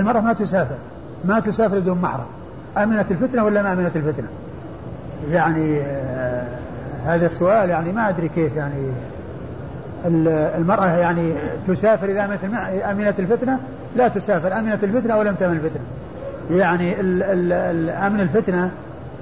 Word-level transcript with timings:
المرأة 0.00 0.20
ما 0.20 0.32
تسافر 0.32 0.76
ما 1.24 1.40
تسافر 1.40 1.78
بدون 1.78 1.98
محرم. 1.98 2.26
أمنة 2.78 3.06
الفتنة 3.10 3.44
ولا 3.44 3.62
ما 3.62 3.72
أمنة 3.72 3.92
الفتنة؟ 3.96 4.28
يعني 5.30 5.80
آه 5.80 6.46
هذا 7.06 7.26
السؤال 7.26 7.70
يعني 7.70 7.92
ما 7.92 8.08
أدري 8.08 8.28
كيف 8.28 8.56
يعني 8.56 8.92
المرأة 10.58 10.86
يعني 10.86 11.34
تسافر 11.66 12.08
إذا 12.08 12.24
أمنت 12.24 12.44
أمنت 12.90 13.20
الفتنة؟ 13.20 13.60
لا 13.96 14.08
تسافر. 14.08 14.58
أمنت 14.58 14.84
الفتنة 14.84 15.14
أو 15.14 15.22
لم 15.22 15.34
تأمن 15.34 15.56
الفتنة. 15.56 15.84
يعني 16.50 17.00
أمن 18.06 18.20
الفتنة 18.20 18.70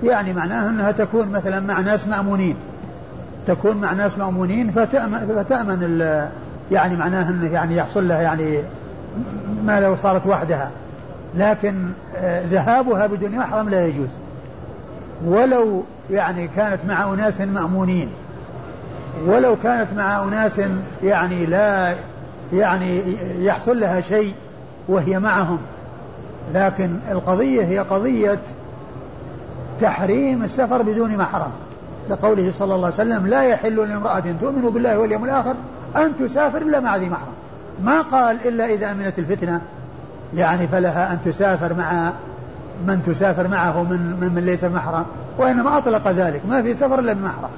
يعني 0.02 0.32
معناه 0.32 0.68
أنها 0.68 0.90
تكون 0.90 1.28
مثلا 1.28 1.60
مع 1.60 1.80
ناس 1.80 2.08
مأمونين. 2.08 2.56
تكون 3.46 3.76
مع 3.76 3.92
ناس 3.92 4.18
مأمونين 4.18 4.70
فتأمن, 4.70 5.18
فتأمن 5.36 5.98
يعني 6.70 6.96
معناه 6.96 7.30
أنه 7.30 7.52
يعني 7.52 7.76
يحصل 7.76 8.08
لها 8.08 8.20
يعني 8.20 8.62
ما 9.64 9.80
لو 9.80 9.96
صارت 9.96 10.26
وحدها. 10.26 10.70
لكن 11.34 11.92
آه، 12.16 12.46
ذهابها 12.46 13.06
بدون 13.06 13.38
محرم 13.38 13.68
لا 13.68 13.86
يجوز. 13.86 14.10
ولو 15.24 15.84
يعني 16.10 16.48
كانت 16.48 16.84
مع 16.84 17.14
أناس 17.14 17.40
مأمونين. 17.40 18.10
ولو 19.26 19.56
كانت 19.62 19.88
مع 19.96 20.24
أناس 20.24 20.60
يعني 21.02 21.46
لا 21.46 21.94
يعني 22.52 23.02
يحصل 23.44 23.80
لها 23.80 24.00
شيء 24.00 24.34
وهي 24.88 25.18
معهم. 25.18 25.58
لكن 26.54 26.98
القضية 27.10 27.64
هي 27.64 27.78
قضية 27.78 28.40
تحريم 29.80 30.44
السفر 30.44 30.82
بدون 30.82 31.16
محرم. 31.16 31.50
لقوله 32.10 32.50
صلى 32.50 32.74
الله 32.74 32.86
عليه 32.86 32.94
وسلم 32.94 33.26
لا 33.26 33.42
يحل 33.42 33.88
لامرأة 33.88 34.22
تؤمن 34.40 34.70
بالله 34.70 34.98
واليوم 34.98 35.24
الآخر 35.24 35.54
أن 35.96 36.16
تسافر 36.16 36.62
إلا 36.62 36.80
مع 36.80 36.96
ذي 36.96 37.08
محرم. 37.08 37.32
ما 37.82 38.02
قال 38.02 38.48
إلا 38.48 38.64
إذا 38.66 38.92
أمنت 38.92 39.18
الفتنة. 39.18 39.60
يعني 40.34 40.68
فلها 40.68 41.12
أن 41.12 41.18
تسافر 41.24 41.74
مع 41.74 42.12
من 42.86 43.02
تسافر 43.02 43.48
معه 43.48 43.82
من 43.82 44.20
من, 44.20 44.34
من 44.34 44.46
ليس 44.46 44.64
محرم 44.64 45.04
وإنما 45.38 45.78
أطلق 45.78 46.08
ذلك. 46.08 46.42
ما 46.48 46.62
في 46.62 46.74
سفر 46.74 46.98
إلا 46.98 47.12
بمحرم. 47.12 47.50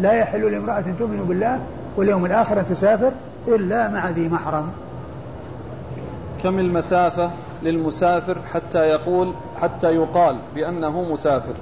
لا 0.00 0.12
يحل 0.12 0.52
لامرأة 0.52 0.84
تؤمن 0.98 1.24
بالله 1.24 1.60
واليوم 1.96 2.26
الآخر 2.26 2.60
أن 2.60 2.66
تسافر 2.66 3.12
إلا 3.48 3.88
مع 3.88 4.10
ذي 4.10 4.28
محرم. 4.28 4.68
كم 6.42 6.58
المسافة 6.58 7.30
للمسافر 7.62 8.38
حتى 8.52 8.78
يقول 8.78 9.34
حتى 9.62 9.94
يقال 9.94 10.36
بأنه 10.54 11.12
مسافر؟ 11.12 11.54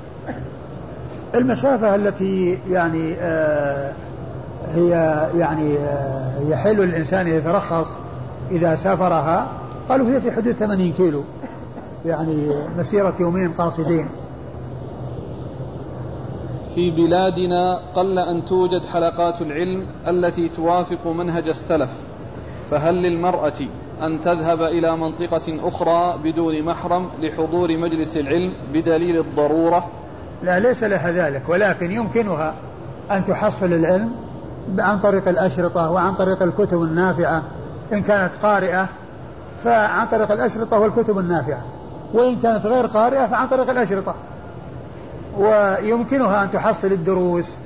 المسافة 1.34 1.94
التي 1.94 2.58
يعني 2.68 3.14
آه 3.20 3.92
هي 4.75 4.91
يعني 5.39 5.78
آه 5.78 6.41
يحل 6.48 6.77
للإنسان 6.77 7.28
يترخص 7.28 7.97
إذا 8.50 8.77
سافرها. 8.77 9.48
قالوا 9.89 10.11
هي 10.11 10.20
في 10.20 10.33
حدود 10.33 10.53
80 10.53 10.92
كيلو 10.92 11.25
يعني 12.05 12.67
مسيرة 12.77 13.14
يومين 13.20 13.52
قاصدين. 13.52 14.08
في 16.75 16.91
بلادنا 16.91 17.80
قل 17.95 18.19
أن 18.19 18.45
توجد 18.45 18.84
حلقات 18.84 19.42
العلم 19.42 19.86
التي 20.08 20.48
توافق 20.48 21.06
منهج 21.06 21.48
السلف 21.48 21.91
فهل 22.70 22.95
للمرأة 22.95 23.52
أن 24.02 24.20
تذهب 24.20 24.62
إلى 24.62 24.97
منطقة 24.97 25.69
أخرى 25.69 26.19
بدون 26.25 26.62
محرم 26.62 27.08
لحضور 27.22 27.77
مجلس 27.77 28.17
العلم 28.17 28.52
بدليل 28.72 29.19
الضرورة؟ 29.19 29.91
لا 30.42 30.58
ليس 30.58 30.84
لها 30.84 31.12
ذلك 31.12 31.48
ولكن 31.48 31.92
يمكنها 31.92 32.55
أن 33.11 33.25
تحصل 33.25 33.72
العلم 33.72 34.12
عن 34.78 35.00
طريق 35.00 35.28
الأشرطة 35.28 35.90
وعن 35.90 36.14
طريق 36.14 36.42
الكتب 36.42 36.82
النافعة. 36.82 37.42
إن 37.92 38.02
كانت 38.02 38.32
قارئة 38.42 38.88
فعن 39.64 40.06
طريق 40.06 40.32
الأشرطة 40.32 40.78
والكتب 40.78 41.18
النافعة. 41.18 41.64
وإن 42.14 42.40
كانت 42.40 42.66
غير 42.66 42.86
قارئة 42.86 43.26
فعن 43.26 43.48
طريق 43.48 43.70
الأشرطة. 43.70 44.14
ويمكنها 45.38 46.42
أن 46.42 46.50
تحصل 46.50 46.92
الدروس 46.92 47.56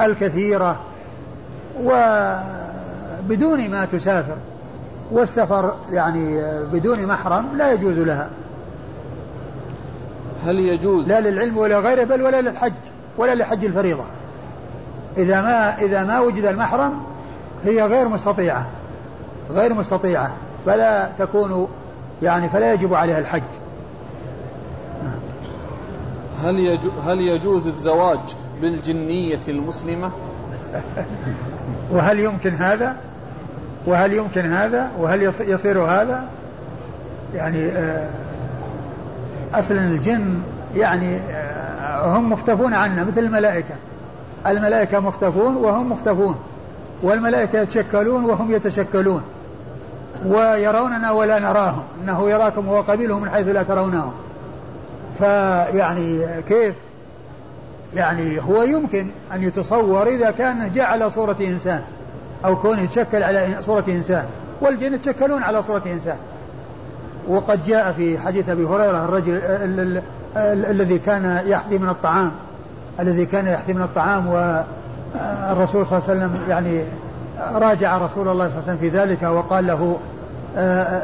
الكثيرة. 0.00 0.80
وبدون 1.82 3.70
ما 3.70 3.84
تسافر. 3.84 4.36
والسفر 5.12 5.74
يعني 5.92 6.42
بدون 6.72 7.06
محرم 7.06 7.56
لا 7.56 7.72
يجوز 7.72 7.98
لها. 7.98 8.28
هل 10.44 10.58
يجوز؟ 10.58 11.08
لا 11.08 11.20
للعلم 11.20 11.58
ولا 11.58 11.78
غيره 11.78 12.04
بل 12.04 12.22
ولا 12.22 12.40
للحج 12.40 12.72
ولا 13.18 13.34
لحج 13.34 13.64
الفريضة. 13.64 14.04
إذا 15.16 15.42
ما 15.42 15.78
إذا 15.78 16.04
ما 16.04 16.20
وجد 16.20 16.44
المحرم 16.44 16.92
هي 17.64 17.82
غير 17.82 18.08
مستطيعة 18.08 18.66
غير 19.50 19.74
مستطيعة 19.74 20.34
فلا 20.66 21.10
تكون 21.18 21.68
يعني 22.22 22.48
فلا 22.48 22.72
يجب 22.72 22.94
عليها 22.94 23.18
الحج 23.18 23.42
هل 26.42 26.78
هل 27.06 27.20
يجوز 27.20 27.66
الزواج 27.66 28.20
بالجنية 28.62 29.40
المسلمة؟ 29.48 30.10
وهل 31.92 32.20
يمكن 32.20 32.54
هذا؟ 32.54 32.96
وهل 33.86 34.12
يمكن 34.12 34.52
هذا؟ 34.52 34.90
وهل 34.98 35.22
يصير 35.40 35.82
هذا؟ 35.82 36.24
يعني 37.34 37.68
آه، 37.68 38.10
أصلا 39.54 39.84
الجن 39.84 40.40
يعني 40.76 41.16
آه، 41.16 42.16
هم 42.18 42.30
مختفون 42.30 42.74
عنا 42.74 43.04
مثل 43.04 43.20
الملائكة 43.20 43.74
الملائكة 44.48 45.00
مختفون 45.00 45.56
وهم 45.56 45.92
مختفون 45.92 46.36
والملائكة 47.02 47.60
يتشكلون 47.60 48.24
وهم 48.24 48.50
يتشكلون 48.50 49.22
ويروننا 50.26 51.10
ولا 51.10 51.38
نراهم 51.38 51.82
إنه 52.02 52.30
يراكم 52.30 52.68
هو 52.68 52.80
قبيله 52.80 53.18
من 53.18 53.30
حيث 53.30 53.48
لا 53.48 53.62
ترونهم. 53.62 54.12
فيعني 55.18 56.26
كيف؟ 56.48 56.74
يعني 57.94 58.42
هو 58.42 58.62
يمكن 58.62 59.10
أن 59.32 59.42
يتصور 59.42 60.08
إذا 60.08 60.30
كان 60.30 60.72
جاء 60.72 60.84
على 60.84 61.10
صورة 61.10 61.36
إنسان 61.40 61.82
أو 62.44 62.56
كونه 62.56 62.82
يتشكل 62.82 63.22
على 63.22 63.48
صورة 63.60 63.84
إنسان 63.88 64.24
والجن 64.60 64.94
يتشكلون 64.94 65.42
على 65.42 65.62
صورة 65.62 65.82
إنسان. 65.86 66.18
وقد 67.28 67.64
جاء 67.64 67.92
في 67.92 68.18
حديث 68.18 68.48
أبي 68.48 68.64
هريرة 68.64 69.04
الرجل 69.04 69.40
الذي 70.70 70.98
كان 70.98 71.42
يحذي 71.46 71.78
من 71.78 71.88
الطعام 71.88 72.32
الذي 73.00 73.26
كان 73.26 73.46
يحذي 73.46 73.72
من 73.72 73.82
الطعام 73.82 74.26
والرسول 74.26 75.86
صلى 75.86 75.98
الله 75.98 76.10
عليه 76.10 76.34
وسلم 76.34 76.38
يعني 76.48 76.84
راجع 77.38 77.98
رسول 77.98 78.28
الله 78.28 78.48
صلى 78.48 78.58
الله 78.58 78.62
عليه 78.62 78.62
وسلم 78.62 78.76
في 78.76 78.88
ذلك 78.88 79.22
وقال 79.22 79.66
له 79.66 79.98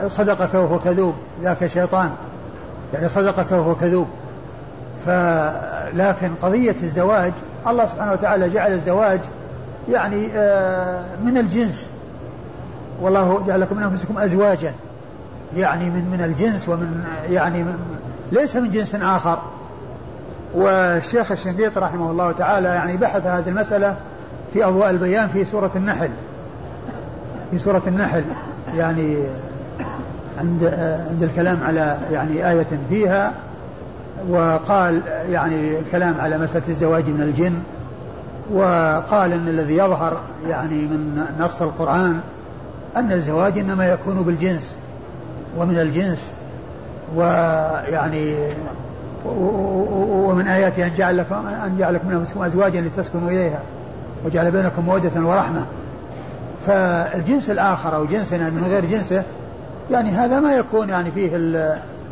صدقك 0.08 0.54
وهو 0.54 0.78
كذوب 0.78 1.14
ذاك 1.42 1.66
شيطان. 1.66 2.10
يعني 2.94 3.08
صدقك 3.08 3.52
وهو 3.52 3.74
كذوب. 3.74 4.06
فلكن 5.06 6.30
قضية 6.42 6.76
الزواج 6.82 7.32
الله 7.66 7.86
سبحانه 7.86 8.12
وتعالى 8.12 8.48
جعل 8.50 8.72
الزواج 8.72 9.20
يعني 9.88 10.28
آه، 10.34 11.04
من 11.24 11.38
الجنس. 11.38 11.90
والله 13.02 13.42
جعل 13.46 13.60
لكم 13.60 13.76
من 13.76 13.82
أنفسكم 13.82 14.18
أزواجا. 14.18 14.72
يعني 15.56 15.90
من 15.90 16.10
من 16.10 16.24
الجنس 16.24 16.68
ومن 16.68 17.04
يعني 17.30 17.62
من 17.62 17.78
ليس 18.32 18.56
من 18.56 18.70
جنس 18.70 18.94
آخر. 18.94 19.38
والشيخ 20.54 21.32
الشنقيط 21.32 21.78
رحمه 21.78 22.10
الله 22.10 22.32
تعالى 22.32 22.68
يعني 22.68 22.96
بحث 22.96 23.26
هذه 23.26 23.48
المسألة 23.48 23.96
في 24.52 24.64
أضواء 24.64 24.90
البيان 24.90 25.28
في 25.28 25.44
سورة 25.44 25.70
النحل. 25.76 26.10
في 27.50 27.58
سورة 27.58 27.82
النحل. 27.86 28.24
يعني 28.76 29.16
عند 30.38 30.64
عند 31.10 31.22
الكلام 31.22 31.62
على 31.62 31.98
يعني 32.12 32.50
آية 32.50 32.66
فيها 32.88 33.32
وقال 34.28 35.02
يعني 35.30 35.78
الكلام 35.78 36.20
على 36.20 36.38
مسألة 36.38 36.68
الزواج 36.68 37.08
من 37.08 37.22
الجن 37.22 37.62
وقال 38.52 39.32
إن 39.32 39.48
الذي 39.48 39.76
يظهر 39.76 40.20
يعني 40.48 40.74
من 40.74 41.24
نص 41.40 41.62
القرآن 41.62 42.20
أن 42.96 43.12
الزواج 43.12 43.58
إنما 43.58 43.86
يكون 43.86 44.22
بالجنس 44.22 44.78
ومن 45.58 45.78
الجنس 45.78 46.32
ويعني 47.16 48.34
ومن 49.24 50.46
آياته 50.46 50.86
أن 50.86 50.94
جعل 50.96 51.16
لكم 51.16 51.46
أن 51.46 51.76
جعل 51.78 51.94
لكم 51.94 52.08
من 52.08 52.14
أنفسكم 52.14 52.42
أزواجا 52.42 52.80
لتسكنوا 52.80 53.30
إليها 53.30 53.62
وجعل 54.24 54.50
بينكم 54.50 54.84
مودة 54.84 55.26
ورحمة. 55.28 55.66
فالجنس 56.66 57.50
الآخر 57.50 57.96
أو 57.96 58.04
جنسنا 58.04 58.50
من 58.50 58.64
غير 58.64 58.84
جنسه 58.84 59.24
يعني 59.90 60.10
هذا 60.10 60.40
ما 60.40 60.52
يكون 60.52 60.88
يعني 60.88 61.10
فيه 61.10 61.30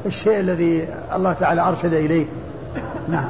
الشيء 0.06 0.40
الذي 0.40 0.88
الله 1.14 1.32
تعالى 1.32 1.60
أرشد 1.62 1.94
إليه. 1.94 2.26
نعم. 3.08 3.28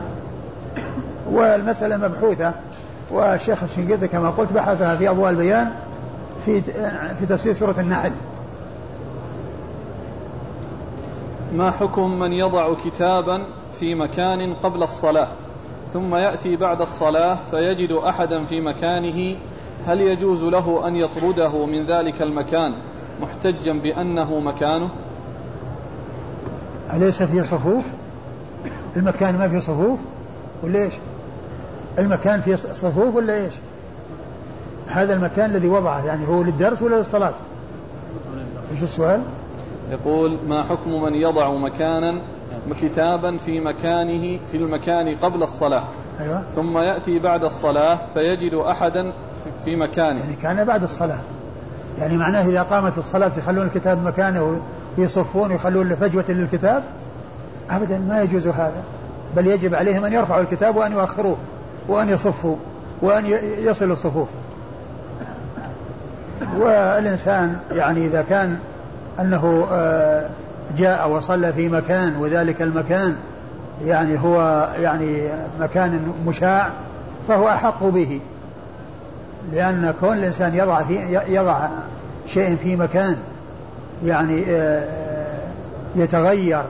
والمسألة 1.31 1.97
مبحوثة 1.97 2.53
والشيخ 3.11 3.62
الشنقيطي 3.62 4.09
كما 4.09 4.31
قلت 4.31 4.53
بحثها 4.53 4.97
في 4.97 5.11
أضواء 5.11 5.31
البيان 5.31 5.71
في 6.47 6.62
في 7.21 7.27
تفسير 7.29 7.53
سورة 7.53 7.75
النحل. 7.79 8.12
ما 11.55 11.70
حكم 11.70 12.19
من 12.19 12.32
يضع 12.32 12.75
كتابا 12.75 13.43
في 13.75 13.94
مكان 13.94 14.55
قبل 14.55 14.82
الصلاة؟ 14.82 15.29
ثم 15.93 16.14
يأتي 16.14 16.56
بعد 16.56 16.81
الصلاة 16.81 17.38
فيجد 17.50 17.93
أحدا 17.93 18.44
في 18.44 18.61
مكانه 18.61 19.37
هل 19.87 20.00
يجوز 20.00 20.43
له 20.43 20.88
أن 20.88 20.97
يطرده 20.97 21.67
من 21.67 21.87
ذلك 21.87 22.23
المكان 22.23 22.73
محتجا 23.23 23.73
بأنه 23.73 24.41
مكانه؟ 24.41 24.88
أليس 26.93 27.23
في 27.23 27.44
صفوف؟ 27.44 27.85
المكان 28.96 29.38
ما 29.38 29.49
في 29.49 29.61
صفوف 29.61 29.99
ولا 30.62 30.82
إيش؟ 30.82 30.94
المكان 31.99 32.41
في 32.41 32.56
صفوف 32.56 33.14
ولا 33.14 33.35
إيش؟ 33.35 33.55
هذا 34.87 35.14
المكان 35.14 35.50
الذي 35.50 35.69
وضعه 35.69 36.06
يعني 36.06 36.29
هو 36.29 36.43
للدرس 36.43 36.82
ولا 36.82 36.96
للصلاة؟ 36.96 37.35
إيش 38.73 38.82
السؤال؟ 38.82 39.23
يقول 39.91 40.39
ما 40.49 40.63
حكم 40.63 41.03
من 41.03 41.15
يضع 41.15 41.51
مكانا 41.51 42.21
كتابا 42.81 43.37
في 43.37 43.61
مكانه 43.61 44.39
في 44.51 44.57
المكان 44.57 45.17
قبل 45.17 45.43
الصلاة؟ 45.43 45.85
أيوة. 46.21 46.45
ثم 46.57 46.79
يأتي 46.79 47.19
بعد 47.19 47.45
الصلاة 47.45 47.99
فيجد 48.15 48.55
أحدا 48.55 49.13
في 49.65 49.77
مكانه. 49.77 50.21
يعني 50.21 50.35
كان 50.35 50.65
بعد 50.65 50.83
الصلاة. 50.83 51.21
يعني 51.99 52.17
معناه 52.17 52.47
إذا 52.47 52.63
قامت 52.63 52.99
الصلاة 52.99 53.31
يخلون 53.39 53.67
الكتاب 53.67 54.05
مكانه 54.05 54.61
ويصفون 54.99 55.51
ويخلون 55.51 55.95
فجوة 55.95 56.25
للكتاب؟ 56.29 56.83
أبدا 57.71 57.99
ما 57.99 58.23
يجوز 58.23 58.49
هذا. 58.49 58.83
بل 59.37 59.47
يجب 59.47 59.75
عليهم 59.75 60.05
أن 60.05 60.13
يرفعوا 60.13 60.41
الكتاب 60.43 60.77
وأن 60.77 60.93
يؤخروه 60.93 61.37
وأن 61.89 62.09
يصفوا 62.09 62.57
وأن 63.03 63.27
يصلوا 63.59 63.93
الصفوف. 63.93 64.29
والإنسان 66.57 67.57
يعني 67.73 68.07
إذا 68.07 68.23
كان 68.23 68.59
أنه 69.20 69.67
آه، 69.72 70.31
جاء 70.76 71.11
وصلى 71.11 71.52
في 71.52 71.69
مكان 71.69 72.17
وذلك 72.17 72.62
المكان 72.62 73.17
يعني 73.84 74.19
هو 74.19 74.69
يعني 74.78 75.28
مكان 75.61 76.12
مشاع 76.26 76.70
فهو 77.28 77.49
أحق 77.49 77.84
به. 77.84 78.20
لأن 79.52 79.94
كون 80.00 80.19
الإنسان 80.19 80.55
يضع 80.55 80.82
في 80.82 81.20
يضع 81.28 81.69
شيء 82.26 82.56
في 82.56 82.76
مكان 82.76 83.17
يعني 84.05 84.44
آه، 84.49 84.84
يتغير 85.96 86.64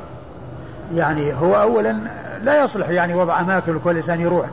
يعني 0.95 1.35
هو 1.35 1.55
أولا 1.55 1.97
لا 2.43 2.65
يصلح 2.65 2.89
يعني 2.89 3.15
وضع 3.15 3.41
أماكن 3.41 3.75
لكل 3.77 3.97
إنسان 3.97 4.21
يروح 4.21 4.47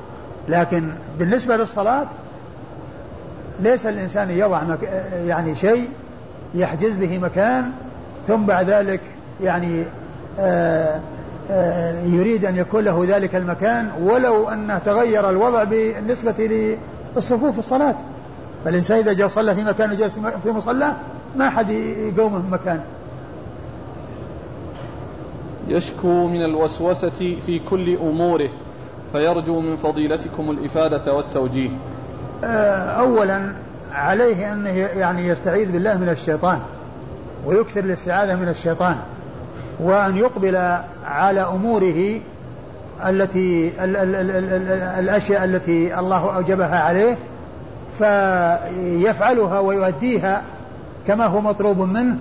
لكن 0.49 0.91
بالنسبة 1.19 1.57
للصلاة 1.57 2.07
ليس 3.59 3.85
الإنسان 3.85 4.31
يضع 4.31 4.63
مك... 4.63 4.83
يعني 5.13 5.55
شيء 5.55 5.89
يحجز 6.53 6.97
به 6.97 7.17
مكان 7.17 7.71
ثم 8.27 8.45
بعد 8.45 8.69
ذلك 8.69 9.01
يعني 9.41 9.83
آآ 10.39 10.99
آآ 11.49 12.01
يريد 12.05 12.45
أن 12.45 12.57
يكون 12.57 12.83
له 12.83 13.05
ذلك 13.07 13.35
المكان 13.35 13.91
ولو 14.01 14.49
أنه 14.49 14.77
تغير 14.77 15.29
الوضع 15.29 15.63
بالنسبة 15.63 16.77
للصفوف 17.15 17.53
في 17.53 17.59
الصلاة. 17.59 17.95
فالإنسان 18.65 18.97
إذا 18.97 19.13
جاء 19.13 19.27
صلى 19.27 19.55
في 19.55 19.63
مكان 19.63 19.91
وجلس 19.91 20.19
في 20.43 20.51
مصلى 20.51 20.93
ما 21.35 21.49
حد 21.49 21.69
يقومه 21.69 22.37
من 22.37 22.49
مكانه 22.49 22.83
يشكو 25.67 26.27
من 26.27 26.45
الوسوسة 26.45 27.37
في 27.45 27.59
كل 27.69 27.97
أموره 27.97 28.49
فيرجو 29.11 29.59
من 29.59 29.77
فضيلتكم 29.77 30.51
الإفادة 30.51 31.13
والتوجيه. 31.13 31.69
آه، 32.43 32.87
أولا 32.89 33.53
عليه 33.93 34.51
أنه 34.51 34.69
يعني 34.69 35.27
يستعيذ 35.27 35.71
بالله 35.71 35.97
من 35.97 36.09
الشيطان. 36.09 36.59
ويكثر 37.47 37.79
الاستعاذة 37.79 38.35
من 38.35 38.49
الشيطان 38.49 38.97
وأن 39.79 40.17
يقبل 40.17 40.55
على 41.05 41.41
أموره 41.41 42.19
التي 43.05 43.71
ال 43.83 43.97
ال 43.97 44.15
ال 44.15 44.31
ال 44.31 44.53
ال 44.53 44.81
الأشياء 44.81 45.43
التي 45.43 45.99
الله 45.99 46.35
أوجبها 46.35 46.79
عليه 46.79 47.17
فيفعلها 47.97 49.59
ويؤديها 49.59 50.43
كما 51.07 51.25
هو 51.25 51.41
مطلوب 51.41 51.79
منه 51.79 52.17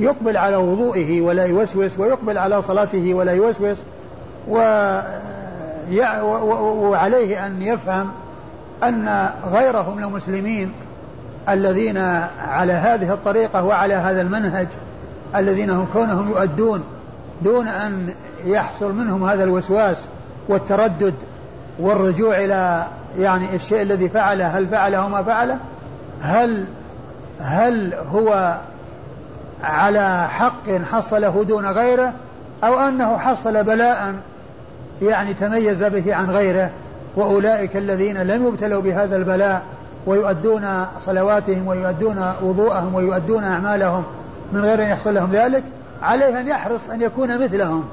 يقبل 0.00 0.36
على 0.36 0.56
وضوئه 0.56 1.20
ولا 1.20 1.44
يوسوس 1.44 1.98
ويقبل 1.98 2.38
على 2.38 2.62
صلاته 2.62 3.14
ولا 3.14 3.32
يوسوس 3.32 3.76
وعليه 6.80 7.46
أن 7.46 7.62
يفهم 7.62 8.10
أن 8.82 9.28
غيرهم 9.44 9.96
من 9.96 10.04
المسلمين 10.04 10.72
الذين 11.50 11.98
على 12.38 12.72
هذه 12.72 13.12
الطريقة 13.12 13.64
وعلى 13.64 13.94
هذا 13.94 14.20
المنهج 14.20 14.66
الذين 15.36 15.70
هم 15.70 15.86
كونهم 15.92 16.30
يؤدون 16.30 16.84
دون 17.42 17.68
أن 17.68 18.14
يحصل 18.44 18.92
منهم 18.92 19.24
هذا 19.24 19.44
الوسواس 19.44 20.08
والتردد 20.48 21.14
والرجوع 21.78 22.36
إلى 22.36 22.86
يعني 23.18 23.54
الشيء 23.54 23.82
الذي 23.82 24.08
فعله 24.08 24.46
هل 24.46 24.66
فعله 24.66 25.08
ما 25.08 25.22
فعله؟ 25.22 25.58
هل 26.22 26.64
هل 27.40 27.94
هو 27.94 28.58
على 29.62 30.28
حق 30.28 30.70
حصله 30.70 31.44
دون 31.48 31.66
غيره؟ 31.66 32.12
أو 32.64 32.80
أنه 32.80 33.18
حصل 33.18 33.64
بلاء 33.64 34.14
يعني 35.02 35.34
تميز 35.34 35.84
به 35.84 36.14
عن 36.14 36.30
غيره؟ 36.30 36.70
وأولئك 37.16 37.76
الذين 37.76 38.22
لم 38.22 38.46
يبتلوا 38.46 38.82
بهذا 38.82 39.16
البلاء 39.16 39.62
ويؤدون 40.08 40.66
صلواتهم 41.00 41.66
ويؤدون 41.66 42.32
وضوءهم 42.42 42.94
ويؤدون 42.94 43.44
أعمالهم 43.44 44.04
من 44.52 44.60
غير 44.60 44.82
أن 44.82 44.88
يحصل 44.88 45.14
لهم 45.14 45.32
ذلك 45.32 45.62
عليه 46.02 46.40
أن 46.40 46.48
يحرص 46.48 46.90
أن 46.90 47.02
يكون 47.02 47.44
مثلهم. 47.44 47.84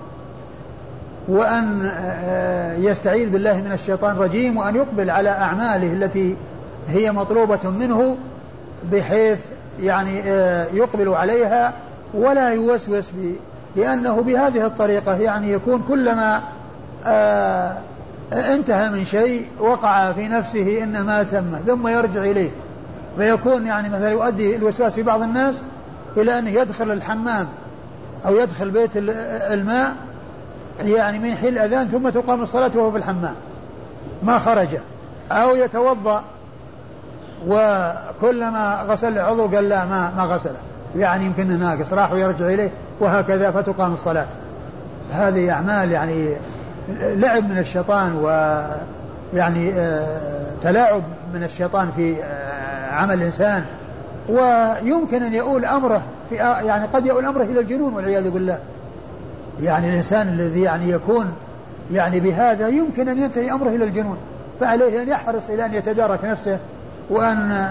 وأن 1.27 1.91
آه، 1.95 2.75
يستعيذ 2.75 3.29
بالله 3.29 3.61
من 3.61 3.71
الشيطان 3.71 4.15
الرجيم 4.15 4.57
وأن 4.57 4.75
يقبل 4.75 5.09
على 5.09 5.29
أعماله 5.29 5.93
التي 5.93 6.35
هي 6.87 7.11
مطلوبة 7.11 7.69
منه 7.69 8.17
بحيث 8.91 9.39
يعني 9.81 10.21
آه، 10.25 10.65
يقبل 10.73 11.09
عليها 11.09 11.73
ولا 12.13 12.49
يوسوس 12.49 13.11
لأنه 13.75 14.21
بهذه 14.21 14.65
الطريقة 14.65 15.15
يعني 15.15 15.51
يكون 15.51 15.83
كلما 15.87 16.41
آه، 17.05 17.77
انتهى 18.33 18.89
من 18.89 19.05
شيء 19.05 19.47
وقع 19.59 20.11
في 20.11 20.27
نفسه 20.27 20.83
إن 20.83 21.01
ما 21.01 21.23
تم 21.23 21.55
ثم 21.67 21.87
يرجع 21.87 22.23
إليه. 22.23 22.51
فيكون 23.17 23.67
يعني 23.67 23.89
مثلا 23.89 24.09
يؤدي 24.09 24.55
الوسواس 24.55 24.93
في 24.93 25.03
بعض 25.03 25.21
الناس 25.21 25.63
إلى 26.17 26.39
أنه 26.39 26.49
يدخل 26.49 26.91
الحمام 26.91 27.47
أو 28.25 28.35
يدخل 28.35 28.69
بيت 28.69 28.91
الماء 28.95 29.95
يعني 30.83 31.19
من 31.19 31.35
حين 31.35 31.49
الأذان 31.49 31.87
ثم 31.87 32.09
تقام 32.09 32.43
الصلاة 32.43 32.71
وهو 32.75 32.91
في 32.91 32.97
الحمام. 32.97 33.35
ما 34.23 34.39
خرج. 34.39 34.77
أو 35.31 35.55
يتوضأ 35.55 36.23
وكلما 37.47 38.85
غسل 38.87 39.19
عضو 39.19 39.47
قال 39.47 39.69
لا 39.69 39.85
ما 39.85 40.13
ما 40.17 40.23
غسله 40.23 40.57
يعني 40.95 41.25
يمكن 41.25 41.59
ناقص 41.59 41.93
راح 41.93 42.11
ويرجع 42.11 42.47
إليه 42.47 42.71
وهكذا 42.99 43.51
فتقام 43.51 43.93
الصلاة. 43.93 44.27
هذه 45.11 45.51
أعمال 45.51 45.91
يعني 45.91 46.35
لعب 46.89 47.49
من 47.49 47.57
الشيطان 47.57 48.15
ويعني 48.15 49.73
آه، 49.73 50.45
تلاعب 50.63 51.03
من 51.33 51.43
الشيطان 51.43 51.91
في 51.95 52.23
آه، 52.23 52.91
عمل 52.91 53.13
الإنسان. 53.13 53.65
ويمكن 54.29 55.23
أن 55.23 55.33
يؤول 55.33 55.65
أمره 55.65 56.01
في 56.29 56.35
يعني 56.35 56.87
قد 56.87 57.05
يؤول 57.05 57.25
أمره 57.25 57.43
إلى 57.43 57.59
الجنون 57.59 57.93
والعياذ 57.93 58.29
بالله. 58.29 58.59
يعني 59.61 59.89
الإنسان 59.89 60.27
الذي 60.27 60.61
يعني 60.61 60.89
يكون 60.89 61.33
يعني 61.91 62.19
بهذا 62.19 62.67
يمكن 62.67 63.09
أن 63.09 63.17
ينتهي 63.17 63.51
أمره 63.51 63.69
إلى 63.69 63.83
الجنون. 63.83 64.17
فعليه 64.59 65.01
أن 65.01 65.09
يحرص 65.09 65.49
إلى 65.49 65.65
أن 65.65 65.73
يتدارك 65.73 66.25
نفسه 66.25 66.59
وأن 67.09 67.67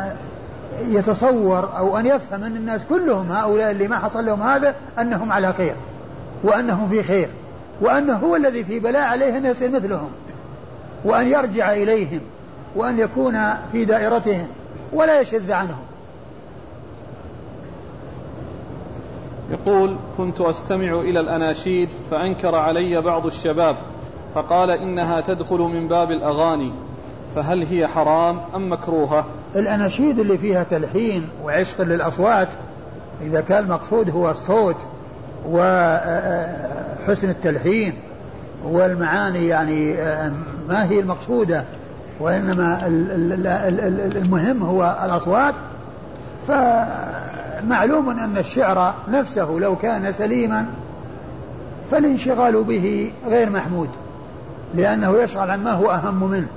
يتصور 0.80 1.76
أو 1.76 1.98
أن 1.98 2.06
يفهم 2.06 2.44
أن 2.44 2.56
الناس 2.56 2.84
كلهم 2.84 3.32
هؤلاء 3.32 3.70
اللي 3.70 3.88
ما 3.88 3.98
حصل 3.98 4.26
لهم 4.26 4.42
هذا 4.42 4.74
أنهم 4.98 5.32
على 5.32 5.52
خير 5.52 5.74
وأنهم 6.42 6.88
في 6.88 7.02
خير. 7.02 7.28
وأنه 7.80 8.16
هو 8.16 8.36
الذي 8.36 8.64
في 8.64 8.80
بلاء 8.80 9.02
عليه 9.02 9.36
أن 9.36 9.46
يصير 9.46 9.70
مثلهم. 9.70 10.10
وأن 11.04 11.28
يرجع 11.28 11.72
إليهم. 11.72 12.20
وأن 12.76 12.98
يكون 12.98 13.38
في 13.72 13.84
دائرتهم. 13.84 14.48
ولا 14.92 15.20
يشذ 15.20 15.52
عنهم. 15.52 15.84
يقول 19.50 19.96
كنت 20.16 20.40
أستمع 20.40 21.00
إلى 21.00 21.20
الأناشيد 21.20 21.88
فأنكر 22.10 22.54
علي 22.54 23.00
بعض 23.00 23.26
الشباب 23.26 23.76
فقال 24.34 24.70
إنها 24.70 25.20
تدخل 25.20 25.58
من 25.58 25.88
باب 25.88 26.10
الأغاني 26.10 26.72
فهل 27.34 27.62
هي 27.62 27.86
حرام 27.86 28.40
أم 28.54 28.72
مكروهة؟ 28.72 29.26
الأناشيد 29.56 30.18
اللي 30.18 30.38
فيها 30.38 30.62
تلحين 30.62 31.28
وعشق 31.44 31.82
للأصوات 31.82 32.48
إذا 33.22 33.40
كان 33.40 33.64
المقصود 33.64 34.10
هو 34.10 34.30
الصوت 34.30 34.76
وحسن 35.48 37.30
التلحين 37.30 37.92
والمعاني 38.64 39.48
يعني 39.48 39.96
ما 40.68 40.84
هي 40.84 41.00
المقصودة 41.00 41.64
وإنما 42.20 42.78
المهم 44.16 44.62
هو 44.62 44.96
الأصوات. 45.04 45.54
فمعلوم 46.48 48.10
أن 48.10 48.38
الشعر 48.38 48.94
نفسه 49.08 49.50
لو 49.50 49.76
كان 49.76 50.12
سليما 50.12 50.66
فالانشغال 51.90 52.64
به 52.64 53.12
غير 53.26 53.50
محمود 53.50 53.88
لأنه 54.74 55.22
يشغل 55.22 55.50
عن 55.50 55.64
ما 55.64 55.72
هو 55.72 55.90
أهم 55.90 56.30
منه. 56.30 56.48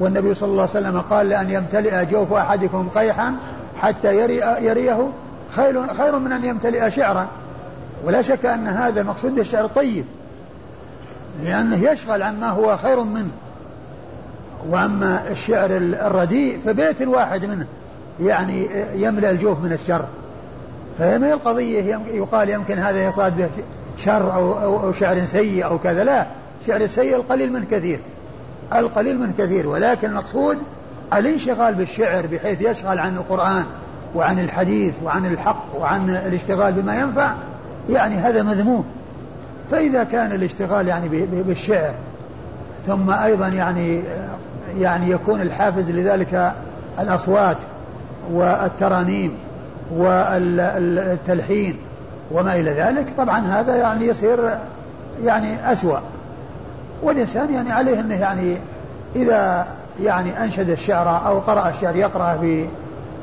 والنبي 0.00 0.34
صلى 0.34 0.48
الله 0.48 0.62
عليه 0.62 0.70
وسلم 0.70 1.00
قال 1.00 1.28
لأن 1.28 1.50
يمتلئ 1.50 2.04
جوف 2.04 2.32
أحدكم 2.32 2.88
قيحا 2.88 3.34
حتى 3.76 4.16
يري 4.16 4.36
يريه 4.66 5.08
خير, 5.56 5.94
خير 5.94 6.18
من 6.18 6.32
أن 6.32 6.44
يمتلئ 6.44 6.90
شعرا. 6.90 7.26
ولا 8.04 8.22
شك 8.22 8.46
أن 8.46 8.66
هذا 8.66 9.00
المقصود 9.00 9.34
بالشعر 9.34 9.64
الطيب 9.64 10.04
لأنه 11.42 11.90
يشغل 11.90 12.22
عما 12.22 12.48
هو 12.48 12.76
خير 12.76 13.02
منه. 13.02 13.30
وأما 14.68 15.30
الشعر 15.30 15.70
الرديء 15.76 16.58
فبيت 16.64 17.02
واحد 17.02 17.44
منه 17.44 17.66
يعني 18.20 18.66
يملأ 18.94 19.30
الجوف 19.30 19.64
من 19.64 19.72
الشر. 19.72 20.04
فما 20.98 21.32
القضية؟ 21.32 22.00
يقال 22.06 22.50
يمكن 22.50 22.78
هذا 22.78 23.04
يصاد 23.04 23.36
به 23.36 23.48
شر 23.98 24.34
أو, 24.34 24.58
أو, 24.58 24.82
أو 24.82 24.92
شعر 24.92 25.24
سيء 25.24 25.64
أو 25.64 25.78
كذا. 25.78 26.04
لا 26.04 26.26
شعر 26.66 26.80
السيء 26.80 27.16
القليل 27.16 27.52
من 27.52 27.64
كثير 27.70 28.00
القليل 28.74 29.20
من 29.20 29.32
كثير. 29.38 29.68
ولكن 29.68 30.10
المقصود 30.10 30.58
الانشغال 31.12 31.74
بالشعر 31.74 32.26
بحيث 32.26 32.60
يشغل 32.60 32.98
عن 32.98 33.16
القرآن 33.16 33.64
وعن 34.14 34.38
الحديث 34.38 34.94
وعن 35.04 35.26
الحق 35.26 35.64
وعن 35.74 36.10
الاشتغال 36.10 36.72
بما 36.72 37.00
ينفع 37.00 37.34
يعني 37.88 38.16
هذا 38.16 38.42
مذموم. 38.42 38.84
فإذا 39.70 40.04
كان 40.04 40.32
الاشتغال 40.32 40.88
يعني 40.88 41.08
بالشعر 41.26 41.94
ثم 42.86 43.10
أيضا 43.10 43.48
يعني 43.48 44.02
يعني 44.78 45.10
يكون 45.10 45.40
الحافز 45.40 45.90
لذلك 45.90 46.52
الأصوات 47.00 47.56
والترانيم 48.32 49.38
والتلحين 49.96 51.76
وما 52.30 52.54
إلى 52.54 52.70
ذلك 52.70 53.06
طبعا 53.16 53.38
هذا 53.38 53.76
يعني 53.76 54.06
يصير 54.06 54.58
يعني 55.24 55.72
أسوأ. 55.72 55.98
والإنسان 57.02 57.54
يعني 57.54 57.72
عليه 57.72 58.00
أنه 58.00 58.14
يعني 58.14 58.56
إذا 59.16 59.66
يعني 60.02 60.44
أنشد 60.44 60.70
الشعر 60.70 61.26
أو 61.26 61.40
قرأ 61.40 61.68
الشعر 61.68 61.96
يقرأ 61.96 62.38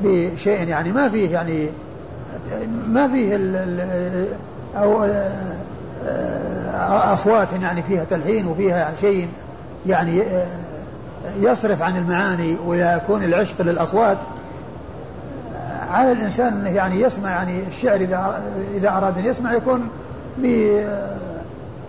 بشيء 0.02 0.68
يعني 0.68 0.92
ما 0.92 1.08
فيه 1.08 1.30
يعني 1.30 1.68
ما 2.86 3.08
فيه 3.08 3.36
أو 4.76 5.04
أصوات 7.14 7.48
يعني 7.62 7.82
فيها 7.82 8.04
تلحين 8.04 8.46
وفيها 8.46 8.94
شيء 9.00 9.28
يعني 9.86 10.22
يصرف 11.36 11.82
عن 11.82 11.96
المعاني 11.96 12.56
ويكون 12.66 13.24
العشق 13.24 13.62
للأصوات 13.62 14.18
على 15.90 16.12
الإنسان 16.12 16.52
أنه 16.52 16.70
يعني 16.70 17.00
يسمع 17.00 17.30
يعني 17.30 17.60
الشعر 17.68 17.96
إذا 17.96 18.42
إذا 18.74 18.90
أراد 18.90 19.18
أن 19.18 19.24
يسمع 19.24 19.52
يكون 19.52 19.88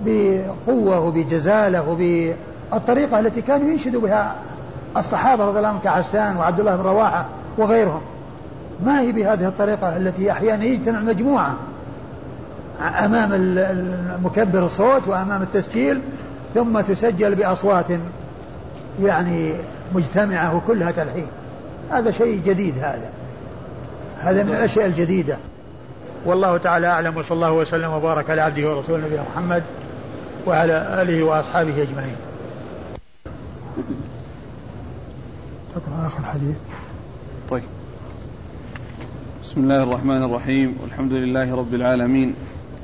بقوة 0.06 1.00
وبجزالة 1.00 1.90
وبالطريقة 1.90 3.20
التي 3.20 3.42
كانوا 3.42 3.70
ينشدوا 3.70 4.02
بها 4.02 4.36
الصحابة 4.98 5.46
رضي 5.46 5.58
الله 5.58 5.70
عنهم 5.70 5.82
كعسان 5.82 6.38
وعبد 6.38 6.60
الله 6.60 6.76
بن 6.76 6.84
رواحة 6.84 7.26
وغيرهم. 7.58 8.02
ما 8.86 9.02
هي 9.02 9.12
بهذه 9.12 9.48
الطريقة 9.48 9.98
التي 9.98 10.32
أحيانا 10.32 10.64
يجتمع 10.64 11.00
مجموعة 11.00 11.56
أمام 12.82 13.56
مكبر 14.24 14.66
الصوت 14.66 15.08
وأمام 15.08 15.42
التسجيل 15.42 16.02
ثم 16.54 16.82
تسجل 16.82 17.36
بأصوات 17.36 17.88
يعني 19.02 19.54
مجتمعة 19.96 20.56
وكلها 20.56 20.92
تلحين. 20.92 21.28
هذا 21.92 22.12
شيء 22.12 22.42
جديد 22.46 22.78
هذا. 22.78 23.10
هذا 24.20 24.44
من 24.44 24.50
الأشياء 24.50 24.86
الجديدة. 24.86 25.38
والله 26.26 26.58
تعالى 26.58 26.88
أعلم 26.88 27.18
وصلى 27.18 27.36
الله 27.36 27.52
وسلم 27.52 27.92
وبارك 27.92 28.30
على 28.30 28.42
عبده 28.42 28.76
ورسوله 28.76 29.06
نبينا 29.06 29.24
محمد 29.36 29.64
وعلى 30.48 31.02
آله 31.02 31.24
وأصحابه 31.24 31.82
أجمعين. 31.82 32.16
تقرأ 35.76 36.08
آخر 36.08 36.24
حديث 36.24 36.56
طيب. 37.50 37.64
بسم 39.44 39.62
الله 39.62 39.84
الرحمن 39.84 40.24
الرحيم. 40.24 40.78
والحمد 40.84 41.14
لله 41.14 41.56
رب 41.56 41.74
العالمين. 41.74 42.36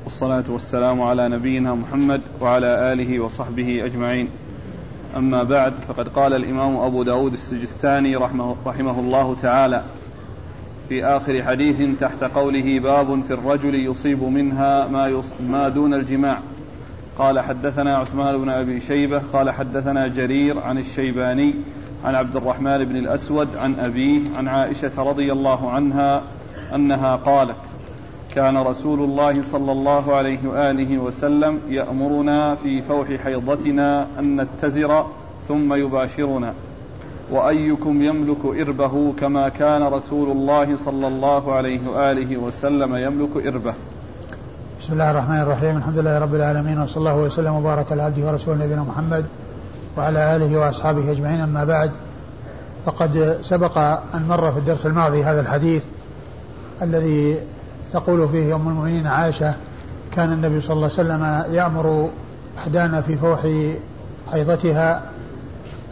والصلاة 0.08 0.44
والسلام 0.48 1.02
على 1.02 1.28
نبينا 1.28 1.74
محمد 1.74 2.20
وعلى 2.40 2.92
آله 2.92 3.20
وصحبه 3.20 3.84
أجمعين. 3.84 4.28
أما 5.16 5.42
بعد 5.42 5.72
فقد 5.88 6.08
قال 6.08 6.32
الإمام 6.32 6.76
أبو 6.76 7.02
داود 7.02 7.32
السجستاني 7.32 8.16
رحمه, 8.16 8.56
رحمه 8.66 9.00
الله 9.00 9.36
تعالى 9.42 9.82
في 10.88 11.04
آخر 11.04 11.42
حديث 11.42 12.00
تحت 12.00 12.24
قوله 12.24 12.78
باب 12.78 13.22
في 13.22 13.34
الرجل 13.34 13.74
يصيب 13.74 14.22
منها 14.22 14.86
ما, 14.86 15.22
ما 15.48 15.68
دون 15.68 15.94
الجماع 15.94 16.38
قال 17.18 17.40
حدثنا 17.40 17.96
عثمان 17.96 18.38
بن 18.38 18.48
أبي 18.48 18.80
شيبة 18.80 19.22
قال 19.32 19.50
حدثنا 19.50 20.08
جرير 20.08 20.58
عن 20.60 20.78
الشيباني 20.78 21.54
عن 22.04 22.14
عبد 22.14 22.36
الرحمن 22.36 22.84
بن 22.84 22.96
الأسود 22.96 23.56
عن 23.56 23.74
أبيه 23.74 24.20
عن 24.36 24.48
عائشة 24.48 24.92
رضي 25.02 25.32
الله 25.32 25.70
عنها 25.70 26.22
أنها 26.74 27.16
قالت 27.16 27.67
كان 28.38 28.56
رسول 28.56 29.00
الله 29.00 29.42
صلى 29.42 29.72
الله 29.72 30.14
عليه 30.14 30.38
وآله 30.48 30.98
وسلم 30.98 31.60
يأمرنا 31.68 32.54
في 32.54 32.82
فوح 32.82 33.08
حيضتنا 33.24 34.06
أن 34.18 34.40
نتزر 34.40 35.06
ثم 35.48 35.74
يباشرنا. 35.74 36.52
وأيكم 37.32 38.02
يملك 38.02 38.44
إربه 38.44 39.12
كما 39.20 39.48
كان 39.48 39.82
رسول 39.82 40.30
الله 40.30 40.76
صلى 40.76 41.08
الله 41.08 41.54
عليه 41.54 41.88
وآله 41.88 42.36
وسلم 42.36 42.96
يملك 42.96 43.46
إربه. 43.46 43.74
بسم 44.80 44.92
الله 44.92 45.10
الرحمن 45.10 45.40
الرحيم. 45.40 45.76
الحمد 45.76 45.98
لله 45.98 46.18
رب 46.18 46.34
العالمين 46.34 46.78
وصلى 46.78 46.96
الله 46.96 47.16
وسلم 47.16 47.54
وبارك 47.54 47.92
على 47.92 48.02
عبده 48.02 48.26
ورسوله 48.26 48.64
نبينا 48.64 48.82
محمد 48.82 49.24
وعلى 49.96 50.36
آله 50.36 50.58
وأصحابه 50.58 51.10
أجمعين. 51.10 51.40
أما 51.40 51.64
بعد 51.64 51.90
فقد 52.86 53.38
سبق 53.42 53.78
أن 54.14 54.22
مر 54.28 54.52
في 54.52 54.58
الدرس 54.58 54.86
الماضي 54.86 55.24
هذا 55.24 55.40
الحديث 55.40 55.84
الذي 56.82 57.36
تقول 57.92 58.28
فيه 58.28 58.54
أم 58.54 58.68
المؤمنين 58.68 59.06
عائشة 59.06 59.54
كان 60.12 60.32
النبي 60.32 60.60
صلى 60.60 60.72
الله 60.72 60.84
عليه 60.84 60.94
وسلم 60.94 61.54
يأمر 61.54 62.10
إحدانا 62.58 63.00
في 63.00 63.16
فوح 63.16 63.40
حيضتها 64.32 65.02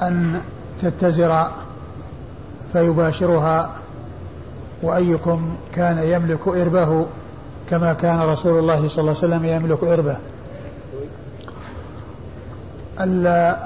أن 0.03 0.41
تتزر 0.83 1.47
فيباشرها 2.73 3.71
وأيكم 4.83 5.57
كان 5.75 5.99
يملك 5.99 6.49
إربه 6.49 7.07
كما 7.71 7.93
كان 7.93 8.21
رسول 8.21 8.59
الله 8.59 8.89
صلى 8.89 9.01
الله 9.01 9.17
عليه 9.23 9.35
وسلم 9.35 9.45
يملك 9.45 9.85
إربه. 9.85 10.17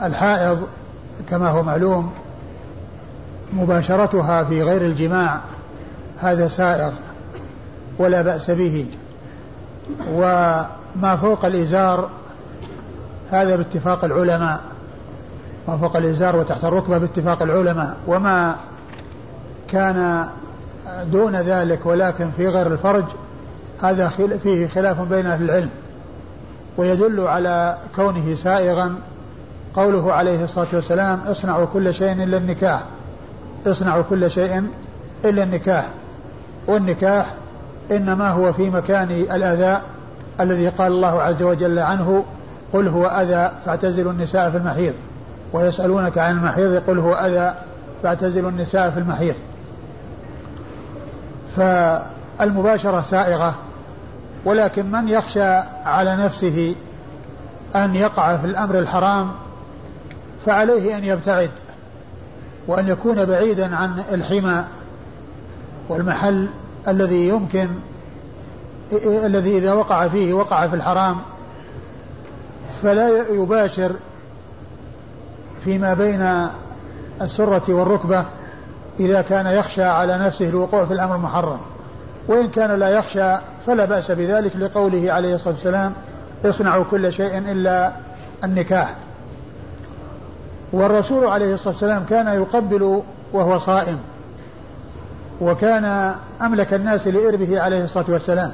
الحائض 0.07 0.67
كما 1.31 1.49
هو 1.49 1.63
معلوم 1.63 2.13
مباشرتها 3.53 4.45
في 4.45 4.63
غير 4.63 4.83
الجماع 4.83 5.41
هذا 6.19 6.49
سائغ 6.49 6.93
ولا 8.01 8.23
بأس 8.23 8.51
به. 8.51 8.87
وما 10.13 11.17
فوق 11.21 11.45
الإزار 11.45 12.09
هذا 13.31 13.57
باتفاق 13.57 14.05
العلماء. 14.05 14.61
ما 15.69 15.77
فوق 15.77 15.97
الإزار 15.97 16.37
وتحت 16.37 16.65
الركبة 16.65 16.99
باتفاق 16.99 17.43
العلماء. 17.43 17.97
وما 18.07 18.57
كان 19.69 20.27
دون 21.13 21.37
ذلك 21.37 21.87
ولكن 21.87 22.31
في 22.37 22.49
غير 22.49 22.67
الفرج 22.67 23.05
هذا 23.83 24.09
فيه 24.43 24.67
خلاف 24.67 25.01
بين 25.01 25.27
أهل 25.27 25.43
العلم. 25.43 25.71
ويدل 26.77 27.21
على 27.21 27.77
كونه 27.97 28.35
سائغا. 28.35 28.95
قوله 29.75 30.13
عليه 30.13 30.45
الصلاة 30.45 30.67
والسلام 30.73 31.21
اصنعوا 31.27 31.65
كل 31.65 31.95
شيء 31.95 32.13
إلا 32.13 32.37
النكاح 32.37 32.83
اصنعوا 33.67 34.03
كل 34.03 34.31
شيء 34.31 34.65
إلا 35.25 35.43
النكاح. 35.43 35.89
والنكاح 36.67 37.35
إنما 37.91 38.31
هو 38.31 38.53
في 38.53 38.71
مكان 38.71 39.11
الأذى 39.11 39.81
الذي 40.41 40.69
قال 40.69 40.93
الله 40.93 41.23
عز 41.23 41.43
وجل 41.43 41.79
عنه 41.79 42.25
قل 42.73 42.89
هو 42.89 43.07
أذى 43.07 43.51
فاعتزلوا 43.67 44.13
النساء 44.13 44.51
في 44.51 44.57
المحيض. 44.57 44.95
ويسألونك 45.53 46.19
عن 46.19 46.37
المحيض 46.39 46.73
يقول 46.73 46.99
هو 46.99 47.15
أذى 47.15 47.55
فاعتزلوا 48.03 48.51
النساء 48.51 48.91
في 48.91 48.99
المحيض. 48.99 49.35
فالمباشرة 51.57 53.03
سائغة 53.03 53.55
ولكن 54.45 54.91
من 54.91 55.09
يخشى 55.09 55.53
على 55.85 56.17
نفسه 56.17 56.75
أن 57.77 57.95
يقع 57.95 58.37
في 58.37 58.47
الأمر 58.47 58.79
الحرام 58.79 59.31
فعليه 60.47 60.97
أن 60.97 61.05
يبتعد 61.05 61.51
وأن 62.67 62.89
يكون 62.89 63.25
بعيدا 63.25 63.77
عن 63.77 64.03
الحمى 64.13 64.65
والمحل 65.89 66.49
الذي 66.89 67.29
يمكن 67.29 67.69
الذي 69.07 69.59
إذا 69.59 69.73
وقع 69.73 70.09
فيه 70.09 70.35
وقع 70.35 70.67
في 70.67 70.77
الحرام 70.77 71.17
فلا 72.83 73.29
يباشر 73.31 73.93
فيما 75.65 75.95
بين 75.95 76.49
السرة 77.23 77.75
والركبة 77.75 78.25
إذا 79.01 79.23
كان 79.23 79.47
يخشى 79.47 79.83
على 79.83 80.19
نفسه 80.19 80.49
الوقوع 80.49 80.85
في 80.85 80.95
الأمر 80.95 81.15
المحرم. 81.17 81.59
وإن 82.29 82.49
كان 82.49 82.71
لا 82.71 82.89
يخشى 82.89 83.37
فلا 83.67 83.85
بأس 83.85 84.11
بذلك 84.11 84.57
لقوله 84.57 85.13
عليه 85.13 85.35
الصلاة 85.35 85.55
والسلام 85.55 85.95
اصنعوا 86.45 86.85
كل 86.91 87.13
شيء 87.13 87.39
إلا 87.39 87.93
النكاح. 88.45 88.95
والرسول 90.73 91.27
عليه 91.27 91.55
الصلاة 91.55 91.75
والسلام 91.75 92.05
كان 92.05 92.27
يقبل 92.27 93.03
وهو 93.33 93.59
صائم. 93.59 93.99
وكان 95.41 96.15
أملك 96.41 96.75
الناس 96.75 97.07
لإربه 97.09 97.61
عليه 97.61 97.85
الصلاة 97.85 98.05
والسلام. 98.09 98.53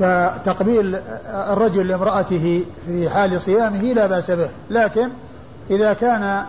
فتقبيل 0.00 0.98
الرجل 1.26 1.88
لامرأته 1.88 2.64
في 2.86 3.10
حال 3.10 3.40
صيامه 3.40 3.82
لا 3.82 4.06
بأس 4.06 4.30
به. 4.30 4.48
لكن 4.70 5.08
إذا 5.70 5.92
كان 5.92 6.44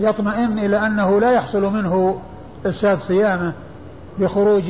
يطمئن 0.00 0.58
إلى 0.58 0.86
أنه 0.86 1.20
لا 1.20 1.32
يحصل 1.32 1.72
منه 1.72 2.20
إفساد 2.66 3.00
صيامه 3.00 3.52
بخروج 4.18 4.64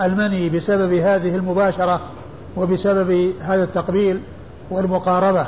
المني 0.00 0.48
بسبب 0.48 0.92
هذه 0.92 1.36
المباشرة 1.36 2.00
وبسبب 2.56 3.32
هذا 3.40 3.64
التقبيل 3.64 4.20
والمقاربة. 4.70 5.46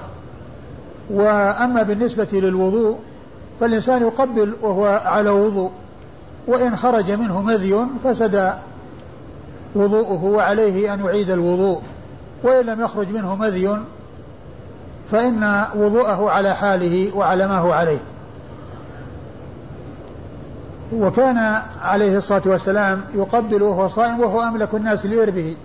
وأما 1.11 1.83
بالنسبة 1.83 2.29
للوضوء 2.33 2.97
فالإنسان 3.61 4.03
يقبل 4.03 4.55
وهو 4.63 5.03
على 5.05 5.31
وضوء. 5.31 5.71
وإن 6.47 6.77
خرج 6.77 7.11
منه 7.11 7.43
مذي 7.43 7.87
فسد 8.05 8.55
وضوءه 9.75 10.25
وعليه 10.25 10.95
أن 10.95 11.05
يعيد 11.05 11.31
الوضوء. 11.31 11.81
وإن 12.43 12.67
لم 12.67 12.81
يخرج 12.81 13.13
منه 13.13 13.37
مذي 13.37 13.79
فإن 15.11 15.65
وضوءه 15.75 16.31
على 16.31 16.55
حاله 16.55 17.17
وعلى 17.17 17.47
ما 17.47 17.59
هو 17.59 17.73
عليه. 17.73 17.99
وكان 20.93 21.63
عليه 21.83 22.17
الصلاة 22.17 22.43
والسلام 22.47 23.05
يقبل 23.15 23.63
وهو 23.63 23.89
صائم 23.89 24.21
وهو 24.21 24.43
أملك 24.43 24.75
الناس 24.75 25.07
لإربه 25.07 25.57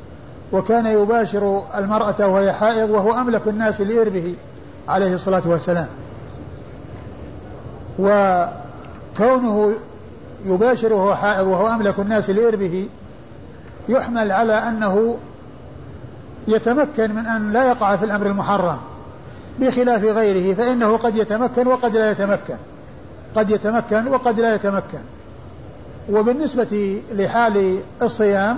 وكان 0.51 0.85
يباشر 0.85 1.63
المرأة 1.77 2.27
وهي 2.27 2.53
حائض 2.53 2.89
وهو 2.89 3.13
أملك 3.13 3.47
الناس 3.47 3.81
لإربه 3.81 4.35
عليه 4.87 5.13
الصلاة 5.13 5.41
والسلام. 5.45 5.87
وكونه 7.99 9.73
يباشر 10.45 10.93
وهو 10.93 11.15
حائض 11.15 11.47
وهو 11.47 11.67
أملك 11.67 11.99
الناس 11.99 12.29
لإربه 12.29 12.87
يحمل 13.89 14.31
على 14.31 14.53
أنه 14.53 15.17
يتمكن 16.47 17.11
من 17.11 17.25
أن 17.25 17.53
لا 17.53 17.67
يقع 17.67 17.95
في 17.95 18.05
الأمر 18.05 18.27
المحرم 18.27 18.77
بخلاف 19.59 20.03
غيره 20.03 20.55
فإنه 20.55 20.97
قد 20.97 21.15
يتمكن 21.15 21.67
وقد 21.67 21.97
لا 21.97 22.11
يتمكن. 22.11 22.55
قد 23.35 23.49
يتمكن 23.49 24.07
وقد 24.07 24.39
لا 24.39 24.55
يتمكن. 24.55 24.99
وبالنسبة 26.09 27.01
لحال 27.11 27.79
الصيام 28.01 28.57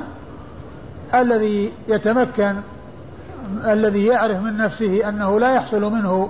الذي 1.15 1.71
يتمكن 1.87 2.55
الذي 3.65 4.05
يعرف 4.05 4.37
من 4.37 4.57
نفسه 4.57 5.09
أنه 5.09 5.39
لا 5.39 5.55
يحصل 5.55 5.91
منه 5.91 6.29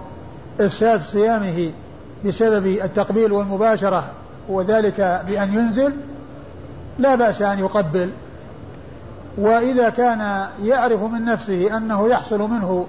إفساد 0.60 1.02
صيامه 1.02 1.72
بسبب 2.26 2.68
التقبيل 2.68 3.32
والمباشرة 3.32 4.12
وذلك 4.50 5.24
بأن 5.28 5.54
ينزل 5.54 5.94
لا 7.00 7.16
بأس 7.16 7.42
أن 7.42 7.60
يقبل. 7.60 8.10
وإذا 9.38 9.90
كان 9.90 10.48
يعرف 10.64 11.04
من 11.04 11.26
نفسه 11.26 11.78
أنه 11.78 12.10
يحصل 12.10 12.40
منه 12.40 12.88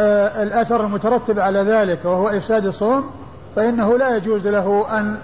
آه، 0.00 0.42
الأثر 0.42 0.84
المترتب 0.84 1.38
على 1.38 1.58
ذلك 1.58 2.04
وهو 2.04 2.28
إفساد 2.28 2.66
الصوم 2.66 3.10
فإنه 3.56 3.98
لا 3.98 4.16
يجوز 4.16 4.46
له 4.46 4.86
أن 4.98 5.18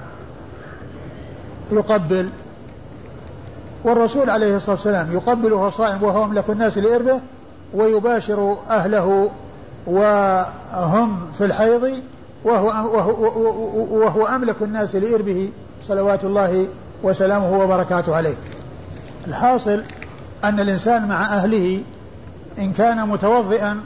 يقبل. 1.72 2.28
والرسول 3.84 4.30
عليه 4.30 4.56
الصلاة 4.56 4.74
والسلام 4.76 5.12
يقبل 5.12 5.52
وهو 5.52 5.70
صائم 5.70 6.02
وهو 6.02 6.24
أملك 6.24 6.50
الناس 6.50 6.78
لإربه 6.78 7.20
ويباشر 7.74 8.56
أهله 8.70 9.30
وهم 9.86 11.32
في 11.38 11.44
الحيض 11.44 12.00
وهو, 12.44 12.66
وهو, 12.66 13.14
وهو 14.00 14.26
أملك 14.26 14.56
الناس 14.62 14.96
لإربه 14.96 15.50
صلوات 15.82 16.24
الله 16.24 16.66
وسلامه 17.02 17.58
وبركاته 17.58 18.16
عليه. 18.16 18.34
الحاصل 19.26 19.82
أن 20.44 20.60
الإنسان 20.60 21.08
مع 21.08 21.22
أهله 21.22 21.82
إن 22.58 22.72
كان 22.72 23.08
متوضئا 23.08 23.80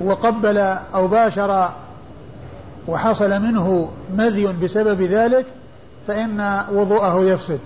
وقبل 0.00 0.58
أو 0.94 1.08
باشر 1.08 1.70
وحصل 2.88 3.40
منه 3.40 3.90
مذي 4.16 4.46
بسبب 4.46 5.02
ذلك 5.02 5.46
فإن 6.08 6.62
وضوءه 6.72 7.24
يفسد 7.24 7.58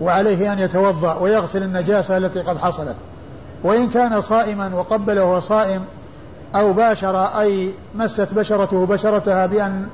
وعليه 0.00 0.52
أن 0.52 0.58
يتوضأ 0.58 1.14
ويغسل 1.14 1.62
النجاسة 1.62 2.16
التي 2.16 2.40
قد 2.40 2.58
حصلت. 2.58 2.96
وإن 3.62 3.88
كان 3.88 4.20
صائما 4.20 4.74
وقبل 4.74 5.18
وهو 5.18 5.40
صائم 5.40 5.84
أو 6.54 6.72
باشر 6.72 7.40
أي 7.40 7.72
مست 7.94 8.34
بشرته 8.34 8.86
بشرتها 8.86 9.46
بأن 9.46 9.86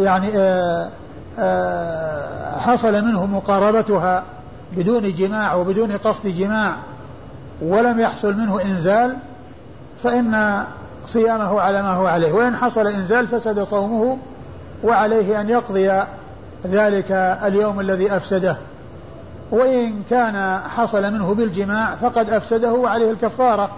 يعني 0.00 0.28
آآ 0.28 0.38
آه، 0.38 0.90
آآ 1.38 2.56
آه، 2.56 2.58
حصل 2.58 3.04
منه 3.04 3.26
مقاربتها 3.26 4.24
بدون 4.76 5.14
جماع 5.14 5.54
وبدون 5.54 5.92
قصد 5.92 6.26
جماع 6.26 6.76
ولم 7.62 8.00
يحصل 8.00 8.36
منه 8.36 8.62
إنزال 8.62 9.16
فإن 10.02 10.64
صيامه 11.04 11.60
على 11.60 11.82
ما 11.82 11.92
هو 11.92 12.06
عليه. 12.06 12.32
وإن 12.32 12.56
حصل 12.56 12.86
إنزال 12.86 13.26
فسد 13.26 13.62
صومه 13.62 14.18
وعليه 14.84 15.40
أن 15.40 15.48
يقضي 15.48 16.02
ذلك 16.66 17.12
اليوم 17.46 17.80
الذي 17.80 18.16
أفسده. 18.16 18.56
وإن 19.50 20.02
كان 20.10 20.60
حصل 20.76 21.12
منه 21.12 21.34
بالجماع 21.34 21.96
فقد 21.96 22.30
أفسده 22.30 22.72
وعليه 22.72 23.10
الكفارة 23.10 23.70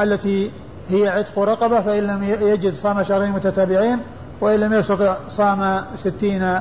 التي 0.00 0.50
هي 0.90 1.08
عتق 1.08 1.38
رقبة 1.38 1.80
فإن 1.80 2.02
لم 2.02 2.22
يجد 2.22 2.74
صام 2.74 3.02
شهرين 3.02 3.30
متتابعين 3.30 3.98
وإن 4.40 4.60
لم 4.60 4.74
يستطع 4.74 5.16
صام 5.28 5.84
ستين 5.96 6.60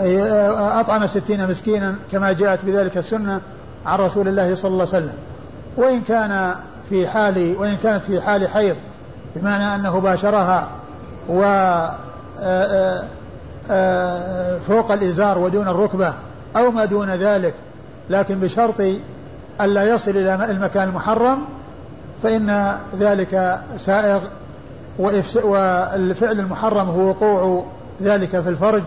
أطعم 0.00 1.06
ستين 1.06 1.50
مسكينا 1.50 1.94
كما 2.12 2.32
جاءت 2.32 2.64
بذلك 2.64 2.96
السنة 2.96 3.40
عن 3.86 3.98
رسول 3.98 4.28
الله 4.28 4.54
صلى 4.54 4.68
الله 4.68 4.88
عليه 4.92 5.04
وسلم. 5.04 5.14
وإن 5.76 6.00
كان 6.00 6.54
في 6.90 7.08
حال 7.08 7.56
وإن 7.58 7.76
كانت 7.82 8.04
في 8.04 8.20
حال 8.20 8.48
حيض 8.48 8.76
بمعنى 9.36 9.74
أنه 9.74 10.00
باشرها 10.00 10.68
و 11.28 11.42
فوق 14.68 14.92
الإزار 14.92 15.38
ودون 15.38 15.68
الركبة 15.68 16.14
أو 16.56 16.70
ما 16.70 16.84
دون 16.84 17.10
ذلك 17.10 17.54
لكن 18.10 18.40
بشرط 18.40 18.82
ألا 19.60 19.84
يصل 19.84 20.10
إلى 20.10 20.34
المكان 20.50 20.88
المحرم 20.88 21.38
فإن 22.22 22.76
ذلك 22.98 23.60
سائغ 23.76 24.20
والفعل 24.98 26.40
المحرم 26.40 26.88
هو 26.88 27.08
وقوع 27.08 27.64
ذلك 28.02 28.40
في 28.40 28.48
الفرج 28.48 28.82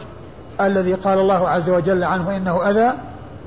الذي 0.61 0.93
قال 0.93 1.19
الله 1.19 1.49
عز 1.49 1.69
وجل 1.69 2.03
عنه 2.03 2.35
إنه 2.37 2.69
أذى. 2.69 2.93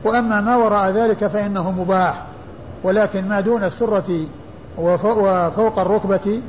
وأما 0.05 0.41
ما 0.41 0.57
وراء 0.57 0.91
ذلك 0.91 1.27
فإنه 1.27 1.71
مباح. 1.71 2.23
ولكن 2.85 3.29
ما 3.29 3.41
دون 3.41 3.65
السرة 3.65 4.27
وفوق 4.79 5.79
الركبة 5.79 6.41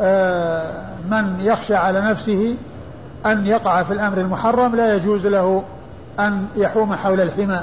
آه، 0.00 0.84
من 1.10 1.40
يخشى 1.40 1.74
على 1.74 2.00
نفسه 2.00 2.56
أن 3.26 3.46
يقع 3.46 3.82
في 3.82 3.92
الأمر 3.92 4.18
المحرم 4.18 4.76
لا 4.76 4.94
يجوز 4.94 5.26
له 5.26 5.62
أن 6.20 6.46
يحوم 6.56 6.94
حول 6.94 7.20
الحمى. 7.20 7.60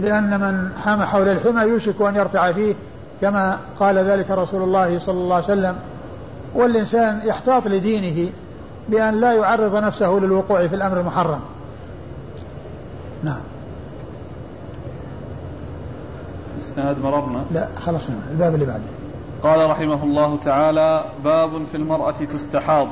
لأن 0.00 0.40
من 0.40 0.70
حام 0.84 1.02
حول 1.02 1.28
الحمى 1.28 1.62
يوشك 1.62 2.02
أن 2.02 2.16
يرتع 2.16 2.52
فيه 2.52 2.74
كما 3.20 3.58
قال 3.80 3.98
ذلك 3.98 4.30
رسول 4.30 4.62
الله 4.62 4.98
صلى 4.98 5.18
الله 5.18 5.34
عليه 5.34 5.44
وسلم 5.44 5.76
والإنسان 6.54 7.20
يحتاط 7.24 7.66
لدينه 7.66 8.32
بأن 8.88 9.20
لا 9.20 9.32
يعرض 9.32 9.76
نفسه 9.76 10.10
للوقوع 10.10 10.66
في 10.66 10.74
الأمر 10.74 11.00
المحرم. 11.00 11.40
نعم. 13.24 13.40
إسناد 16.60 16.98
مررنا؟ 16.98 17.44
لا 17.54 17.68
خلصنا 17.76 18.16
الباب 18.30 18.54
اللي 18.54 18.66
بعده. 18.66 18.84
قال 19.42 19.70
رحمه 19.70 20.04
الله 20.04 20.38
تعالى 20.44 21.04
باب 21.24 21.64
في 21.70 21.76
المرأة 21.76 22.14
تستحاض 22.34 22.88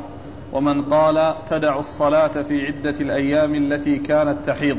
ومن 0.52 0.82
قال 0.82 1.34
تدع 1.50 1.78
الصلاة 1.78 2.42
في 2.42 2.66
عدة 2.66 2.94
الأيام 3.00 3.54
التي 3.54 3.96
كانت 3.96 4.36
تحيض. 4.46 4.78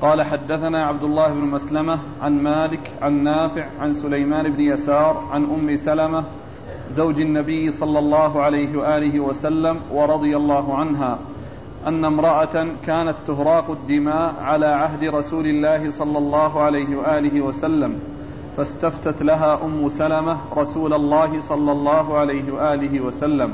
قال 0.00 0.22
حدثنا 0.22 0.86
عبد 0.86 1.02
الله 1.02 1.28
بن 1.32 1.40
مسلمة 1.40 1.98
عن 2.22 2.42
مالك 2.42 2.90
عن 3.02 3.24
نافع 3.24 3.66
عن 3.80 3.92
سليمان 3.92 4.52
بن 4.52 4.60
يسار 4.60 5.24
عن 5.32 5.44
أم 5.44 5.76
سلمة 5.76 6.24
زوج 6.90 7.20
النبي 7.20 7.70
صلى 7.70 7.98
الله 7.98 8.42
عليه 8.42 8.78
وآله 8.78 9.20
وسلم 9.20 9.80
ورضي 9.92 10.36
الله 10.36 10.74
عنها 10.74 11.18
أن 11.86 12.04
امرأة 12.04 12.66
كانت 12.86 13.14
تهراق 13.26 13.70
الدماء 13.70 14.34
على 14.42 14.66
عهد 14.66 15.04
رسول 15.04 15.46
الله 15.46 15.90
صلى 15.90 16.18
الله 16.18 16.60
عليه 16.60 16.96
وآله 16.96 17.40
وسلم 17.40 17.98
فاستفتت 18.56 19.22
لها 19.22 19.64
أم 19.64 19.88
سلمة 19.88 20.36
رسول 20.56 20.94
الله 20.94 21.40
صلى 21.40 21.72
الله 21.72 22.18
عليه 22.18 22.52
وآله 22.52 23.00
وسلم 23.00 23.52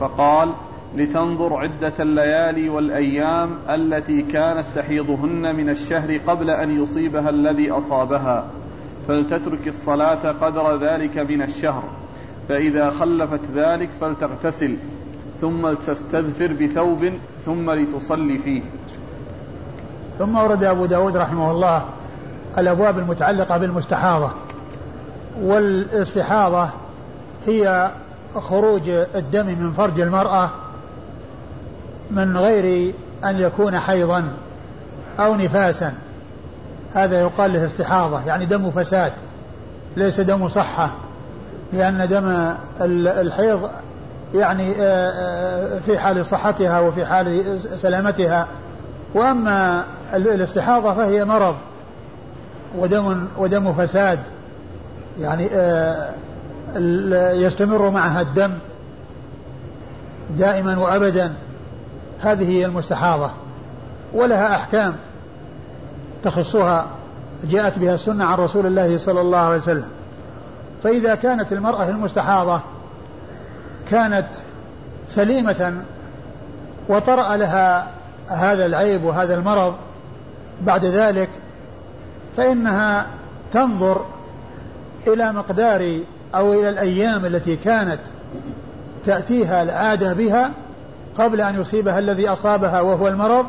فقال 0.00 0.48
لتنظر 0.96 1.56
عدة 1.56 1.92
الليالي 2.00 2.68
والأيام 2.68 3.50
التي 3.70 4.22
كانت 4.22 4.64
تحيضهن 4.74 5.56
من 5.56 5.68
الشهر 5.68 6.16
قبل 6.26 6.50
أن 6.50 6.82
يصيبها 6.82 7.30
الذي 7.30 7.70
أصابها 7.70 8.44
فلتترك 9.08 9.68
الصلاة 9.68 10.32
قدر 10.32 10.76
ذلك 10.76 11.18
من 11.18 11.42
الشهر 11.42 11.82
فإذا 12.48 12.90
خلفت 12.90 13.40
ذلك 13.54 13.88
فلتغتسل 14.00 14.76
ثم 15.40 15.66
لتستذفر 15.66 16.52
بثوب 16.52 17.10
ثم 17.46 17.70
لتصلي 17.70 18.38
فيه. 18.38 18.62
ثم 20.18 20.36
ورد 20.36 20.64
أبو 20.64 20.86
داود 20.86 21.16
رحمه 21.16 21.50
الله 21.50 21.84
الأبواب 22.58 22.98
المتعلقة 22.98 23.58
بالمستحاضة 23.58 24.30
والاستحاضة 25.42 26.68
هي 27.46 27.90
خروج 28.34 28.88
الدم 28.88 29.46
من 29.46 29.72
فرج 29.72 30.00
المرأة 30.00 30.50
من 32.10 32.36
غير 32.36 32.94
أن 33.24 33.38
يكون 33.38 33.78
حيضا 33.78 34.24
أو 35.20 35.34
نفاسا. 35.34 35.94
هذا 36.94 37.20
يقال 37.20 37.52
له 37.52 37.64
استحاضة 37.64 38.26
يعني 38.26 38.46
دم 38.46 38.70
فساد 38.70 39.12
ليس 39.96 40.20
دم 40.20 40.48
صحة 40.48 40.90
لأن 41.72 42.08
دم 42.08 42.54
الحيض 42.80 43.70
يعني 44.34 44.72
آه، 44.72 45.10
آه، 45.10 45.78
في 45.86 45.98
حال 45.98 46.26
صحتها 46.26 46.80
وفي 46.80 47.06
حال 47.06 47.60
سلامتها. 47.60 48.48
وأما 49.14 49.84
الاستحاضة 50.14 50.94
فهي 50.94 51.24
مرض 51.24 51.54
ودم 52.78 53.26
ودم 53.38 53.72
فساد 53.72 54.18
يعني 55.20 55.48
آه، 55.52 56.10
يستمر 57.32 57.90
معها 57.90 58.20
الدم 58.20 58.52
دائما 60.38 60.78
وأبدا. 60.78 61.32
هذه 62.20 62.50
هي 62.50 62.66
المستحاضة 62.66 63.30
ولها 64.12 64.54
أحكام 64.56 64.96
تخصها 66.22 66.86
جاءت 67.44 67.78
بها 67.78 67.94
السنة 67.94 68.24
عن 68.24 68.38
رسول 68.38 68.66
الله 68.66 68.98
صلى 68.98 69.20
الله 69.20 69.38
عليه 69.38 69.56
وسلم. 69.56 69.88
فإذا 70.82 71.14
كانت 71.14 71.52
المرأة 71.52 71.88
المستحاضة 71.88 72.60
كانت 73.90 74.26
سليمة 75.08 75.82
وطرأ 76.88 77.36
لها 77.36 77.88
هذا 78.28 78.66
العيب 78.66 79.04
وهذا 79.04 79.34
المرض 79.34 79.74
بعد 80.62 80.84
ذلك 80.84 81.28
فإنها 82.36 83.06
تنظر 83.52 84.04
إلى 85.06 85.32
مقدار 85.32 86.00
أو 86.34 86.52
إلى 86.52 86.68
الأيام 86.68 87.24
التي 87.24 87.56
كانت 87.56 88.00
تأتيها 89.04 89.62
العادة 89.62 90.12
بها 90.12 90.50
قبل 91.18 91.40
أن 91.40 91.60
يصيبها 91.60 91.98
الذي 91.98 92.28
أصابها 92.28 92.80
وهو 92.80 93.08
المرض 93.08 93.46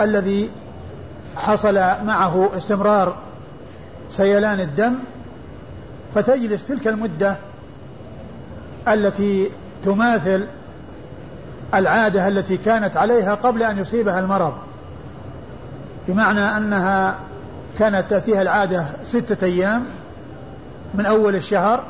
الذي 0.00 0.50
حصل 1.36 1.74
معه 2.04 2.50
استمرار 2.56 3.16
سيلان 4.10 4.60
الدم 4.60 4.94
فتجلس 6.14 6.64
تلك 6.64 6.88
المدة 6.88 7.36
التي 8.88 9.50
تماثل 9.84 10.46
العادة 11.74 12.28
التي 12.28 12.56
كانت 12.56 12.96
عليها 12.96 13.34
قبل 13.34 13.62
أن 13.62 13.78
يصيبها 13.78 14.20
المرض. 14.20 14.52
بمعنى 16.08 16.40
أنها 16.40 17.18
كانت 17.78 18.10
تأتيها 18.10 18.42
العادة 18.42 18.84
ستة 19.04 19.44
أيام 19.44 19.84
من 20.94 21.06
أول 21.06 21.36
الشهر 21.36 21.84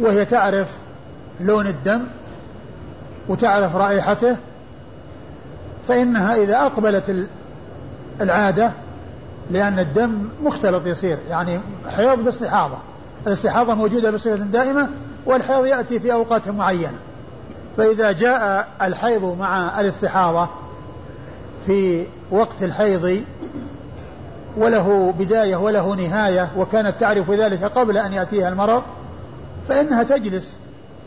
وهي 0.00 0.24
تعرف 0.24 0.68
لون 1.40 1.66
الدم 1.66 2.04
وتعرف 3.28 3.76
رائحته 3.76 4.36
فإنها 5.88 6.34
إذا 6.34 6.56
أقبلت 6.56 7.26
العادة 8.20 8.72
لأن 9.50 9.78
الدم 9.78 10.28
مختلط 10.42 10.86
يصير 10.86 11.18
يعني 11.28 11.60
حيض 11.88 12.18
باستحاضة. 12.18 12.76
الاستحاضة 13.26 13.74
موجودة 13.74 14.10
بصفة 14.10 14.36
دائمة 14.36 14.88
والحيض 15.26 15.66
يأتي 15.66 16.00
في 16.00 16.12
أوقات 16.12 16.48
معينة. 16.48 16.98
فإذا 17.76 18.12
جاء 18.12 18.68
الحيض 18.82 19.36
مع 19.38 19.80
الاستحاضة 19.80 20.48
في 21.66 22.06
وقت 22.30 22.62
الحيض 22.62 23.24
وله 24.56 25.14
بداية 25.18 25.56
وله 25.56 25.94
نهاية 25.94 26.50
وكانت 26.56 27.00
تعرف 27.00 27.30
ذلك 27.30 27.64
قبل 27.64 27.98
أن 27.98 28.12
يأتيها 28.12 28.48
المرض 28.48 28.82
فإنها 29.68 30.02
تجلس. 30.02 30.56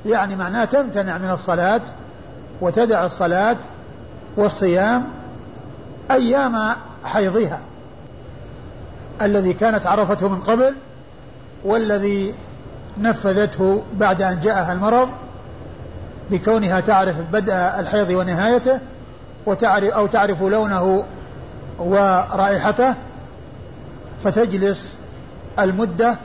يعني 0.05 0.35
معناه 0.35 0.65
تمتنع 0.65 1.17
من 1.17 1.29
الصلاة 1.31 1.81
وتدع 2.61 3.05
الصلاة 3.05 3.57
والصيام 4.37 5.07
أيام 6.11 6.75
حيضها. 7.03 7.59
الذي 9.21 9.53
كانت 9.53 9.87
عرفته 9.87 10.29
من 10.29 10.39
قبل 10.39 10.75
والذي 11.65 12.33
نفذته 12.99 13.83
بعد 13.93 14.21
أن 14.21 14.39
جاءها 14.39 14.73
المرض 14.73 15.09
بكونها 16.31 16.79
تعرف 16.79 17.15
بدء 17.31 17.53
الحيض 17.53 18.09
ونهايته 18.09 18.79
وتعرف 19.45 19.93
أو 19.93 20.07
تعرف 20.07 20.41
لونه 20.41 21.03
ورائحته 21.79 22.93
فتجلس 24.23 24.95
المدة 25.59 26.17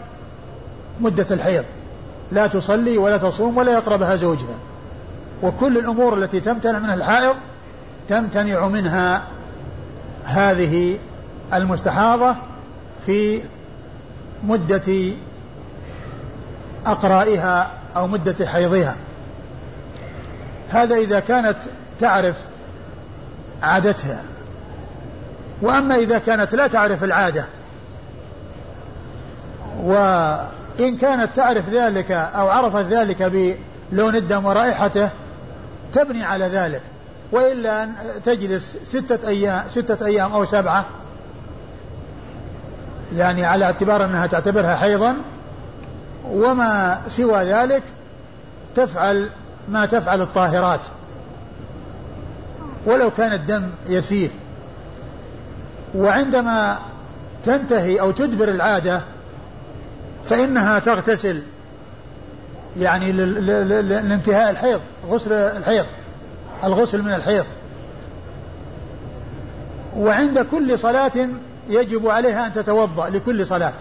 مدة 1.00 1.26
الحيض. 1.30 1.64
لا 2.32 2.46
تصلي 2.46 2.98
ولا 2.98 3.16
تصوم 3.16 3.56
ولا 3.56 3.72
يقربها 3.72 4.16
زوجها. 4.16 4.56
وكل 5.42 5.78
الأمور 5.78 6.18
التي 6.18 6.40
تمتنع 6.40 6.78
منها 6.78 6.94
الحائض 6.94 7.36
تمتنع 8.08 8.68
منها 8.68 9.22
هذه 10.24 10.98
المستحاضة 11.54 12.36
في 13.06 13.42
مدة 14.44 15.12
أقرائها 16.86 17.70
أو 17.96 18.06
مدة 18.06 18.46
حيضها. 18.46 18.96
هذا 20.70 20.96
إذا 20.96 21.20
كانت 21.20 21.56
تعرف 22.00 22.36
عادتها. 23.62 24.22
وأما 25.62 25.96
إذا 25.96 26.18
كانت 26.18 26.54
لا 26.54 26.66
تعرف 26.66 27.04
العادة 27.04 27.44
وإن 29.82 30.96
كانت 31.00 31.36
تعرف 31.36 31.68
ذلك 31.68 32.10
أو 32.10 32.48
عرفت 32.48 32.84
ذلك 32.84 33.22
بلون 33.92 34.16
الدم 34.16 34.44
ورائحته 34.44 35.10
تبني 35.92 36.24
على 36.24 36.44
ذلك 36.44 36.82
وإلا 37.32 37.82
أن 37.82 37.94
تجلس 38.24 38.76
ستة 38.84 39.28
أيام 39.28 39.62
ستة 39.68 40.06
أيام 40.06 40.32
أو 40.32 40.44
سبعة. 40.44 40.84
يعني 43.16 43.44
على 43.44 43.64
اعتبار 43.64 44.04
أنها 44.04 44.26
تعتبرها 44.26 44.76
حيضا 44.76 45.16
وما 46.28 47.00
سوى 47.08 47.42
ذلك 47.42 47.82
تفعل 48.74 49.30
ما 49.68 49.86
تفعل 49.86 50.22
الطاهرات. 50.22 50.80
ولو 52.86 53.10
كان 53.10 53.32
الدم 53.32 53.70
يسير. 53.88 54.30
وعندما 55.94 56.78
تنتهي 57.44 58.00
أو 58.00 58.10
تدبر 58.10 58.48
العادة 58.48 59.00
فإنها 60.28 60.78
تغتسل 60.78 61.42
يعني 62.80 63.12
لانتهاء 63.82 64.50
الحيض 64.50 64.80
غسل 65.08 65.32
الحيض 65.32 65.86
الغسل 66.64 67.02
من 67.02 67.12
الحيض. 67.12 67.44
وعند 69.96 70.38
كل 70.38 70.78
صلاة 70.78 71.28
يجب 71.68 72.08
عليها 72.08 72.46
أن 72.46 72.52
تتوضأ 72.52 73.08
لكل 73.08 73.46
صلاة. 73.46 73.72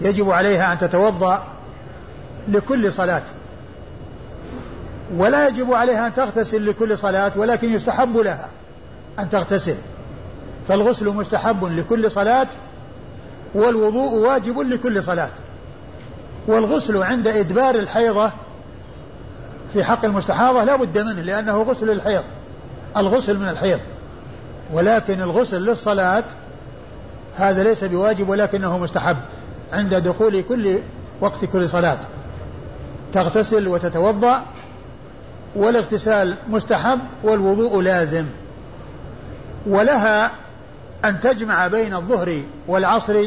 يجب 0.00 0.30
عليها 0.30 0.72
أن 0.72 0.78
تتوضأ 0.78 1.44
لكل 2.48 2.92
صلاة. 2.92 3.22
ولا 5.16 5.48
يجب 5.48 5.74
عليها 5.74 6.06
أن 6.06 6.14
تغتسل 6.14 6.66
لكل 6.66 6.98
صلاة 6.98 7.32
ولكن 7.36 7.72
يستحب 7.72 8.16
لها 8.16 8.48
أن 9.18 9.28
تغتسل. 9.28 9.76
فالغسل 10.68 11.08
مستحب 11.08 11.64
لكل 11.64 12.10
صلاة 12.10 12.46
والوضوء 13.54 14.12
واجب 14.14 14.60
لكل 14.60 15.04
صلاة. 15.04 15.30
والغسل 16.46 17.02
عند 17.02 17.28
إدبار 17.28 17.74
الحيضة 17.74 18.30
في 19.72 19.84
حق 19.84 20.04
المستحاضة 20.04 20.64
لا 20.64 20.76
بد 20.76 20.98
منه 20.98 21.22
لأنه 21.22 21.62
غسل 21.62 21.90
الحيض 21.90 22.22
الغسل 22.96 23.38
من 23.38 23.48
الحيض. 23.48 23.80
ولكن 24.72 25.22
الغسل 25.22 25.60
للصلاة 25.62 26.24
هذا 27.36 27.62
ليس 27.62 27.84
بواجب 27.84 28.28
ولكنه 28.28 28.78
مستحب 28.78 29.16
عند 29.72 29.94
دخول 29.94 30.42
كل 30.42 30.78
وقت 31.20 31.44
كل 31.44 31.68
صلاة. 31.68 31.98
تغتسل 33.12 33.68
وتتوضأ 33.68 34.42
والاغتسال 35.56 36.36
مستحب 36.48 36.98
والوضوء 37.22 37.80
لازم. 37.82 38.26
ولها 39.66 40.30
أن 41.04 41.20
تجمع 41.20 41.66
بين 41.66 41.94
الظهر 41.94 42.42
والعصر 42.68 43.24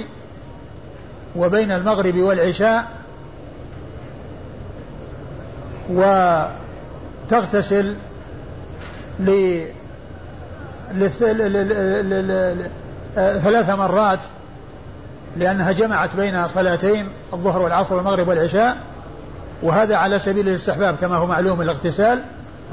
وبين 1.35 1.71
المغرب 1.71 2.17
والعشاء 2.17 3.02
وتغتسل 5.89 7.95
ثلاث 13.15 13.69
مرات 13.69 14.19
لأنها 15.37 15.71
جمعت 15.71 16.15
بين 16.15 16.47
صلاتين 16.47 17.09
الظهر 17.33 17.61
والعصر 17.61 17.95
والمغرب 17.95 18.27
والعشاء 18.27 18.77
وهذا 19.63 19.95
على 19.95 20.19
سبيل 20.19 20.49
الاستحباب 20.49 20.95
كما 21.01 21.15
هو 21.15 21.27
معلوم 21.27 21.61
الاغتسال 21.61 22.23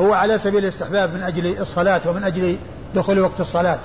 هو 0.01 0.13
على 0.13 0.39
سبيل 0.39 0.63
الاستحباب 0.63 1.15
من 1.15 1.23
أجل 1.23 1.61
الصلاة 1.61 2.01
ومن 2.07 2.25
أجل 2.25 2.57
دخول 2.95 3.21
وقت 3.21 3.41
الصلاة. 3.41 3.79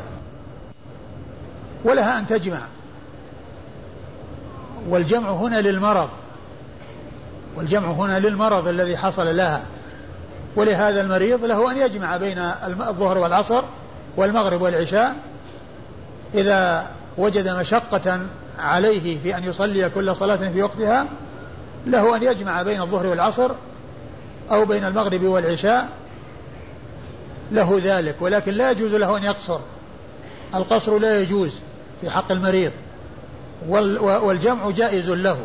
ولها 1.83 2.19
أن 2.19 2.27
تجمع. 2.27 2.61
والجمع 4.89 5.29
هنا 5.29 5.61
للمرض. 5.61 6.09
والجمع 7.55 7.91
هنا 7.91 8.19
للمرض 8.19 8.67
الذي 8.67 8.97
حصل 8.97 9.37
لها 9.37 9.63
ولهذا 10.55 11.01
المريض 11.01 11.45
له 11.45 11.71
أن 11.71 11.77
يجمع 11.77 12.17
بين 12.17 12.37
الظهر 12.67 13.17
والعصر 13.17 13.63
والمغرب 14.17 14.61
والعشاء 14.61 15.15
إذا 16.33 16.87
وجد 17.17 17.49
مشقة 17.49 18.19
عليه 18.59 19.19
في 19.19 19.37
أن 19.37 19.43
يصلي 19.43 19.89
كل 19.89 20.15
صلاة 20.15 20.35
في 20.35 20.63
وقتها 20.63 21.07
له 21.85 22.15
أن 22.15 22.23
يجمع 22.23 22.63
بين 22.63 22.81
الظهر 22.81 23.05
والعصر 23.05 23.51
أو 24.51 24.65
بين 24.65 24.85
المغرب 24.85 25.23
والعشاء 25.23 25.89
له 27.51 27.81
ذلك 27.83 28.15
ولكن 28.21 28.53
لا 28.53 28.71
يجوز 28.71 28.95
له 28.95 29.17
أن 29.17 29.23
يقصر. 29.23 29.59
القصر 30.55 30.97
لا 30.97 31.21
يجوز 31.21 31.59
في 32.01 32.09
حق 32.09 32.31
المريض 32.31 32.71
والجمع 33.67 34.69
جائز 34.69 35.09
له. 35.09 35.37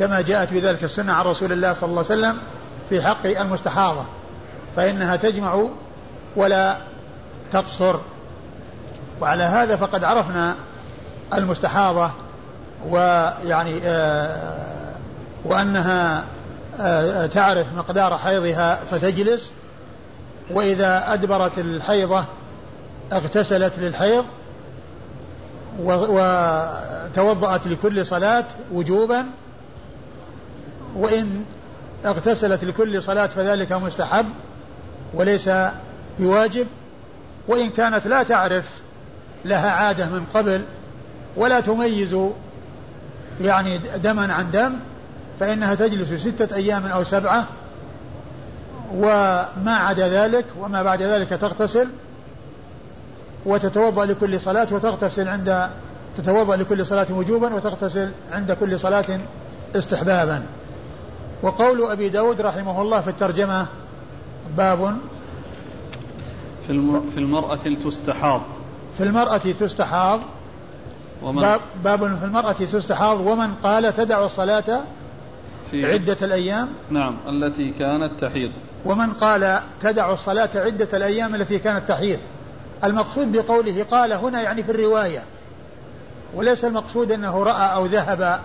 كما 0.00 0.20
جاءت 0.20 0.52
بذلك 0.52 0.84
السنة 0.84 1.12
عن 1.12 1.24
رسول 1.24 1.52
الله 1.52 1.72
صلى 1.72 1.90
الله 1.90 2.04
عليه 2.10 2.20
وسلم 2.20 2.40
في 2.88 3.02
حق 3.02 3.26
المستحاضة 3.26 4.04
فإنها 4.76 5.16
تجمع 5.16 5.64
ولا 6.36 6.76
تقصر. 7.52 7.96
وعلى 9.20 9.42
هذا 9.42 9.76
فقد 9.76 10.04
عرفنا 10.04 10.54
المستحاضة 11.34 12.10
ويعني 12.88 13.80
آه 13.84 14.94
وأنها 15.44 16.24
آه 16.80 17.26
تعرف 17.26 17.66
مقدار 17.76 18.18
حيضها 18.18 18.80
فتجلس 18.90 19.52
وإذا 20.50 21.12
أدبرت 21.12 21.58
الحيضة 21.58 22.24
اغتسلت 23.12 23.78
للحيض 23.78 24.24
وتوضأت 25.80 27.66
لكل 27.66 28.06
صلاة 28.06 28.44
وجوبا 28.72 29.26
وإن 30.96 31.44
اغتسلت 32.04 32.64
لكل 32.64 33.02
صلاة 33.02 33.26
فذلك 33.26 33.72
مستحب 33.72 34.26
وليس 35.14 35.50
بواجب 36.18 36.66
وإن 37.48 37.70
كانت 37.70 38.06
لا 38.06 38.22
تعرف 38.22 38.80
لها 39.44 39.70
عادة 39.70 40.08
من 40.08 40.24
قبل 40.34 40.64
ولا 41.36 41.60
تميز 41.60 42.16
يعني 43.40 43.78
دما 43.78 44.32
عن 44.32 44.50
دم 44.50 44.76
فإنها 45.40 45.74
تجلس 45.74 46.12
ستة 46.12 46.56
أيام 46.56 46.86
أو 46.86 47.04
سبعة 47.04 47.46
وما 48.94 49.76
عدا 49.76 50.08
ذلك 50.08 50.44
وما 50.60 50.82
بعد 50.82 51.02
ذلك 51.02 51.28
تغتسل 51.28 51.88
وتتوضأ 53.46 54.04
لكل 54.04 54.40
صلاة 54.40 54.66
وتغتسل 54.70 55.28
عند 55.28 55.68
تتوضأ 56.16 56.56
لكل 56.56 56.86
صلاة 56.86 57.06
وجوبا 57.10 57.54
وتغتسل 57.54 58.10
عند 58.30 58.52
كل 58.52 58.80
صلاة 58.80 59.20
استحبابا. 59.76 60.42
وقول 61.42 61.90
أبي 61.90 62.08
داود 62.08 62.40
رحمه 62.40 62.82
الله 62.82 63.00
في 63.00 63.10
الترجمة 63.10 63.66
باب 64.56 64.96
في, 66.66 67.00
في 67.14 67.18
المرأة 67.18 67.56
تستحاض. 67.56 68.40
في 68.98 69.04
المرأة 69.04 69.36
تستحاض. 69.36 70.20
ومن 71.22 71.42
باب, 71.42 71.60
باب 71.84 72.18
في 72.18 72.24
المرأة 72.24 72.52
تستحاض. 72.52 73.20
ومن 73.20 73.54
قال 73.54 73.96
تدع 73.96 74.24
الصلاة 74.24 74.80
في 75.70 75.92
عدة 75.92 76.16
الأيام. 76.22 76.68
نعم 76.90 77.16
التي 77.28 77.70
كانت 77.70 78.20
تحيض. 78.20 78.50
ومن 78.84 79.12
قال 79.12 79.62
تدع 79.80 80.12
الصلاة 80.12 80.50
عدة 80.54 80.88
الأيام 80.94 81.34
التي 81.34 81.58
كانت 81.58 81.88
تحيض. 81.88 82.18
المقصود 82.84 83.32
بقوله 83.32 83.86
قال 83.90 84.12
هنا 84.12 84.42
يعني 84.42 84.62
في 84.62 84.70
الرواية. 84.72 85.22
وليس 86.34 86.64
المقصود 86.64 87.12
أنه 87.12 87.42
رأى 87.42 87.74
أو 87.74 87.86
ذهب 87.86 88.40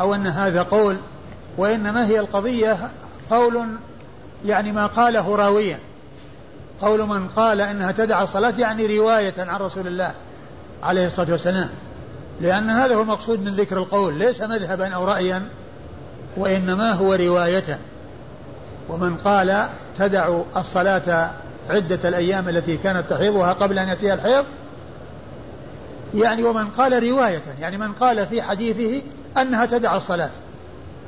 أو 0.00 0.14
أن 0.14 0.26
هذا 0.26 0.62
قول. 0.62 1.00
وإنما 1.60 2.06
هي 2.06 2.20
القضية 2.20 2.90
قول 3.30 3.66
يعني 4.44 4.72
ما 4.72 4.86
قاله 4.86 5.36
راويا. 5.36 5.78
قول 6.82 7.06
من 7.06 7.28
قال 7.28 7.60
إنها 7.60 7.92
تدع 7.92 8.22
الصلاة 8.22 8.54
يعني 8.58 8.98
رواية 8.98 9.34
عن 9.38 9.60
رسول 9.60 9.86
الله 9.86 10.14
عليه 10.82 11.06
الصلاة 11.06 11.32
والسلام. 11.32 11.68
لأن 12.40 12.70
هذا 12.70 12.94
هو 12.94 13.02
المقصود 13.02 13.40
من 13.40 13.56
ذكر 13.56 13.78
القول 13.78 14.14
ليس 14.14 14.42
مذهبا 14.42 14.94
أو 14.94 15.04
رايا 15.04 15.42
وإنما 16.36 16.92
هو 16.92 17.14
رواية. 17.14 17.78
ومن 18.88 19.16
قال 19.16 19.68
تدع 19.98 20.42
الصلاة 20.56 21.30
عدة 21.68 22.08
الأيام 22.08 22.48
التي 22.48 22.76
كانت 22.76 23.10
تحيضها 23.10 23.52
قبل 23.52 23.78
أن 23.78 23.88
يأتيها 23.88 24.14
الحيض 24.14 24.44
يعني 26.14 26.44
ومن 26.44 26.68
قال 26.68 27.10
رواية 27.10 27.42
يعني 27.60 27.78
من 27.78 27.92
قال 27.92 28.26
في 28.26 28.42
حديثه 28.42 29.02
أنها 29.36 29.66
تدع 29.66 29.96
الصلاة. 29.96 30.30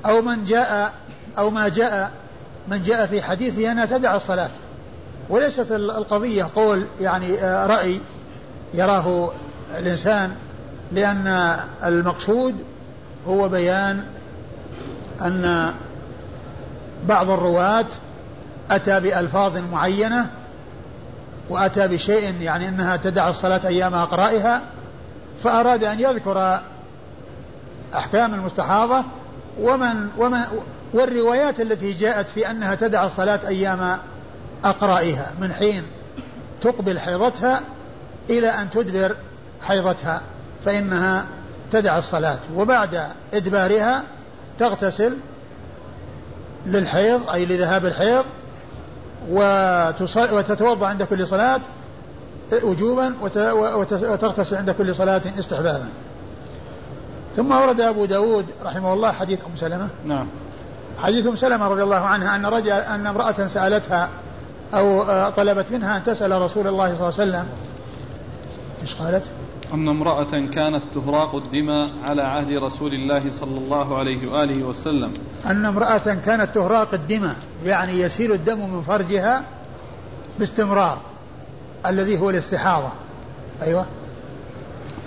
أو 0.07 0.23
من 0.23 0.45
جاء 0.45 0.93
أو 1.39 1.51
ما 1.51 1.69
جاء 1.69 2.13
من 2.69 2.83
جاء 2.83 3.07
في 3.07 3.23
حديثه 3.23 3.73
أنها 3.73 3.87
تدع 3.87 4.17
الصلاة. 4.17 4.51
وليست 5.29 5.73
القضية 5.73 6.49
قول 6.55 6.87
يعني 7.01 7.39
آه، 7.39 7.67
رأي 7.67 8.01
يراه 8.75 9.31
الإنسان 9.79 10.35
لأن 10.93 11.57
المقصود 11.85 12.55
هو 13.27 13.49
بيان 13.49 14.05
أن 15.23 15.73
بعض 17.09 17.31
الرواة 17.31 17.87
أتى 18.71 19.01
بألفاظ 19.01 19.59
معينة 19.59 20.31
وأتى 21.49 21.89
بشيء 21.89 22.41
يعني 22.41 22.69
أنها 22.69 22.97
تدع 22.97 23.29
الصلاة 23.29 23.61
أيام 23.67 23.95
أقرائها 23.95 24.63
فأراد 25.45 25.85
أن 25.85 26.01
يذكر 26.01 26.61
أحكام 27.95 28.35
المستحاضة 28.35 29.05
ومن 29.61 30.09
ومن 30.19 30.41
والروايات 30.95 31.61
التي 31.61 31.93
جاءت 31.93 32.29
في 32.29 32.51
أنها 32.51 32.75
تدع 32.75 33.05
الصلاة 33.05 33.41
أيام 33.49 33.99
أقرائها 34.65 35.33
من 35.41 35.53
حين 35.53 35.83
تقبل 36.61 36.99
حيضتها 36.99 37.63
إلى 38.31 38.49
أن 38.49 38.71
تدبر 38.71 39.17
حيضتها 39.61 40.23
فإنها 40.65 41.27
تدع 41.73 41.99
الصلاة 41.99 42.39
وبعد 42.55 43.03
إدبارها 43.35 44.03
تغتسل 44.59 45.17
للحيض 46.67 47.31
أي 47.31 47.47
لذهاب 47.47 47.87
الحيض 47.87 48.25
وتتوضأ 50.33 50.87
عند 50.87 51.03
كل 51.03 51.29
صلاة 51.29 51.61
وجوبا 52.63 53.15
وتغتسل 54.03 54.57
عند 54.57 54.71
كل 54.71 54.95
صلاة 54.95 55.23
استحبابا. 55.39 55.89
ثم 57.37 57.53
ورد 57.53 57.81
أبو 57.81 58.05
داود 58.05 58.47
رحمه 58.65 58.93
الله 58.93 59.13
حديث 59.13 59.39
أم 59.51 59.57
سلمة. 59.57 59.89
نعم. 60.07 60.27
حديث 60.99 61.27
أم 61.27 61.37
سلمة 61.37 61.69
رضي 61.69 61.83
الله 61.83 61.97
عنها 61.97 62.37
أن 62.37 62.47
رجل 62.47 62.71
أن 62.71 63.07
امرأة 63.07 63.47
سألتها 63.47 64.11
أو 64.75 65.03
آه، 65.03 65.31
طلبت 65.31 65.67
منها 65.73 65.97
أن 65.97 66.05
تسأل 66.05 66.43
رسول 66.43 66.67
الله 66.67 66.85
صلى 66.85 66.95
الله 66.95 67.21
عليه 67.21 67.31
وسلم. 67.31 67.47
إيش 68.83 68.95
قالت؟ 68.95 69.25
أن 69.75 69.89
امرأة 69.89 70.47
كانت 70.53 70.83
تهراق 70.95 71.35
الدماء 71.35 71.91
على 72.05 72.23
عهد 72.23 72.53
رسول 72.53 72.95
الله 72.95 73.31
صلى 73.31 73.59
الله 73.59 73.99
عليه 73.99 74.31
وآله 74.31 74.65
وسلم. 74.65 75.13
أن 75.47 75.67
امرأة 75.67 76.17
كانت 76.25 76.55
تهراق 76.55 76.95
الدماء 76.95 77.35
يعني 77.65 77.93
يسيل 78.01 78.33
الدم 78.33 78.71
من 78.71 78.83
فرجها 78.83 79.43
باستمرار 80.39 80.99
الذي 81.87 82.19
هو 82.19 82.31
الاستحاضة. 82.31 82.93
أيوة. 83.63 83.87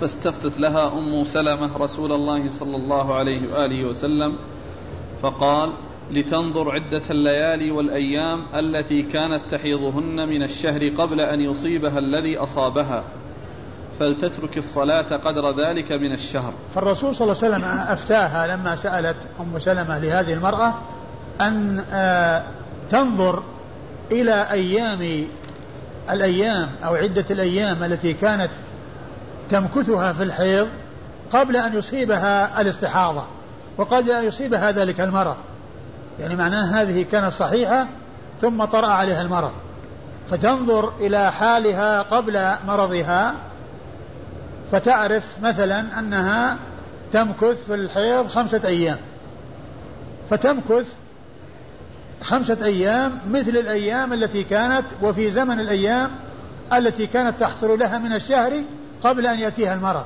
فاستفتت 0.00 0.60
لها 0.60 0.98
أم 0.98 1.24
سلمة 1.24 1.76
رسول 1.76 2.12
الله 2.12 2.50
صلى 2.50 2.76
الله 2.76 3.14
عليه 3.14 3.40
وآله 3.52 3.84
وسلم 3.84 4.36
فقال 5.22 5.72
لتنظر 6.10 6.70
عدة 6.70 7.02
الليالي 7.10 7.70
والأيام 7.70 8.46
التي 8.54 9.02
كانت 9.02 9.42
تحيضهن 9.50 10.28
من 10.28 10.42
الشهر 10.42 10.88
قبل 10.88 11.20
أن 11.20 11.40
يصيبها 11.40 11.98
الذي 11.98 12.38
أصابها 12.38 13.04
فلتترك 14.00 14.58
الصلاة 14.58 15.16
قدر 15.16 15.50
ذلك 15.50 15.92
من 15.92 16.12
الشهر. 16.12 16.52
فالرسول 16.74 17.14
صلى 17.14 17.32
الله 17.32 17.44
عليه 17.44 17.54
وسلم 17.56 17.64
أفتاها 17.64 18.56
لما 18.56 18.76
سألت 18.76 19.16
أم 19.40 19.58
سلمة 19.58 19.98
لهذه 19.98 20.32
المرأة 20.32 20.74
أن 21.40 21.84
آه، 21.92 22.42
تنظر 22.90 23.42
إلى 24.12 24.46
أيام 24.50 25.26
الأيام 26.10 26.68
أو 26.84 26.94
عدة 26.94 27.24
الأيام 27.30 27.84
التي 27.84 28.12
كانت 28.12 28.50
تمكثها 29.50 30.12
في 30.12 30.22
الحيض 30.22 30.68
قبل 31.32 31.56
أن 31.56 31.76
يصيبها 31.76 32.60
الاستحاضة 32.60 33.26
وقبل 33.78 34.10
أن 34.10 34.24
يصيبها 34.24 34.70
ذلك 34.70 35.00
المرض. 35.00 35.36
يعني 36.18 36.36
معناه 36.36 36.82
هذه 36.82 37.02
كانت 37.12 37.32
صحيحة 37.32 37.86
ثم 38.40 38.64
طرأ 38.64 38.88
عليها 38.88 39.22
المرض. 39.22 39.52
فتنظر 40.30 40.92
إلى 41.00 41.32
حالها 41.32 42.02
قبل 42.02 42.40
مرضها 42.66 43.34
فتعرف 44.72 45.26
مثلا 45.42 45.98
أنها 45.98 46.56
تمكث 47.12 47.66
في 47.66 47.74
الحيض 47.74 48.28
خمسة 48.28 48.60
أيام. 48.64 48.98
فتمكث 50.30 50.86
خمسة 52.22 52.64
أيام 52.64 53.18
مثل 53.30 53.50
الأيام 53.56 54.12
التي 54.12 54.44
كانت 54.44 54.84
وفي 55.02 55.30
زمن 55.30 55.60
الأيام 55.60 56.10
التي 56.72 57.06
كانت 57.06 57.40
تحصل 57.40 57.78
لها 57.78 57.98
من 57.98 58.12
الشهر 58.12 58.64
قبل 59.06 59.26
أن 59.26 59.38
يأتيها 59.38 59.74
المرض. 59.74 60.04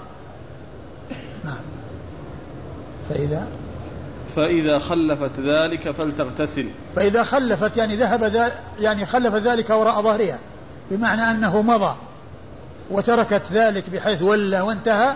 نعم. 1.44 1.60
فإذا؟ 3.10 3.46
فإذا 4.36 4.78
خلفت 4.78 5.40
ذلك 5.40 5.90
فلتغتسل. 5.90 6.68
فإذا 6.96 7.24
خلفت 7.24 7.76
يعني 7.76 7.96
ذهب 7.96 8.52
يعني 8.78 9.06
خلف 9.06 9.34
ذلك 9.34 9.70
وراء 9.70 10.02
ظهرها 10.02 10.38
بمعنى 10.90 11.30
أنه 11.30 11.62
مضى 11.62 11.96
وتركت 12.90 13.42
ذلك 13.52 13.90
بحيث 13.90 14.22
ولى 14.22 14.60
وانتهى 14.60 15.14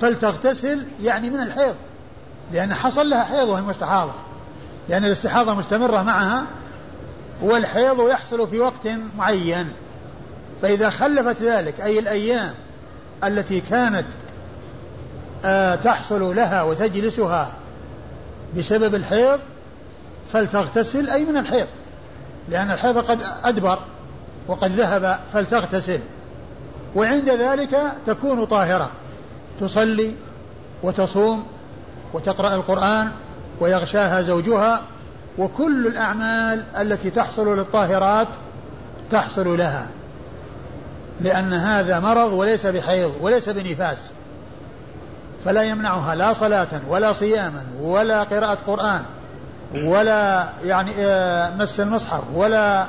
فلتغتسل 0.00 0.86
يعني 1.02 1.30
من 1.30 1.40
الحيض 1.40 1.74
لأن 2.52 2.74
حصل 2.74 3.10
لها 3.10 3.24
حيض 3.24 3.48
وهي 3.48 3.62
مستحاضة. 3.62 4.12
لأن 4.88 5.04
الاستحاضة 5.04 5.54
مستمرة 5.54 6.02
معها 6.02 6.46
والحيض 7.42 8.08
يحصل 8.08 8.48
في 8.48 8.60
وقت 8.60 8.88
معين. 9.18 9.72
فإذا 10.62 10.90
خلفت 10.90 11.42
ذلك 11.42 11.80
أي 11.80 11.98
الأيام 11.98 12.54
التي 13.24 13.60
كانت 13.60 14.06
آه 15.44 15.74
تحصل 15.74 16.36
لها 16.36 16.62
وتجلسها 16.62 17.52
بسبب 18.56 18.94
الحيض 18.94 19.40
فلتغتسل 20.32 21.10
أي 21.10 21.24
من 21.24 21.36
الحيض 21.36 21.66
لأن 22.48 22.70
الحيض 22.70 22.98
قد 22.98 23.22
أدبر 23.44 23.78
وقد 24.48 24.72
ذهب 24.72 25.20
فلتغتسل. 25.32 26.00
وعند 26.94 27.28
ذلك 27.28 27.92
تكون 28.06 28.44
طاهرة 28.44 28.90
تصلي 29.60 30.14
وتصوم 30.82 31.46
وتقرأ 32.12 32.54
القرآن 32.54 33.10
ويغشاها 33.60 34.22
زوجها 34.22 34.82
وكل 35.38 35.86
الأعمال 35.86 36.64
التي 36.76 37.10
تحصل 37.10 37.58
للطاهرات 37.58 38.28
تحصل 39.10 39.58
لها. 39.58 39.86
لأن 41.20 41.52
هذا 41.52 42.00
مرض 42.00 42.32
وليس 42.32 42.66
بحيض 42.66 43.12
وليس 43.20 43.48
بنفاس 43.48 44.12
فلا 45.44 45.62
يمنعها 45.62 46.14
لا 46.14 46.32
صلاة 46.32 46.66
ولا 46.88 47.12
صياما 47.12 47.64
ولا 47.80 48.22
قراءة 48.22 48.58
قرآن 48.66 49.02
ولا 49.74 50.48
يعني 50.64 50.90
آه، 50.98 51.56
مس 51.56 51.80
المصحف 51.80 52.22
ولا 52.34 52.86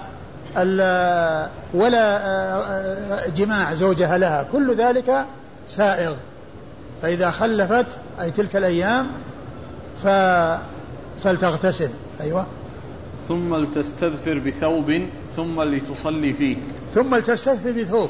ولا 1.74 2.18
آه، 2.18 2.62
آه، 2.62 3.28
جماع 3.30 3.74
زوجها 3.74 4.18
لها 4.18 4.44
كل 4.52 4.76
ذلك 4.76 5.26
سائغ. 5.68 6.16
فإذا 7.02 7.32
خلفت 7.32 7.86
أي 8.22 8.32
تلك 8.32 8.56
الأيام 8.56 9.08
فلتغتسل. 11.24 11.90
أيوة. 12.22 12.46
ثم 13.28 13.56
لتستذفر 13.56 14.40
بثوب 14.40 15.02
ثم 15.38 15.62
لتصلي 15.62 16.34
فيه. 16.34 16.58
ثم 16.96 17.16
لتستذفر 17.16 17.72
بثوب 17.72 18.10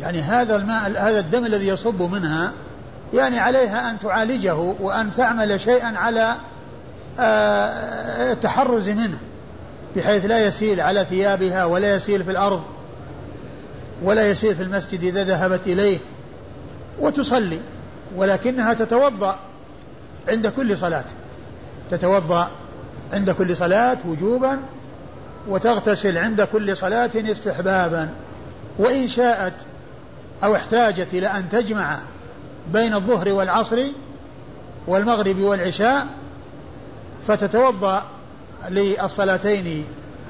يعني 0.00 0.20
هذا 0.20 0.56
الماء 0.56 0.90
هذا 0.90 1.18
الدم 1.18 1.44
الذي 1.46 1.68
يصب 1.68 2.02
منها 2.02 2.52
يعني 3.14 3.38
عليها 3.38 3.90
أن 3.90 3.98
تعالجه 3.98 4.54
وأن 4.56 5.10
تعمل 5.10 5.60
شيئا 5.60 5.98
على 5.98 6.36
التحرز 8.32 8.88
آه، 8.88 8.94
منه 8.94 9.18
بحيث 9.96 10.26
لا 10.26 10.46
يسيل 10.46 10.80
على 10.80 11.04
ثيابها 11.04 11.64
ولا 11.64 11.94
يسيل 11.94 12.24
في 12.24 12.30
الأرض 12.30 12.62
ولا 14.02 14.30
يسيل 14.30 14.54
في 14.56 14.62
المسجد 14.62 15.04
إذا 15.04 15.24
ذهبت 15.24 15.66
إليه. 15.66 15.98
وتصلي 17.00 17.60
ولكنها 18.16 18.74
تتوضأ 18.74 19.38
عند 20.28 20.46
كل 20.46 20.78
صلاة. 20.78 21.04
تتوضأ 21.90 22.50
عند 23.12 23.30
كل 23.30 23.56
صلاة 23.56 23.98
وجوبا 24.06 24.58
وتغتسل 25.48 26.18
عند 26.18 26.42
كل 26.42 26.76
صلاة 26.76 27.10
استحبابا. 27.14 28.08
وإن 28.78 29.08
شاءت 29.08 29.54
أو 30.44 30.56
احتاجت 30.56 31.14
إلى 31.14 31.26
أن 31.26 31.48
تجمع 31.48 31.98
بين 32.72 32.94
الظهر 32.94 33.32
والعصر 33.32 33.82
والمغرب 34.86 35.38
والعشاء 35.38 36.06
فتتوضأ 37.26 38.04
للصلاتين 38.68 39.84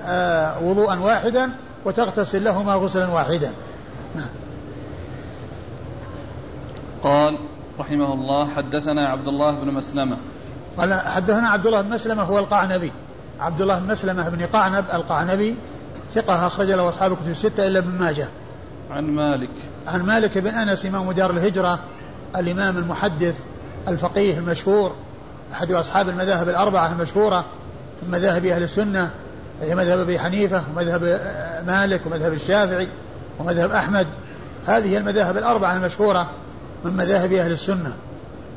آه، 0.05 0.63
وضوءا 0.63 0.99
واحدا 0.99 1.51
وتغتسل 1.85 2.45
لهما 2.45 2.75
غسلا 2.75 3.07
واحدا. 3.07 3.53
نعم. 4.17 4.29
قال 7.03 7.39
رحمه 7.79 8.15
الله 8.15 8.49
حدثنا 8.57 9.09
عبد 9.09 9.29
الله 9.29 9.51
بن 9.51 9.75
مسلمة. 9.75 10.17
قال 10.79 10.95
حدثنا 10.95 11.49
عبد 11.49 11.67
الله 11.67 11.81
بن 11.81 11.91
مسلمة 11.91 12.23
هو 12.23 12.39
القعنبي. 12.39 12.93
عبد 13.41 13.61
الله 13.61 13.79
بن 13.79 13.87
مسلمة 13.87 14.29
بن 14.29 14.47
قعنب 14.47 14.85
القعنبي 14.95 15.57
ثقة 16.15 16.47
أخرج 16.47 16.71
له 16.71 16.89
أصحاب 16.89 17.13
الكتب 17.13 17.31
الستة 17.31 17.67
إلا 17.67 17.79
ابن 17.79 17.91
ماجه. 17.91 18.29
عن 18.91 19.05
مالك. 19.05 19.51
عن 19.87 20.03
مالك 20.03 20.39
بن 20.39 20.55
أنس 20.55 20.87
إمام 20.87 21.13
دار 21.13 21.31
الهجرة 21.31 21.79
الإمام 22.37 22.79
المحدث 22.79 23.35
الفقيه 23.89 24.39
المشهور 24.39 24.95
أحد 25.53 25.73
أصحاب 25.73 26.09
المذاهب 26.09 26.49
الأربعة 26.49 26.93
المشهورة 26.93 27.45
من 28.03 28.11
مذاهب 28.11 28.45
أهل 28.45 28.63
السنة 28.63 29.11
هي 29.63 29.75
مذهب 29.75 29.99
أبي 29.99 30.19
حنيفة 30.19 30.63
ومذهب 30.73 31.03
مالك 31.67 32.07
ومذهب 32.07 32.33
الشافعي 32.33 32.89
ومذهب 33.39 33.71
أحمد. 33.71 34.07
هذه 34.67 34.97
المذاهب 34.97 35.37
الأربعة 35.37 35.77
المشهورة 35.77 36.31
من 36.85 36.97
مذاهب 36.97 37.33
أهل 37.33 37.53
السنة. 37.53 37.93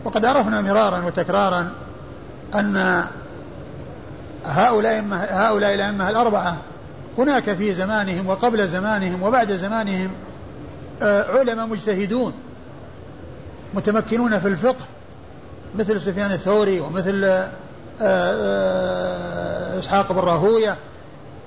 وقد 0.05 0.25
عرفنا 0.25 0.61
مرارا 0.61 1.05
وتكرارا 1.05 1.71
أن 2.55 3.03
هؤلاء 4.45 5.05
هؤلاء 5.11 5.73
الأئمة 5.73 6.09
الأربعة. 6.09 6.57
هناك 7.17 7.53
في 7.53 7.73
زمانهم 7.73 8.27
وقبل 8.27 8.67
زمانهم 8.67 9.23
وبعد 9.23 9.51
زمانهم 9.51 10.11
آه، 11.01 11.39
علماء 11.39 11.67
مجتهدون 11.67 12.33
متمكنون 13.73 14.39
في 14.39 14.47
الفقه 14.47 14.85
مثل 15.75 16.01
سفيان 16.01 16.31
الثوري 16.31 16.79
ومثل 16.79 17.23
آه، 17.23 17.51
آه، 18.01 19.79
إسحاق 19.79 20.11
بن 20.11 20.19
راهوية 20.19 20.77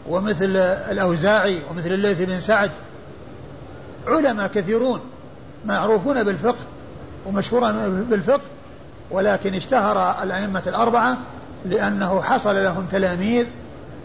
ومثل 0.09 0.57
الأوزاعي 0.90 1.59
ومثل 1.70 1.92
الليث 1.92 2.22
بن 2.22 2.40
سعد. 2.40 2.70
علماء 4.07 4.46
كثيرون 4.46 5.00
معروفون 5.64 6.24
بالفقه 6.24 6.64
ومشهورون 7.26 8.04
بالفقه 8.11 8.40
ولكن 9.11 9.54
اشتهر 9.54 10.22
الأئمة 10.22 10.62
الأربعة 10.66 11.18
لأنه 11.64 12.22
حصل 12.22 12.64
لهم 12.64 12.87
تلاميذ 12.92 13.46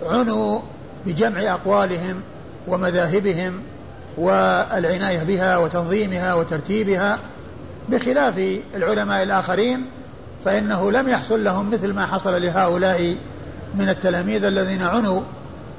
عنوا 0.05 0.59
بجمع 1.05 1.53
أقوالهم 1.53 2.21
ومذاهبهم 2.67 3.61
والعناية 4.17 5.23
بها 5.23 5.57
وتنظيمها 5.57 6.33
وترتيبها 6.33 7.19
بخلاف 7.89 8.59
العلماء 8.75 9.23
الآخرين 9.23 9.85
فإنه 10.45 10.91
لم 10.91 11.09
يحصل 11.09 11.43
لهم 11.43 11.71
مثل 11.71 11.93
ما 11.93 12.05
حصل 12.05 12.41
لهؤلاء 12.41 13.15
من 13.75 13.89
التلاميذ 13.89 14.43
الذين 14.43 14.83
عنوا 14.83 15.21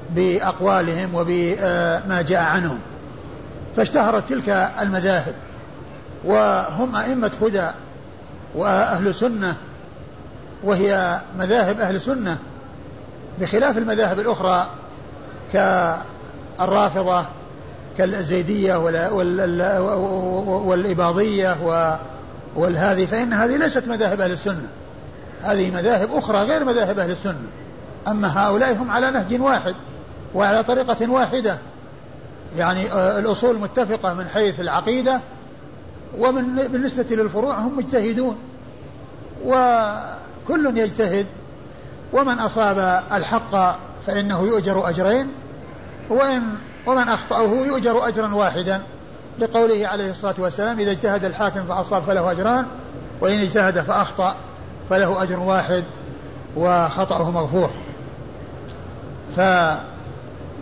بأقوالهم 0.09 1.15
وبما 1.15 2.21
جاء 2.27 2.41
عنهم. 2.41 2.79
فاشتهرت 3.75 4.29
تلك 4.29 4.49
المذاهب 4.81 5.33
وهم 6.25 6.95
أئمة 6.95 7.31
هدى 7.41 7.67
وأهل 8.55 9.15
سنة 9.15 9.55
وهي 10.63 11.19
مذاهب 11.37 11.79
أهل 11.79 12.01
سنة 12.01 12.37
بخلاف 13.39 13.77
المذاهب 13.77 14.19
الأخرى 14.19 14.69
كالرافضة 15.53 17.25
كالزيدية 17.97 18.75
والإباضية 20.65 21.57
والهذه 22.55 23.05
فإن 23.05 23.33
هذه 23.33 23.57
ليست 23.57 23.87
مذاهب 23.87 24.21
أهل 24.21 24.31
السنة. 24.31 24.67
هذه 25.43 25.71
مذاهب 25.71 26.09
أخرى 26.13 26.37
غير 26.37 26.65
مذاهب 26.65 26.99
أهل 26.99 27.11
السنة. 27.11 27.47
أما 28.07 28.47
هؤلاء 28.47 28.73
هم 28.73 28.91
على 28.91 29.11
نهج 29.11 29.41
واحد 29.41 29.75
وعلى 30.35 30.63
طريقة 30.63 31.11
واحدة. 31.11 31.57
يعني 32.57 32.91
آه، 32.91 33.19
الأصول 33.19 33.59
متفقة 33.59 34.13
من 34.13 34.27
حيث 34.27 34.59
العقيدة 34.59 35.21
ومن 36.17 36.55
بالنسبة 36.55 37.05
للفروع 37.09 37.59
هم 37.59 37.77
مجتهدون. 37.77 38.37
وكل 40.51 40.77
يجتهد 40.77 41.25
ومن 42.13 42.39
أصاب 42.39 43.03
الحق 43.11 43.79
فإنه 44.07 44.41
يؤجر 44.41 44.89
أجرين 44.89 45.27
وإن 46.09 46.41
ومن 46.85 47.09
أخطأه 47.09 47.49
يؤجر 47.65 48.07
أجرا 48.07 48.35
واحدا 48.35 48.81
لقوله 49.39 49.87
عليه 49.87 50.09
الصلاة 50.09 50.35
والسلام 50.37 50.79
إذا 50.79 50.91
اجتهد 50.91 51.25
الحاكم 51.25 51.63
فأصاب 51.63 52.03
فله 52.03 52.31
أجران 52.31 52.65
وإن 53.21 53.39
اجتهد 53.39 53.81
فأخطأ 53.81 54.35
فله 54.89 55.23
أجر 55.23 55.39
واحد 55.39 55.83
وخطأه 56.55 57.31
مغفور 57.31 57.69
ف 59.35 59.37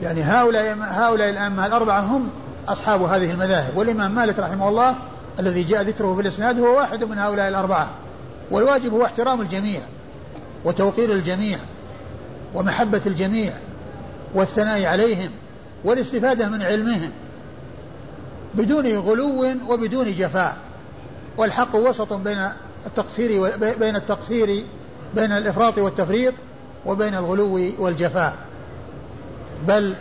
يعني 0.03 0.21
هؤلاء 0.21 0.77
هؤلاء 0.81 1.29
الأئمة 1.29 1.65
الأربعة 1.65 1.99
هم 1.99 2.29
أصحاب 2.67 3.01
هذه 3.01 3.31
المذاهب 3.31 3.77
والإمام 3.77 4.15
مالك 4.15 4.39
رحمه 4.39 4.69
الله 4.69 4.95
الذي 5.39 5.63
جاء 5.63 5.81
ذكره 5.81 6.15
في 6.15 6.21
الإسناد 6.21 6.59
هو 6.59 6.77
واحد 6.77 7.03
من 7.03 7.17
هؤلاء 7.17 7.49
الأربعة. 7.49 7.89
والواجب 8.51 8.93
هو 8.93 9.05
احترام 9.05 9.41
الجميع 9.41 9.81
وتوقير 10.65 11.11
الجميع 11.11 11.57
ومحبة 12.53 13.01
الجميع 13.05 13.53
والثناء 14.33 14.85
عليهم 14.85 15.31
والاستفادة 15.83 16.47
من 16.47 16.61
علمهم 16.61 17.11
بدون 18.55 18.97
غلو 18.97 19.45
وبدون 19.69 20.13
جفاء. 20.13 20.57
والحق 21.37 21.75
وسط 21.75 22.13
بين 22.13 22.49
التقصير 22.85 23.57
بين 23.57 23.95
التقصير 23.95 24.65
بين 25.15 25.31
الإفراط 25.31 25.77
والتفريط 25.77 26.33
وبين 26.85 27.15
الغلو 27.15 27.73
والجفاء. 27.79 28.35
بل 29.67 29.95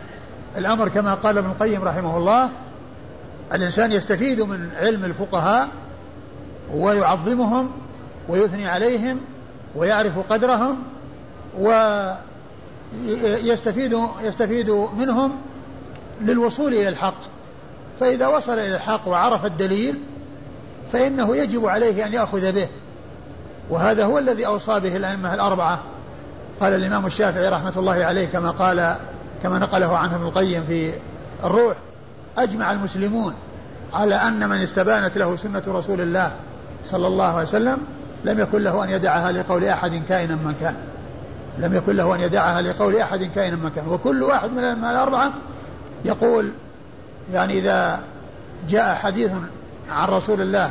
الأمر 0.57 0.89
كما 0.89 1.15
قال 1.15 1.39
ابن 1.39 1.51
القيم 1.51 1.83
رحمه 1.83 2.17
الله 2.17 2.51
الإنسان 3.55 3.93
يستفيد 3.93 4.41
من 4.41 4.71
علم 4.77 5.05
الفقهاء 5.05 5.69
ويعظمهم 6.75 7.71
ويثني 8.29 8.69
عليهم 8.69 9.21
ويعرف 9.77 10.19
قدرهم 10.19 10.83
ويستفيد 13.45 13.99
يستفيد 14.23 14.71
منهم 14.99 15.33
للوصول 16.21 16.75
إلى 16.75 16.89
الحق. 16.89 17.21
فإذا 18.01 18.27
وصل 18.27 18.53
إلى 18.53 18.75
الحق 18.75 19.09
وعرف 19.09 19.45
الدليل 19.45 20.01
فإنه 20.93 21.37
يجب 21.37 21.67
عليه 21.67 22.07
أن 22.07 22.13
يأخذ 22.13 22.53
به. 22.53 22.69
وهذا 23.71 24.05
هو 24.05 24.19
الذي 24.19 24.47
أوصى 24.47 24.81
به 24.81 24.97
الأئمة 24.97 25.35
الأربعة. 25.35 25.81
قال 26.61 26.75
الإمام 26.75 27.07
الشافعي 27.07 27.49
رحمة 27.49 27.73
الله 27.77 28.05
عليه 28.05 28.27
كما 28.27 28.51
قال 28.51 28.97
كما 29.43 29.59
نقله 29.59 29.97
عنه 29.97 30.17
ابن 30.17 30.25
القيم 30.25 30.65
في 30.69 30.93
الروح 31.45 31.77
أجمع 32.39 32.73
المسلمون 32.73 33.35
على 33.95 34.15
أن 34.15 34.49
من 34.49 34.57
استبانت 34.57 35.19
له 35.19 35.37
سنة 35.37 35.63
رسول 35.69 36.01
الله 36.01 36.33
صلى 36.85 37.07
الله 37.07 37.27
عليه 37.27 37.43
وسلم 37.43 37.79
لم 38.25 38.41
يكن 38.41 38.63
له 38.63 38.85
أن 38.85 38.91
يدعها 38.91 39.33
لقول 39.33 39.65
أحد 39.65 40.03
كائنا 40.09 40.35
من 40.35 40.55
كان. 40.61 40.77
لم 41.59 41.75
يكن 41.75 41.97
له 41.97 42.15
أن 42.15 42.21
يدعها 42.21 42.63
لقول 42.63 42.97
أحد 42.97 43.31
كائنا 43.35 43.57
من 43.57 43.71
كان. 43.71 43.89
وكل 43.89 44.23
واحد 44.23 44.51
من 44.51 44.65
الأربعة 44.85 45.33
يقول 46.05 46.53
يعني 47.33 47.59
إذا 47.59 48.01
جاء 48.69 48.95
حديث 48.95 49.31
عن 49.91 50.09
رسول 50.09 50.41
الله 50.41 50.71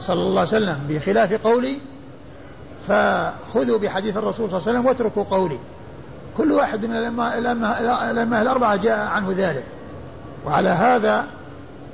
صلى 0.00 0.22
الله 0.22 0.40
عليه 0.40 0.48
وسلم 0.48 0.78
بخلاف 0.88 1.32
قولي 1.32 1.78
فخذوا 2.88 3.78
بحديث 3.78 4.16
الرسول 4.16 4.50
صلى 4.50 4.58
الله 4.58 4.68
عليه 4.68 4.78
وسلم 4.78 4.86
واتركوا 4.86 5.24
قولي. 5.24 5.58
كل 6.36 6.52
واحد 6.52 6.84
من 6.84 6.96
الأئمة 6.96 8.42
الأربعة 8.42 8.76
جاء 8.76 8.98
عنه 9.06 9.34
ذلك. 9.36 9.64
وعلى 10.46 10.68
هذا 10.68 11.24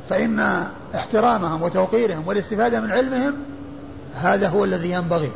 فإن 0.09 0.67
احترامهم 0.95 1.63
وتوقيرهم 1.63 2.23
والاستفادة 2.27 2.81
من 2.81 2.93
علمهم 2.93 3.35
هذا 4.15 4.49
هو 4.49 4.65
الذي 4.65 4.91
ينبغي. 4.91 5.31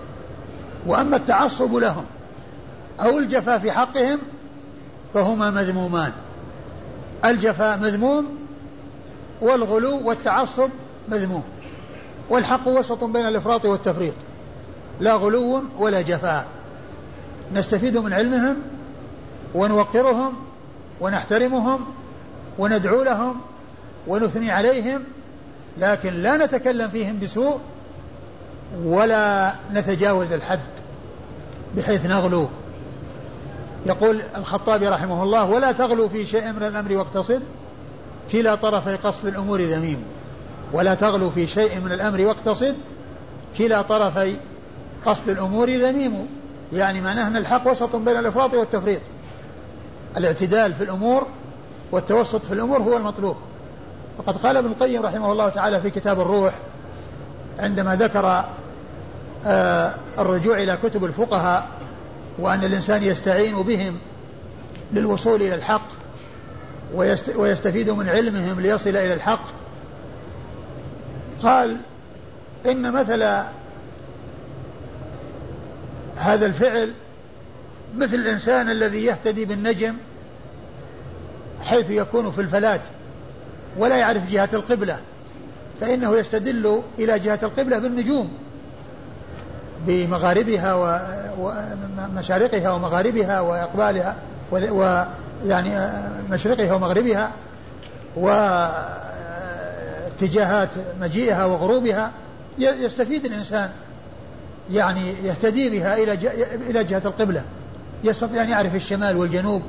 وأما 0.86 1.16
التعصب 1.16 1.74
لهم 1.74 2.04
أو 3.00 3.18
الجفاء 3.18 3.58
في 3.58 3.72
حقهم 3.72 4.18
فهما 5.14 5.50
مذمومان. 5.50 6.12
الجفاء 7.24 7.78
مذموم 7.78 8.26
والغلو 9.40 10.08
والتعصب 10.08 10.70
مذموم. 11.08 11.42
والحق 12.30 12.68
وسط 12.68 13.04
بين 13.04 13.26
الإفراط 13.26 13.64
والتفريط. 13.64 14.14
لا 15.00 15.14
غلو 15.14 15.62
ولا 15.78 16.00
جفاء 16.00 16.46
نستفيد 17.54 17.98
من 17.98 18.12
علمهم 18.12 18.56
ونوقرهم 19.54 20.32
ونحترمهم 21.00 21.86
وندعو 22.58 23.02
لهم 23.02 23.40
ونثني 24.06 24.50
عليهم 24.50 25.02
لكن 25.78 26.12
لا 26.12 26.46
نتكلم 26.46 26.88
فيهم 26.88 27.20
بسوء 27.20 27.60
ولا 28.84 29.52
نتجاوز 29.72 30.32
الحد 30.32 30.60
بحيث 31.76 32.06
نغلو. 32.06 32.48
يقول 33.86 34.22
الخطابي 34.36 34.88
رحمه 34.88 35.22
الله 35.22 35.44
ولا 35.44 35.72
تغلو 35.72 36.08
في 36.08 36.26
شيء 36.26 36.52
من 36.52 36.62
الأمر 36.62 36.92
واقتصد 36.92 37.42
كلا 38.32 38.54
طرفي 38.54 38.96
قصد 38.96 39.26
الأمور 39.26 39.60
ذميم. 39.60 40.04
ولا 40.72 40.94
تغلو 40.94 41.30
في 41.30 41.46
شيء 41.46 41.80
من 41.80 41.92
الأمر 41.92 42.20
واقتصد 42.20 42.74
كلا 43.58 43.82
طرفي 43.82 44.36
قصد 45.06 45.28
الأمور 45.28 45.70
ذميم. 45.70 46.26
يعني 46.72 47.00
معناه 47.00 47.28
أن 47.28 47.36
الحق 47.36 47.70
وسط 47.70 47.96
بين 47.96 48.16
الإفراط 48.16 48.54
والتفريط. 48.54 49.00
الاعتدال 50.16 50.74
في 50.74 50.84
الأمور 50.84 51.26
والتوسط 51.92 52.44
في 52.44 52.52
الأمور 52.52 52.82
هو 52.82 52.96
المطلوب. 52.96 53.36
وقد 54.18 54.36
قال 54.36 54.56
ابن 54.56 54.68
القيم 54.68 55.02
رحمه 55.02 55.32
الله 55.32 55.48
تعالى 55.48 55.80
في 55.80 55.90
كتاب 55.90 56.20
الروح 56.20 56.54
عندما 57.58 57.96
ذكر 57.96 58.44
آه 59.46 59.94
الرجوع 60.18 60.62
إلى 60.62 60.78
كتب 60.82 61.04
الفقهاء 61.04 61.68
وأن 62.38 62.64
الإنسان 62.64 63.02
يستعين 63.02 63.62
بهم 63.62 63.98
للوصول 64.92 65.42
إلى 65.42 65.54
الحق 65.54 65.86
ويستفيد 67.36 67.90
من 67.90 68.08
علمهم 68.08 68.60
ليصل 68.60 68.90
إلى 68.90 69.14
الحق 69.14 69.44
قال 71.42 71.76
إن 72.66 72.92
مثل 72.92 73.22
هذا 76.16 76.46
الفعل 76.46 76.92
مثل 77.96 78.14
الإنسان 78.14 78.70
الذي 78.70 79.04
يهتدي 79.04 79.44
بالنجم 79.44 79.96
حيث 81.62 81.90
يكون 81.90 82.30
في 82.30 82.40
الفلاة 82.40 82.80
ولا 83.76 83.96
يعرف 83.96 84.30
جهة 84.30 84.48
القبلة. 84.52 84.98
فإنه 85.80 86.16
يستدل 86.16 86.82
إلى 86.98 87.18
جهة 87.18 87.38
القبلة 87.42 87.78
بالنجوم 87.78 88.30
بمغاربها 89.86 90.74
ومشارقها 91.38 92.70
ومغاربها 92.70 93.40
وإقبالها 93.40 94.16
ويعني 94.52 95.90
مشرقها 96.30 96.74
ومغربها 96.74 97.30
واتجاهات 100.16 100.68
مجيئها 101.00 101.44
وغروبها 101.44 102.10
يستفيد 102.58 103.24
الإنسان 103.24 103.70
يعني 104.70 105.14
يهتدي 105.24 105.70
بها 105.70 105.96
إلى 105.96 106.12
إلى 106.70 106.84
جهة 106.84 107.02
القبلة 107.04 107.44
يستطيع 108.04 108.42
أن 108.42 108.48
يعرف 108.48 108.74
الشمال 108.74 109.16
والجنوب 109.16 109.62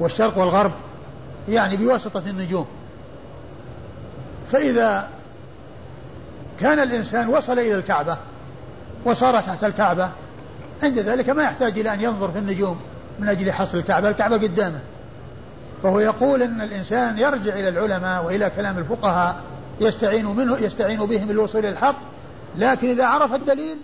والشرق 0.00 0.38
والغرب 0.38 0.72
يعني 1.48 1.76
بواسطة 1.76 2.22
النجوم. 2.26 2.66
فإذا 4.52 5.08
كان 6.60 6.78
الإنسان 6.78 7.28
وصل 7.28 7.58
إلى 7.58 7.74
الكعبة 7.74 8.16
وصار 9.04 9.40
تحت 9.40 9.64
الكعبة. 9.64 10.10
عند 10.82 10.98
ذلك 10.98 11.30
ما 11.30 11.42
يحتاج 11.42 11.78
إلى 11.78 11.94
أن 11.94 12.00
ينظر 12.00 12.32
في 12.32 12.38
النجوم 12.38 12.80
من 13.18 13.28
أجل 13.28 13.52
حصل 13.52 13.78
الكعبة 13.78 14.08
الكعبة 14.08 14.36
قدامه. 14.36 14.80
فهو 15.82 16.00
يقول 16.00 16.42
أن 16.42 16.60
الإنسان 16.60 17.18
يرجع 17.18 17.54
إلى 17.54 17.68
العلماء 17.68 18.24
وإلى 18.24 18.50
كلام 18.50 18.78
الفقهاء 18.78 19.36
يستعين 19.80 20.26
منه 20.26 20.58
يستعين 20.58 21.06
بهم 21.06 21.32
للوصول 21.32 21.60
إلى 21.60 21.68
الحق. 21.68 21.96
لكن 22.58 22.88
إذا 22.88 23.04
عرف 23.04 23.34
الدليل 23.34 23.78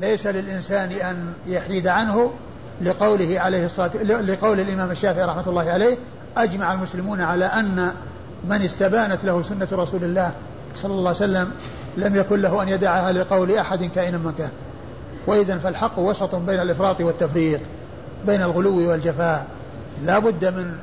ليس 0.00 0.26
للإنسان 0.26 0.90
أن 0.90 1.32
يحيد 1.46 1.88
عنه 1.88 2.32
لقوله 2.80 3.40
عليه 3.40 3.66
الصلاة 3.66 4.02
لقول 4.02 4.60
الإمام 4.60 4.90
الشافعي 4.90 5.24
رحمة 5.24 5.46
الله 5.46 5.70
عليه 5.70 5.98
أجمع 6.36 6.72
المسلمون 6.72 7.20
على 7.20 7.44
أن 7.44 7.92
من 8.44 8.62
استبانت 8.62 9.24
له 9.24 9.42
سنة 9.42 9.68
رسول 9.72 10.04
الله 10.04 10.32
صلى 10.74 10.92
الله 10.92 11.08
عليه 11.08 11.16
وسلم 11.16 11.50
لم 11.96 12.16
يكن 12.16 12.40
له 12.40 12.62
أن 12.62 12.68
يدعها 12.68 13.12
لقول 13.12 13.52
أحد 13.52 13.84
كائنا 13.84 14.18
من 14.18 14.32
كان. 14.38 14.50
وإذا 15.26 15.58
فالحق 15.58 15.98
وسط 15.98 16.34
بين 16.34 16.60
الإفراط 16.60 17.00
والتفريط 17.00 17.60
بين 18.26 18.42
الغلو 18.42 18.90
والجفاء. 18.90 19.46
لا 20.02 20.18
بد 20.18 20.44
من 20.44 20.76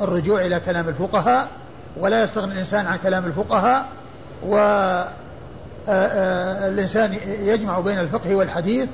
الرجوع 0.00 0.40
إلى 0.40 0.60
كلام 0.60 0.88
الفقهاء 0.88 1.48
ولا 1.96 2.22
يستغني 2.22 2.52
الإنسان 2.52 2.86
عن 2.86 2.98
كلام 2.98 3.24
الفقهاء 3.24 3.86
و 4.46 4.56
الإنسان 6.68 7.14
يجمع 7.26 7.80
بين 7.80 7.98
الفقه 7.98 8.36
والحديث 8.36 8.88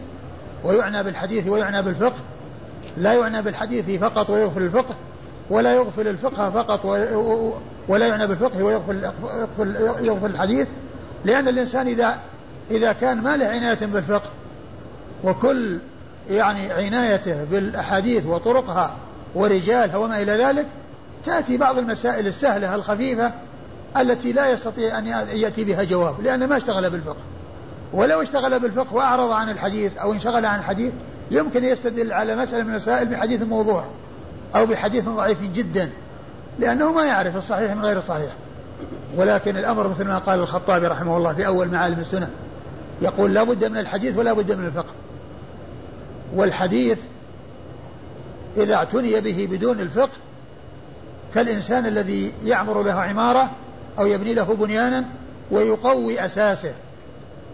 ويعنى 0.65 1.03
بالحديث 1.03 1.49
ويعنى 1.49 1.83
بالفقه. 1.83 2.21
لا 2.97 3.13
يعنى 3.13 3.43
بالحديث 3.43 4.01
فقط 4.01 4.31
ويغفل 4.31 4.63
الفقه 4.63 4.95
ولا 5.51 5.75
يغفل 5.75 6.09
الفقه 6.09 6.51
فقط 6.51 6.85
ولا 7.89 8.07
يعنى 8.07 8.27
بالفقه 8.27 8.63
ويغفل 8.63 9.11
يغفل 10.01 10.31
الحديث 10.31 10.69
لأن 11.25 11.49
الإنسان 11.49 11.87
إذا 11.87 12.19
إذا 12.71 12.93
كان 12.93 13.23
ما 13.23 13.37
له 13.37 13.47
عناية 13.47 13.87
بالفقه 13.87 14.31
وكل 15.25 15.81
يعني 16.31 16.73
عنايته 16.73 17.45
بالأحاديث 17.45 18.27
وطرقها 18.27 18.97
ورجالها 19.35 19.97
وما 19.97 20.23
إلى 20.23 20.33
ذلك 20.33 20.67
تأتي 21.25 21.57
بعض 21.57 21.79
المسائل 21.79 22.27
السهلة 22.27 22.75
الخفيفة 22.75 23.33
التي 23.97 24.33
لا 24.33 24.51
يستطيع 24.51 24.99
أن 24.99 25.07
يأتي 25.33 25.65
بها 25.65 25.85
جواب 25.85 26.21
لأنه 26.21 26.47
ما 26.47 26.57
اشتغل 26.57 26.91
بالفقه. 26.91 27.23
ولو 27.93 28.23
اشتغل 28.23 28.61
بالفقه 28.61 28.95
وأعرض 28.95 29.31
عن 29.31 29.51
الحديث 29.51 29.99
أو 29.99 30.13
انشغل 30.13 30.47
عن 30.47 30.59
الحديث 30.59 30.93
يمكن 31.31 31.65
يستدل 31.65 32.13
على 32.13 32.37
مسألة 32.37 32.63
من 32.63 32.71
المسائل 32.71 33.09
بحديث 33.09 33.43
موضوع. 33.43 33.85
أو 34.55 34.67
بحديث 34.67 35.05
ضعيف 35.05 35.41
جدا 35.41 35.91
لأنه 36.59 36.93
ما 36.93 37.05
يعرف 37.05 37.37
الصحيح 37.37 37.73
من 37.73 37.85
غير 37.85 37.99
الصحيح 37.99 38.33
ولكن 39.17 39.57
الأمر 39.57 39.89
مثل 39.89 40.05
ما 40.05 40.19
قال 40.19 40.41
الخطابي 40.41 40.87
رحمه 40.87 41.17
الله 41.17 41.35
في 41.35 41.47
أول 41.47 41.69
معالم 41.69 42.01
السنة 42.01 42.31
يقول 43.03 43.35
لا 43.35 43.43
بد 43.43 43.65
من 43.65 43.79
الحديث 43.79 44.17
ولا 44.17 44.33
بد 44.33 44.53
من 44.53 44.67
الفقه. 44.67 44.93
والحديث 46.35 46.99
إذا 48.57 48.75
اعتني 48.75 49.21
به 49.21 49.49
بدون 49.51 49.81
الفقه 49.81 50.17
كالإنسان 51.35 51.87
الذي 51.87 52.33
يعمر 52.45 52.83
له 52.83 52.93
عمارة 52.93 53.51
أو 53.99 54.07
يبني 54.07 54.35
له 54.35 54.45
بنيانا 54.45 55.05
ويقوي 55.51 56.25
أساسه 56.25 56.75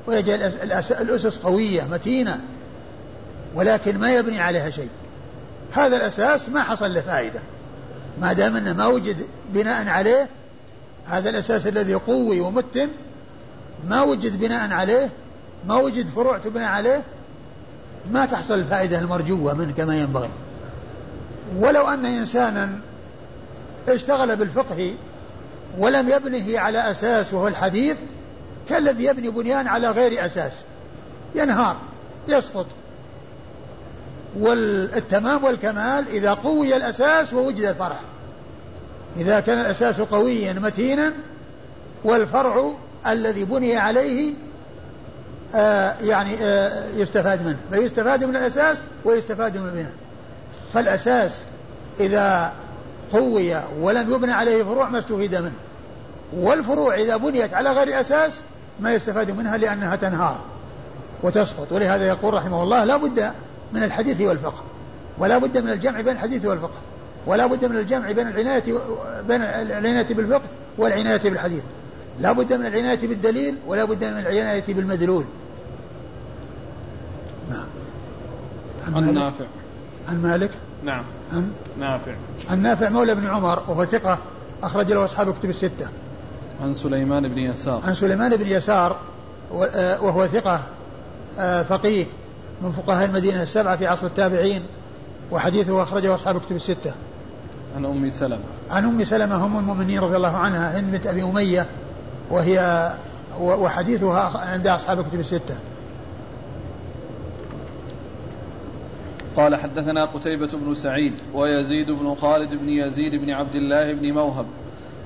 ويجعل 0.07 0.43
الأسس 1.01 1.39
قوية 1.39 1.85
متينة 1.85 2.41
ولكن 3.55 3.99
ما 3.99 4.15
يبني 4.15 4.41
عليها 4.41 4.71
شيء. 4.71 4.89
هذا 5.73 5.97
الأساس 5.97 6.49
ما 6.49 6.63
حصل 6.63 6.95
له 6.95 7.01
فائدة. 7.01 7.41
ما 8.21 8.33
دام 8.33 8.57
أنه 8.57 8.73
ما 8.73 8.87
وجد 8.87 9.27
بناء 9.53 9.89
عليه 9.89 10.29
هذا 11.07 11.31
الأساس 11.31 11.67
الذي 11.67 11.95
قوي 11.95 12.41
ومتن 12.41 12.89
ما 13.89 14.03
وجد 14.03 14.41
بناء 14.41 14.73
عليه 14.73 15.11
ما 15.67 15.77
وجد 15.77 16.07
فروع 16.09 16.39
تبنى 16.39 16.65
عليه 16.65 17.03
ما 18.13 18.27
تحصل 18.27 18.55
الفائدة 18.55 18.99
المرجوة 18.99 19.55
منه 19.55 19.73
كما 19.73 19.97
ينبغي. 20.01 20.31
ولو 21.57 21.89
أن 21.89 22.07
إنسانا 22.07 22.79
اشتغل 23.89 24.37
بالفقه 24.37 24.95
ولم 25.79 26.09
يبنه 26.09 26.59
على 26.59 26.91
أساس 26.91 27.35
وهو 27.35 27.49
الحديث 27.49 27.97
كالذي 28.69 29.05
يبني 29.05 29.31
بنيان 29.31 29.67
على 29.67 29.91
غير 29.91 30.27
أساس. 30.27 30.53
ينهار 31.35 31.77
يسقط 32.29 32.67
والتمام 34.39 35.45
والكمال 35.45 36.09
إذا 36.09 36.35
قوي 36.35 36.77
الأساس 36.77 37.35
ووجد 37.35 37.65
الفرع. 37.65 38.01
إذا 39.17 39.41
كان 39.41 39.61
الأساس 39.61 40.01
قويا 40.01 40.53
متينا 40.53 41.13
والفرع 42.05 42.73
الذي 43.07 43.45
بني 43.45 43.77
عليه 43.77 44.35
آه 45.55 45.97
يعني 46.01 46.37
آه 46.43 46.85
يستفاد 46.97 47.47
منه. 47.47 47.59
فيستفاد 47.73 48.25
من 48.25 48.37
الأساس 48.37 48.79
ويستفاد 49.05 49.57
من 49.57 49.67
البناء. 49.67 49.93
فالأساس 50.75 51.43
إذا 52.01 52.53
قوي 53.13 53.57
ولم 53.81 54.15
يبنى 54.15 54.33
عليه 54.33 54.63
فروع 54.63 54.89
ما 54.89 54.99
استفيد 54.99 55.35
منه. 55.35 55.55
والفروع 56.33 56.95
إذا 56.95 57.17
بنيت 57.17 57.55
على 57.55 57.73
غير 57.73 58.01
أساس 58.01 58.41
ما 58.81 58.93
يستفاد 58.93 59.31
منها 59.31 59.57
لأنها 59.57 59.97
تنهار 59.97 60.41
وتسقط. 61.23 61.73
ولهذا 61.73 62.07
يقول 62.07 62.35
رحمه 62.35 62.63
الله 62.63 62.85
لا 62.85 62.97
بد 62.97 63.33
من 63.73 63.83
الحديث 63.83 64.21
والفقه. 64.21 64.63
ولا 65.19 65.39
بد 65.39 65.59
من 65.59 65.71
الجمع 65.71 66.01
بين 66.01 66.13
الحديث 66.13 66.45
والفقه. 66.45 66.79
ولا 67.27 67.47
بد 67.47 67.65
من 67.65 67.77
الجمع 67.77 68.13
بين 68.13 68.29
العناية 68.29 68.65
بين 69.29 69.43
العناية 69.43 70.15
بالفقه 70.15 70.49
والعناية 70.79 71.31
بالحديث. 71.31 71.63
لا 72.21 72.33
بد 72.33 72.53
من 72.53 72.67
العناية 72.67 73.09
بالدليل 73.09 73.55
ولا 73.67 73.85
بد 73.85 74.05
من 74.05 74.19
العناية 74.19 74.75
بالمدلول. 74.75 75.25
نعم. 77.51 77.67
عن, 78.97 79.15
نافع. 79.15 79.45
عن 80.09 80.23
مالك؟ 80.23 80.51
نعم. 80.85 81.05
عن؟ 81.33 81.51
نافع. 81.79 82.15
عن 82.51 82.63
نافع 82.63 82.89
مولى 82.89 83.15
بن 83.15 83.27
عمر 83.27 83.63
وهو 83.69 83.85
ثقة 83.85 84.19
أخرج 84.63 84.93
له 84.93 85.05
أصحاب 85.05 85.35
كتب 85.35 85.51
الستة. 85.51 85.89
عن 86.63 86.75
سليمان 86.75 87.29
بن 87.29 87.39
يسار. 87.39 87.83
عن 87.85 87.95
سليمان 87.95 88.37
بن 88.37 88.47
يسار 88.47 88.97
آه، 89.53 90.03
وهو 90.03 90.27
ثقة 90.27 90.61
آه، 91.39 91.63
فقيه. 91.63 92.07
من 92.63 92.73
فقهاء 92.73 93.05
المدينة 93.05 93.43
السبعة 93.43 93.77
في 93.77 93.87
عصر 93.87 94.07
التابعين 94.07 94.63
وحديثه 95.31 95.83
أخرجه 95.83 96.15
أصحاب 96.15 96.41
كتب 96.41 96.57
الستة. 96.57 96.95
عن 97.77 97.85
أم 97.85 98.11
سلمة. 98.11 98.45
عن 98.71 98.85
أم 98.85 99.05
سلمة 99.05 99.47
أم 99.47 99.59
المؤمنين 99.59 100.01
رضي 100.01 100.17
الله 100.17 100.37
عنها 100.37 100.81
هند 100.81 100.93
بنت 100.93 101.07
أبي 101.07 101.23
أمية 101.23 101.67
وهي 102.31 102.93
وحديثها 103.41 104.39
عند 104.39 104.67
أصحاب 104.67 105.09
كتب 105.09 105.21
الستة. 105.21 105.59
قال 109.37 109.57
حدثنا 109.57 110.05
قتيبة 110.05 110.51
بن 110.53 110.75
سعيد 110.75 111.15
ويزيد 111.35 111.91
بن 111.91 112.15
خالد 112.15 112.51
بن 112.51 112.69
يزيد 112.69 113.15
بن 113.15 113.31
عبد 113.31 113.55
الله 113.55 113.93
بن 113.93 114.13
موهب. 114.13 114.47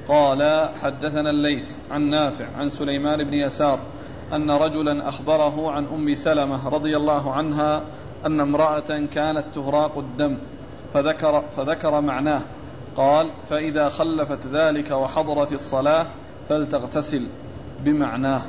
قال 0.09 0.70
حدثنا 0.82 1.30
الليث 1.30 1.64
عن 1.90 2.02
نافع 2.02 2.46
عن 2.59 2.68
سليمان 2.68 3.24
بن 3.24 3.34
يسار 3.34 3.78
أن 4.35 4.51
رجلا 4.51 5.09
أخبره 5.09 5.70
عن 5.70 5.85
أم 5.85 6.14
سلمة 6.14 6.68
رضي 6.68 6.97
الله 6.97 7.32
عنها 7.32 7.82
أن 8.26 8.41
امرأة 8.41 9.07
كانت 9.12 9.45
تهراق 9.55 9.99
الدم 9.99 10.39
فذكر, 10.95 11.43
فذكر 11.57 12.01
معناه. 12.01 12.43
قال 12.97 13.30
فإذا 13.51 13.89
خلفت 13.89 14.47
ذلك 14.53 14.91
وحضرت 14.91 15.53
الصلاة 15.53 16.07
فلتغتسل 16.49 17.26
بمعناه. 17.85 18.43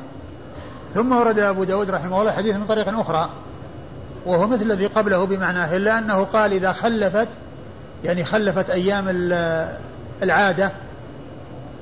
ثم 0.93 1.11
ورد 1.11 1.39
أبو 1.39 1.63
داود 1.63 1.89
رحمه 1.89 2.21
الله 2.21 2.31
حديث 2.31 2.55
من 2.55 2.65
طريق 2.65 2.99
أخرى 2.99 3.29
وهو 4.25 4.47
مثل 4.47 4.61
الذي 4.61 4.85
قبله 4.85 5.25
بمعناه 5.25 5.75
إلا 5.75 5.99
أنه 5.99 6.23
قال 6.23 6.53
إذا 6.53 6.71
خلفت 6.71 7.27
يعني 8.03 8.23
خلفت 8.23 8.69
أيام 8.69 9.05
العادة 10.23 10.71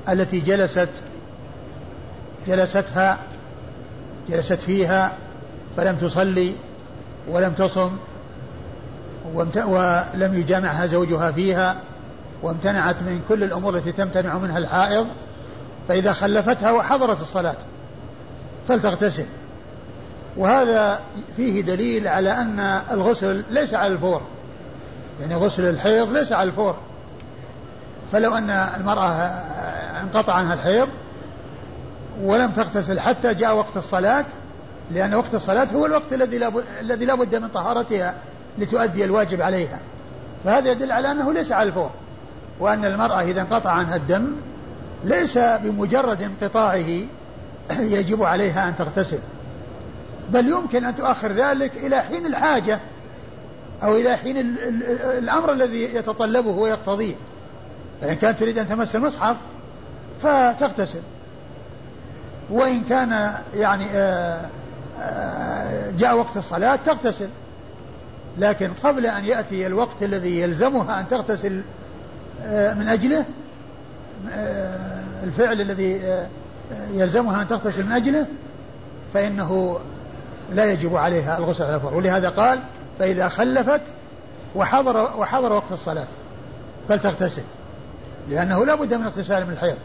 التي 0.09 0.39
جلست 0.39 0.89
جلستها 2.47 3.19
جلست 4.29 4.53
فيها 4.53 5.11
فلم 5.77 5.95
تصلي 5.95 6.55
ولم 7.29 7.53
تصم 7.53 7.91
ولم 9.35 10.33
يجامعها 10.33 10.85
زوجها 10.85 11.31
فيها 11.31 11.75
وامتنعت 12.41 13.01
من 13.01 13.21
كل 13.29 13.43
الأمور 13.43 13.75
التي 13.75 13.91
تمتنع 13.91 14.37
منها 14.37 14.57
الحائض 14.57 15.07
فإذا 15.87 16.13
خلفتها 16.13 16.71
وحضرت 16.71 17.21
الصلاة 17.21 17.55
فلتغتسل. 18.67 19.25
وهذا 20.37 20.99
فيه 21.35 21.61
دليل 21.61 22.07
على 22.07 22.31
أن 22.31 22.59
الغسل 22.91 23.43
ليس 23.49 23.73
على 23.73 23.93
الفور. 23.93 24.21
يعني 25.21 25.35
غسل 25.35 25.69
الحيض 25.69 26.11
ليس 26.11 26.31
على 26.31 26.49
الفور. 26.49 26.75
فلو 28.11 28.35
أن 28.35 28.49
المرأة 28.49 29.11
انقطع 30.01 30.33
عنها 30.33 30.53
الحيض 30.53 30.87
ولم 32.21 32.51
تغتسل 32.51 32.99
حتى 32.99 33.33
جاء 33.33 33.55
وقت 33.55 33.77
الصلاة 33.77 34.25
لأن 34.91 35.13
وقت 35.13 35.35
الصلاة 35.35 35.67
هو 35.73 35.85
الوقت 35.85 36.13
الذي 36.13 36.37
لا 36.37 36.51
الذي 36.81 37.05
لا 37.05 37.15
بد 37.15 37.35
من 37.35 37.47
طهارتها 37.47 38.15
لتؤدي 38.57 39.03
الواجب 39.05 39.41
عليها. 39.41 39.79
فهذا 40.43 40.71
يدل 40.71 40.91
على 40.91 41.11
أنه 41.11 41.33
ليس 41.33 41.51
على 41.51 41.69
الفور 41.69 41.91
وأن 42.59 42.85
المرأة 42.85 43.21
إذا 43.21 43.41
انقطع 43.41 43.69
عنها 43.69 43.95
الدم 43.95 44.31
ليس 45.03 45.37
بمجرد 45.37 46.21
انقطاعه 46.21 46.89
يجب 47.97 48.23
عليها 48.23 48.69
أن 48.69 48.75
تغتسل 48.75 49.19
بل 50.29 50.47
يمكن 50.47 50.85
أن 50.85 50.95
تؤخر 50.95 51.31
ذلك 51.31 51.77
إلى 51.77 52.01
حين 52.01 52.25
الحاجة 52.25 52.79
أو 53.83 53.95
إلى 53.95 54.17
حين 54.17 54.37
الأمر 55.17 55.51
الذي 55.51 55.95
يتطلبه 55.95 56.49
ويقتضيه. 56.49 57.15
فإن 58.01 58.15
كانت 58.15 58.39
تريد 58.39 58.57
أن 58.57 58.69
تمس 58.69 58.95
المصحف 58.95 59.35
فتغتسل. 60.21 61.01
وإن 62.49 62.83
كان 62.83 63.33
يعني 63.55 63.85
آه، 63.93 64.41
آه، 64.99 65.91
جاء 65.91 66.17
وقت 66.17 66.37
الصلاة 66.37 66.75
تغتسل. 66.75 67.29
لكن 68.37 68.71
قبل 68.83 69.05
أن 69.05 69.25
يأتي 69.25 69.67
الوقت 69.67 70.03
الذي 70.03 70.41
يلزمها 70.41 70.99
أن 70.99 71.07
تغتسل 71.07 71.61
آه، 72.43 72.73
من 72.73 72.89
أجله؟ 72.89 73.25
الفعل 75.23 75.61
الذي 75.61 76.01
يلزمها 76.93 77.41
أن 77.41 77.47
تغتسل 77.47 77.85
من 77.85 77.91
أجله 77.91 78.25
فإنه 79.13 79.79
لا 80.51 80.71
يجب 80.71 80.95
عليها 80.95 81.37
الغسل 81.37 81.63
على 81.63 81.75
الفور 81.75 81.93
ولهذا 81.93 82.29
قال 82.29 82.59
فإذا 82.99 83.29
خلفت 83.29 83.81
وحضر 84.55 85.19
وحضر 85.19 85.53
وقت 85.53 85.71
الصلاة 85.71 86.07
فلتغتسل 86.89 87.43
لأنه 88.29 88.65
لا 88.65 88.75
بد 88.75 88.93
من 88.93 89.05
اغتسال 89.05 89.45
من 89.45 89.53
الحيض. 89.53 89.77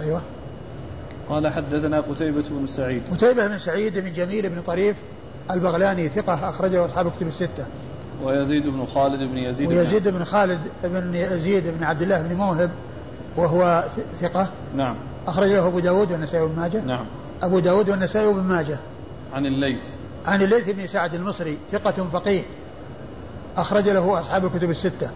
أيوه. 0.00 0.22
قال 1.28 1.48
حدثنا 1.48 2.00
قتيبة 2.00 2.44
بن 2.50 2.66
سعيد. 2.66 3.02
قتيبة 3.12 3.46
بن 3.46 3.58
سعيد 3.58 3.98
بن 3.98 4.12
جميل 4.12 4.48
بن 4.48 4.62
طريف 4.62 4.96
البغلاني 5.50 6.08
ثقة 6.08 6.50
أخرجه 6.50 6.84
أصحاب 6.84 7.12
كتب 7.16 7.26
الستة. 7.26 7.66
ويزيد 8.22 8.68
بن 8.68 8.86
خالد 8.86 9.30
بن 9.30 9.38
يزيد 9.38 9.68
ويزيد 9.68 10.08
بن 10.08 10.24
خالد 10.24 10.60
بن 10.84 11.14
يزيد 11.14 11.68
بن 11.68 11.84
عبد 11.84 12.02
الله 12.02 12.22
بن 12.22 12.34
موهب 12.34 12.70
وهو 13.36 13.84
ثقة. 14.20 14.48
نعم. 14.76 14.96
أخرج 15.26 15.48
له 15.48 15.66
أبو 15.66 15.80
داود 15.80 16.12
والنسائي 16.12 16.46
بن 16.46 16.56
ماجه. 16.56 16.84
نعم. 16.84 17.06
أبو 17.42 17.58
داود 17.58 17.90
والنسائي 17.90 18.32
بن 18.32 18.42
ماجه. 18.42 18.78
عن 19.32 19.46
الليث. 19.46 19.82
عن 20.26 20.42
الليث 20.42 20.70
بن 20.70 20.86
سعد 20.86 21.14
المصري 21.14 21.58
ثقة 21.72 22.08
فقيه. 22.12 22.42
أخرج 23.56 23.88
له 23.88 24.20
أصحاب 24.20 24.44
الكتب 24.44 24.70
الستة. 24.70 25.10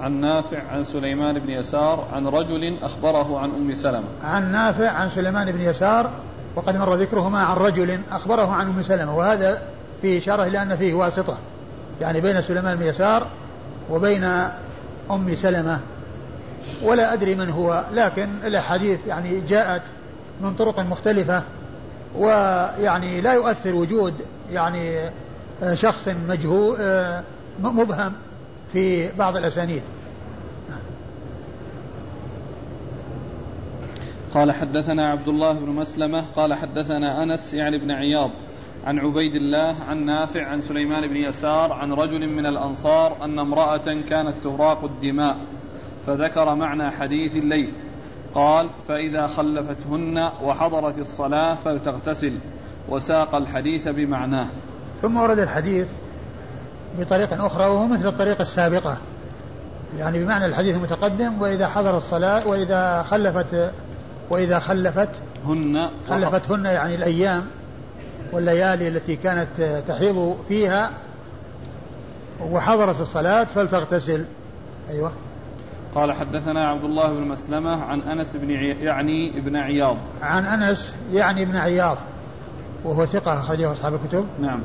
عن 0.00 0.20
نافع 0.20 0.62
عن 0.62 0.84
سليمان 0.84 1.38
بن 1.38 1.50
يسار 1.50 2.08
عن 2.12 2.26
رجل 2.26 2.78
أخبره 2.82 3.38
عن 3.38 3.50
أم 3.50 3.74
سلمة. 3.74 4.04
عن 4.22 4.52
نافع 4.52 4.90
عن 4.90 5.08
سليمان 5.08 5.52
بن 5.52 5.60
يسار 5.60 6.10
وقد 6.56 6.76
مر 6.76 6.94
ذكرهما 6.94 7.40
عن 7.40 7.56
رجل 7.56 8.00
أخبره 8.12 8.52
عن 8.52 8.66
أم 8.66 8.82
سلمة 8.82 9.16
وهذا 9.16 9.62
في 10.02 10.18
إشارة 10.18 10.44
إلى 10.44 10.62
أن 10.62 10.76
فيه 10.76 10.94
واسطة. 10.94 11.38
يعني 12.00 12.20
بين 12.20 12.42
سليمان 12.42 12.76
بن 12.76 12.86
يسار 12.86 13.26
وبين 13.90 14.24
أم 15.10 15.34
سلمة 15.34 15.80
ولا 16.82 17.12
أدري 17.12 17.34
من 17.34 17.50
هو 17.50 17.84
لكن 17.92 18.28
الأحاديث 18.44 19.00
يعني 19.06 19.40
جاءت 19.40 19.82
من 20.40 20.54
طرق 20.54 20.80
مختلفة 20.80 21.42
ويعني 22.16 23.20
لا 23.20 23.32
يؤثر 23.32 23.74
وجود 23.74 24.14
يعني 24.52 25.10
شخص 25.74 26.08
مجهول 26.28 26.78
مبهم 27.60 28.12
في 28.76 29.12
بعض 29.18 29.36
الأسانيد. 29.36 29.82
قال 34.34 34.52
حدثنا 34.52 35.06
عبد 35.06 35.28
الله 35.28 35.52
بن 35.52 35.70
مسلمة 35.70 36.24
قال 36.36 36.54
حدثنا 36.54 37.22
أنس 37.22 37.54
يعني 37.54 37.78
بن 37.78 37.90
عياض 37.90 38.30
عن 38.84 38.98
عبيد 38.98 39.34
الله 39.34 39.76
عن 39.88 40.04
نافع 40.04 40.46
عن 40.46 40.60
سليمان 40.60 41.06
بن 41.06 41.16
يسار 41.16 41.72
عن 41.72 41.92
رجل 41.92 42.28
من 42.28 42.46
الأنصار 42.46 43.24
أن 43.24 43.38
امرأة 43.38 44.00
كانت 44.10 44.34
تهراق 44.44 44.84
الدماء 44.84 45.38
فذكر 46.06 46.54
معنى 46.54 46.90
حديث 46.90 47.36
الليث. 47.36 47.70
قال 48.34 48.68
فإذا 48.88 49.26
خلفتهن 49.26 50.30
وحضرت 50.42 50.98
الصلاة 50.98 51.54
فلتغتسل 51.54 52.38
وساق 52.88 53.34
الحديث 53.34 53.88
بمعناه. 53.88 54.48
ثم 55.02 55.16
ورد 55.16 55.38
الحديث 55.38 55.88
بطريق 56.98 57.44
أخرى 57.44 57.66
وهو 57.66 57.86
مثل 57.86 58.08
الطريقة 58.08 58.42
السابقة. 58.42 58.96
يعني 59.98 60.24
بمعنى 60.24 60.46
الحديث 60.46 60.76
المتقدم 60.76 61.42
وإذا 61.42 61.68
حضر 61.68 61.96
الصلاة 61.96 62.48
وإذا 62.48 63.02
خلفت 63.02 63.72
وإذا 64.30 64.58
خلفت 64.58 65.08
هن 65.46 65.88
خلفتهن 66.08 66.64
يعني 66.64 66.94
الأيام 66.94 67.46
والليالي 68.32 68.88
التي 68.88 69.16
كانت 69.16 69.82
تحيض 69.88 70.36
فيها 70.48 70.90
وحضرت 72.40 73.00
الصلاة 73.00 73.44
فلتغتسل. 73.44 74.24
أيوة. 74.90 75.12
قال 75.94 76.12
حدثنا 76.12 76.68
عبد 76.68 76.84
الله 76.84 77.08
بن 77.08 77.20
مسلمة 77.20 77.84
عن 77.84 78.00
أنس 78.00 78.36
بن 78.36 78.50
يعني 78.50 79.38
ابن 79.38 79.56
عياض. 79.56 79.96
عن 80.22 80.46
أنس 80.46 80.94
يعني 81.12 81.42
ابن 81.42 81.56
عياض 81.56 81.98
وهو 82.84 83.06
ثقة 83.06 83.40
أخرجه 83.40 83.72
أصحاب 83.72 83.94
الكتب. 83.94 84.26
نعم. 84.40 84.60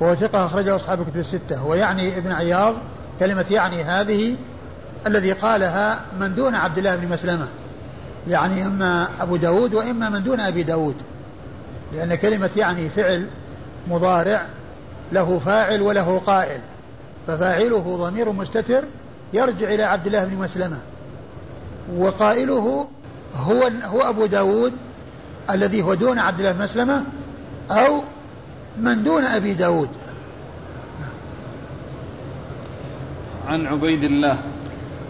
وهو 0.00 0.14
ثقة 0.14 0.46
أخرجه 0.46 0.76
أصحاب 0.76 1.00
الكتب 1.00 1.16
الستة. 1.16 1.66
ويعني 1.66 2.18
ابن 2.18 2.32
عياض 2.32 2.74
كلمة 3.20 3.44
يعني 3.50 3.82
هذه 3.82 4.36
الذي 5.06 5.32
قالها 5.32 6.04
من 6.20 6.34
دون 6.34 6.54
عبد 6.54 6.78
الله 6.78 6.96
بن 6.96 7.08
مسلمة. 7.08 7.48
يعني 8.28 8.66
إما 8.66 9.08
أبو 9.20 9.36
داود 9.36 9.74
وإما 9.74 10.08
من 10.08 10.22
دون 10.22 10.40
أبي 10.40 10.62
داود. 10.62 10.94
لأن 11.92 12.14
كلمة 12.14 12.50
يعني 12.56 12.88
فعل 12.88 13.26
مضارع 13.88 14.46
له 15.12 15.38
فاعل 15.38 15.82
وله 15.82 16.18
قائل. 16.26 16.60
ففاعله 17.26 18.08
ضمير 18.08 18.32
مستتر 18.32 18.84
يرجع 19.32 19.68
إلى 19.74 19.82
عبد 19.82 20.06
الله 20.06 20.24
بن 20.24 20.36
مسلمة. 20.36 20.78
وقائله 21.96 22.86
هو 23.36 23.70
هو 23.84 24.00
أبو 24.00 24.26
داود 24.26 24.72
الذي 25.50 25.82
هو 25.82 25.94
دون 25.94 26.18
عبد 26.18 26.38
الله 26.38 26.52
بن 26.52 26.62
مسلمة 26.62 27.04
أو 27.70 28.02
من 28.80 29.04
دون 29.04 29.24
أبي 29.24 29.54
داود. 29.54 29.88
عن 33.48 33.66
عبيد 33.66 34.04
الله. 34.04 34.42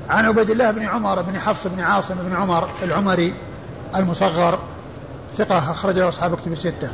عن 0.08 0.24
عبيد 0.24 0.50
الله 0.50 0.70
بن 0.70 0.82
عمر 0.82 1.22
بن 1.22 1.38
حفص 1.38 1.66
بن 1.66 1.80
عاصم 1.80 2.14
بن 2.14 2.36
عمر 2.36 2.68
العمري 2.82 3.34
المصغر 3.96 4.58
ثقة 5.36 5.70
أخرجه 5.70 6.08
أصحاب 6.08 6.34
كتب 6.34 6.52
الستة. 6.52 6.90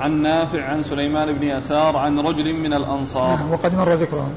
عن 0.00 0.22
نافع 0.22 0.64
عن 0.64 0.82
سليمان 0.82 1.32
بن 1.32 1.42
يسار 1.42 1.96
عن 1.96 2.18
رجل 2.18 2.54
من 2.54 2.72
الأنصار. 2.72 3.36
نعم 3.36 3.52
وقد 3.52 3.74
مر 3.74 3.92
ذكرهم. 3.92 4.34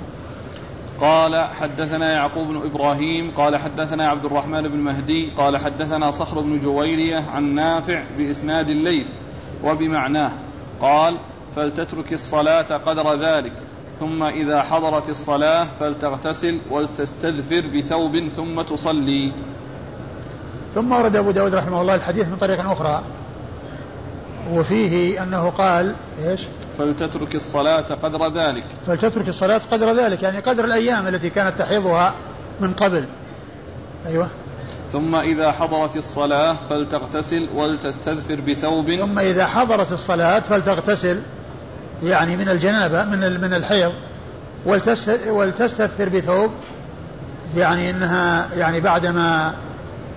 قال 1.01 1.45
حدثنا 1.59 2.11
يعقوب 2.11 2.47
بن 2.47 2.61
إبراهيم 2.65 3.31
قال 3.37 3.57
حدثنا 3.57 4.07
عبد 4.07 4.25
الرحمن 4.25 4.61
بن 4.61 4.77
مهدي 4.77 5.29
قال 5.37 5.57
حدثنا 5.57 6.11
صخر 6.11 6.41
بن 6.41 6.59
جويرية 6.59 7.29
عن 7.33 7.43
نافع 7.43 8.03
بإسناد 8.17 8.69
الليث 8.69 9.07
وبمعناه 9.63 10.31
قال 10.81 11.15
فلتترك 11.55 12.13
الصلاة 12.13 12.77
قدر 12.77 13.15
ذلك 13.15 13.53
ثم 13.99 14.23
إذا 14.23 14.61
حضرت 14.61 15.09
الصلاة 15.09 15.67
فلتغتسل 15.79 16.59
ولتستذفر 16.69 17.63
بثوب 17.75 18.27
ثم 18.27 18.61
تصلي. 18.61 19.33
ثم 20.75 20.91
ورد 20.91 21.15
أبو 21.15 21.31
داود 21.31 21.55
رحمه 21.55 21.81
الله 21.81 21.95
الحديث 21.95 22.27
من 22.27 22.37
طريق 22.37 22.69
أخرى 22.69 23.03
وفيه 24.53 25.23
أنه 25.23 25.49
قال 25.49 25.95
إيش؟ 26.25 26.41
فلتترك 26.77 27.35
الصلاة 27.35 27.81
قدر 28.03 28.27
ذلك. 28.27 28.63
فلتترك 28.87 29.27
الصلاة 29.27 29.61
قدر 29.71 29.93
ذلك 29.93 30.23
يعني 30.23 30.39
قدر 30.39 30.65
الأيام 30.65 31.07
التي 31.07 31.29
كانت 31.29 31.59
تحيضها 31.59 32.13
من 32.59 32.73
قبل. 32.73 33.05
أيوة. 34.05 34.27
ثم 34.91 35.15
إذا 35.15 35.51
حضرت 35.51 35.97
الصلاة 35.97 36.57
فلتغتسل 36.69 37.47
ولتستذفر 37.55 38.41
بثوب 38.41 38.95
ثم 38.95 39.19
إذا 39.19 39.47
حضرت 39.47 39.91
الصلاة 39.91 40.39
فلتغتسل 40.39 41.21
يعني 42.03 42.37
من 42.37 42.49
الجنابة 42.49 43.05
من 43.05 43.41
من 43.41 43.53
الحيض 43.53 43.91
ولتستثفر 45.27 46.09
بثوب 46.09 46.51
يعني 47.57 47.89
إنها 47.89 48.49
يعني 48.57 48.79
بعدما 48.79 49.55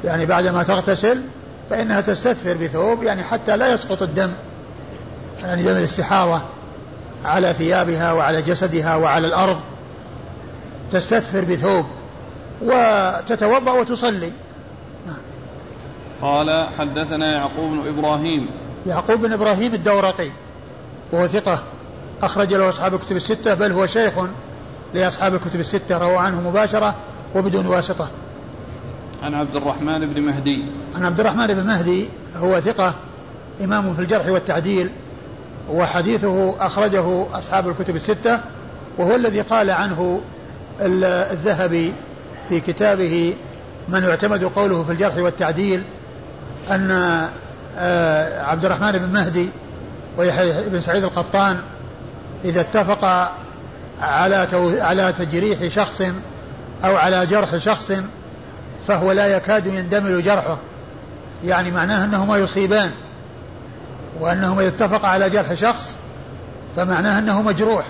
يعني 0.04 0.26
بعدما 0.26 0.62
تغتسل 0.62 1.22
فإنها 1.70 2.00
تستثفر 2.00 2.56
بثوب 2.56 3.02
يعني 3.02 3.24
حتى 3.24 3.56
لا 3.56 3.72
يسقط 3.72 4.02
الدم 4.02 4.32
يعني 5.42 5.62
دم 5.62 5.76
الاستحاضة 5.76 6.42
على 7.24 7.52
ثيابها 7.52 8.12
وعلى 8.12 8.42
جسدها 8.42 8.96
وعلى 8.96 9.26
الأرض 9.26 9.60
تستثفر 10.92 11.44
بثوب 11.44 11.86
وتتوضأ 12.62 13.72
وتصلي. 13.72 14.32
قال 16.24 16.66
حدثنا 16.78 17.32
يعقوب 17.32 17.70
بن 17.70 17.88
إبراهيم. 17.88 18.46
يعقوب 18.86 19.20
بن 19.20 19.32
إبراهيم 19.32 19.74
الدورقي. 19.74 20.30
وهو 21.12 21.26
ثقة. 21.26 21.62
أخرج 22.22 22.54
له 22.54 22.68
أصحاب 22.68 22.94
الكتب 22.94 23.16
الستة 23.16 23.54
بل 23.54 23.72
هو 23.72 23.86
شيخ 23.86 24.12
لأصحاب 24.94 25.34
الكتب 25.34 25.60
الستة 25.60 25.98
روى 25.98 26.16
عنه 26.16 26.50
مباشرة 26.50 26.94
وبدون 27.34 27.66
واسطة. 27.66 28.10
عن 29.22 29.34
عبد 29.34 29.56
الرحمن 29.56 30.14
بن 30.14 30.22
مهدي. 30.22 30.64
عن 30.94 31.04
عبد 31.04 31.20
الرحمن 31.20 31.46
بن 31.46 31.66
مهدي 31.66 32.08
هو 32.36 32.60
ثقة 32.60 32.94
إمام 33.64 33.94
في 33.94 34.02
الجرح 34.02 34.26
والتعديل 34.26 34.90
وحديثه 35.70 36.66
أخرجه 36.66 37.26
أصحاب 37.38 37.68
الكتب 37.68 37.96
الستة 37.96 38.40
وهو 38.98 39.14
الذي 39.14 39.40
قال 39.40 39.70
عنه 39.70 40.20
الذهبي 40.80 41.92
في 42.48 42.60
كتابه 42.60 43.34
من 43.88 44.02
يعتمد 44.02 44.44
قوله 44.44 44.82
في 44.82 44.92
الجرح 44.92 45.16
والتعديل 45.16 45.82
أن 46.70 46.90
آه، 47.78 48.42
عبد 48.42 48.64
الرحمن 48.64 48.92
بن 48.92 49.12
مهدي 49.12 49.48
ويحيى 50.18 50.68
بن 50.68 50.80
سعيد 50.80 51.04
القطان 51.04 51.60
إذا 52.44 52.60
اتفق 52.60 53.32
على 54.00 54.48
على 54.80 55.12
تجريح 55.12 55.68
شخص 55.68 56.02
أو 56.84 56.96
على 56.96 57.26
جرح 57.26 57.56
شخص 57.56 57.92
فهو 58.86 59.12
لا 59.12 59.26
يكاد 59.26 59.66
يندمل 59.66 60.22
جرحه. 60.22 60.58
يعني 61.44 61.70
معناه 61.70 62.04
أنهما 62.04 62.36
يصيبان. 62.36 62.90
وأنهما 64.20 64.60
إذا 64.62 64.68
اتفق 64.68 65.04
على 65.04 65.30
جرح 65.30 65.54
شخص 65.54 65.96
فمعناه 66.76 67.18
أنه 67.18 67.42
مجروح. 67.42 67.86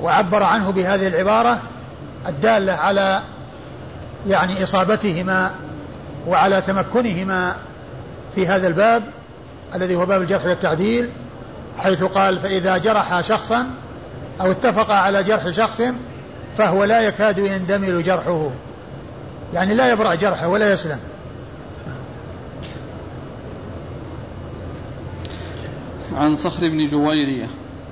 وعبر 0.00 0.42
عنه 0.42 0.70
بهذه 0.70 1.06
العبارة 1.06 1.58
الدالة 2.28 2.72
على 2.72 3.22
يعني 4.28 4.62
إصابتهما 4.62 5.50
وعلى 6.28 6.60
تمكنهما 6.60 7.56
في 8.34 8.46
هذا 8.46 8.66
الباب 8.66 9.02
الذي 9.74 9.96
هو 9.96 10.06
باب 10.06 10.22
الجرح 10.22 10.44
والتعديل 10.44 11.10
حيث 11.78 12.02
قال 12.02 12.38
فإذا 12.38 12.78
جرح 12.78 13.20
شخصا 13.20 13.66
أو 14.40 14.50
اتفق 14.50 14.90
على 14.90 15.22
جرح 15.22 15.50
شخص 15.50 15.82
فهو 16.56 16.84
لا 16.84 17.00
يكاد 17.00 17.38
يندمل 17.38 18.02
جرحه. 18.02 18.50
يعني 19.54 19.74
لا 19.74 19.92
يبرأ 19.92 20.14
جرحه 20.14 20.48
ولا 20.48 20.72
يسلم. 20.72 20.98
عن 26.12 26.34
صخر 26.34 26.68
بن 26.68 26.88
جويرية. 26.88 27.46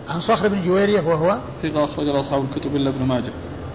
عن 0.09 0.20
صخر 0.20 0.49
بن 0.49 0.62
جويرية 0.62 1.01
وهو؟ 1.01 1.39
ثقة 1.62 1.84
أخرج 1.84 2.09
أصحاب 2.09 2.45
الكتب 2.45 2.76
إلا 2.76 2.91
ابن 2.91 3.05
ماجه. 3.05 3.32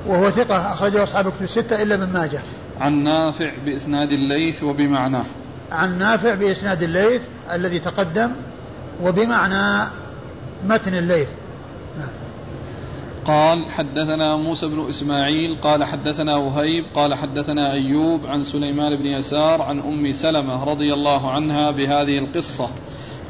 وهو 0.08 0.30
ثقة 0.30 0.74
أخرجه 0.74 1.04
أصحاب 1.04 1.28
الكتب 1.28 1.44
الستة 1.44 1.82
إلا 1.82 1.96
ابن 1.96 2.14
ماجه. 2.14 2.40
عن 2.82 3.04
نافع 3.04 3.52
بإسناد 3.66 4.12
الليث 4.12 4.64
وبمعناه. 4.64 5.26
عن 5.72 6.00
نافع 6.00 6.34
بإسناد 6.34 6.84
الليث 6.84 7.22
الذي 7.52 7.80
تقدم 7.80 8.32
وبمعنى 9.04 9.90
متن 10.68 10.94
الليث. 10.94 11.28
نعم. 12.00 12.10
قال 13.26 13.72
حدثنا 13.72 14.36
موسى 14.36 14.68
بن 14.68 14.90
إسماعيل 14.90 15.58
قال 15.62 15.84
حدثنا 15.84 16.36
وهيب 16.36 16.86
قال 16.96 17.14
حدثنا 17.14 17.72
أيوب 17.72 18.26
عن 18.26 18.44
سليمان 18.44 18.96
بن 18.96 19.06
يسار 19.06 19.62
عن 19.62 19.80
أم 19.80 20.12
سلمة 20.12 20.64
رضي 20.64 20.94
الله 20.94 21.32
عنها 21.32 21.72
بهذه 21.72 22.18
القصة. 22.18 22.70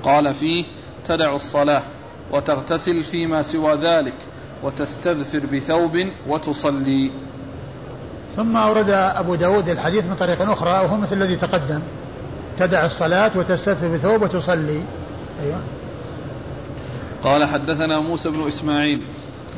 قال 0.04 0.34
فيه 0.34 0.64
تدع 1.08 1.36
الصلاة 1.36 1.84
وتغتسل 2.32 3.04
فيما 3.04 3.42
سوى 3.42 3.76
ذلك 3.76 4.14
وتستذفر 4.64 5.40
بثوب 5.40 5.98
وتصلي. 6.28 7.12
ثم 8.36 8.58
أورد 8.58 8.90
أبو 8.90 9.36
داود 9.36 9.70
الحديث 9.70 10.06
من 10.06 10.16
طريق 10.16 10.52
أخرى 10.52 10.70
وهو 10.70 10.98
مثل 10.98 11.16
الذي 11.16 11.36
تقدم. 11.36 11.82
تدع 12.60 12.86
الصلاة 12.86 13.32
وتستثر 13.36 13.88
بثوب 13.88 14.22
وتصلي. 14.22 14.82
أيوة. 15.44 15.62
قال 17.24 17.46
حدثنا 17.46 18.00
موسى 18.00 18.30
بن 18.30 18.48
إسماعيل. 18.48 19.02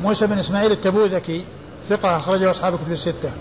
موسى 0.02 0.26
بن 0.26 0.38
إسماعيل 0.38 0.72
التبوذكي 0.72 1.44
ثقة 1.88 2.16
أخرجه 2.16 2.50
أصحاب 2.50 2.76
كتب 2.76 2.92
الستة. 2.92 3.32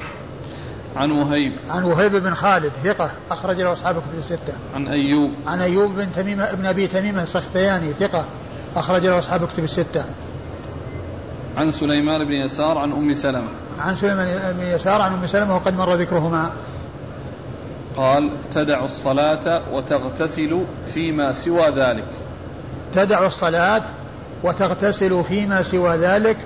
عن 0.95 1.11
وهيب. 1.11 1.53
عن 1.69 1.83
وهيب 1.83 2.15
بن 2.15 2.33
خالد 2.33 2.71
ثقة 2.83 3.11
أخرج 3.31 3.61
له 3.61 3.73
أصحاب 3.73 3.95
كتب 3.95 4.19
الستة. 4.19 4.53
عن 4.75 4.87
أيوب. 4.87 5.31
عن 5.47 5.61
أيوب 5.61 5.95
بن 5.95 6.11
تميم 6.11 6.45
بن 6.53 6.65
أبي 6.65 6.87
تميم 6.87 7.19
السختياني 7.19 7.93
ثقة 7.93 8.25
أخرج 8.75 9.05
له 9.05 9.19
أصحاب 9.19 9.47
كتب 9.47 9.63
الستة. 9.63 10.05
عن 11.57 11.71
سليمان 11.71 12.25
بن 12.25 12.33
يسار 12.33 12.77
عن 12.77 12.91
أم 12.91 13.13
سلمة. 13.13 13.62
عن 13.79 13.95
سليمان 13.95 14.53
بن 14.57 14.65
يسار 14.65 15.01
عن 15.01 15.13
أم 15.13 15.27
سلمة 15.27 15.55
وقد 15.55 15.77
مر 15.77 15.93
ذكرهما. 15.93 16.51
قال 17.95 18.31
تدع 18.53 18.85
الصلاة 18.85 19.61
وتغتسل 19.71 20.63
فيما 20.93 21.33
سوى 21.33 21.69
ذلك. 21.69 22.05
تدع 22.93 23.25
الصلاة 23.25 23.83
وتغتسل 24.43 25.23
فيما 25.23 25.61
سوى 25.61 25.97
ذلك 25.97 26.37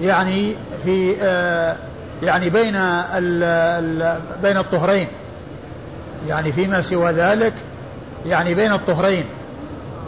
يعني 0.00 0.56
في 0.84 1.16
آه 1.22 1.76
يعني 2.22 2.50
بين 2.50 2.76
ال 2.76 3.42
ال 3.44 4.20
بين 4.42 4.56
الطهرين. 4.56 5.08
يعني 6.28 6.52
فيما 6.52 6.80
سوى 6.80 7.10
ذلك 7.12 7.54
يعني 8.26 8.54
بين 8.54 8.72
الطهرين. 8.72 9.24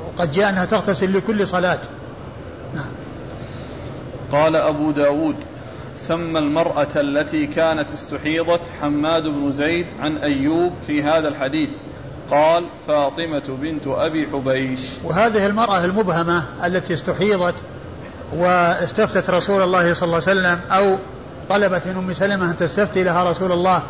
وقد 0.07 0.33
جاء 0.33 0.51
أنها 0.51 0.65
تغتسل 0.65 1.17
لكل 1.17 1.47
صلاة. 1.47 1.79
نعم. 2.75 2.91
قال 4.33 4.57
أبو 4.57 4.91
داود 4.91 5.37
سمى 5.95 6.39
المرأة 6.39 6.89
التي 6.97 7.47
كانت 7.47 7.91
استحيضت 7.91 8.61
حماد 8.81 9.23
بن 9.23 9.53
زيد 9.53 9.87
عن 10.01 10.17
أيوب 10.17 10.73
في 10.87 11.03
هذا 11.03 11.29
الحديث. 11.29 11.71
قال 12.31 12.65
فاطمة 12.89 13.43
بنت 13.49 13.87
أبي 13.87 14.29
حبيش. 14.33 14.81
وهذه 15.05 15.47
المرأة 15.47 15.85
المبهمة 15.85 16.45
التي 16.65 16.95
استحيضت 16.95 17.55
واستفتت 18.37 19.31
رسول 19.31 19.63
الله 19.63 19.95
صلى 19.95 20.07
الله 20.07 20.23
عليه 20.29 20.41
وسلم 20.41 20.61
أو 20.71 20.99
طلبت 21.49 21.87
من 21.87 21.97
أم 21.97 22.13
سلمة 22.13 22.51
أن 22.51 22.57
تستفتي 22.57 23.05
لها 23.05 23.31
رسول 23.31 23.53
الله 23.53 23.83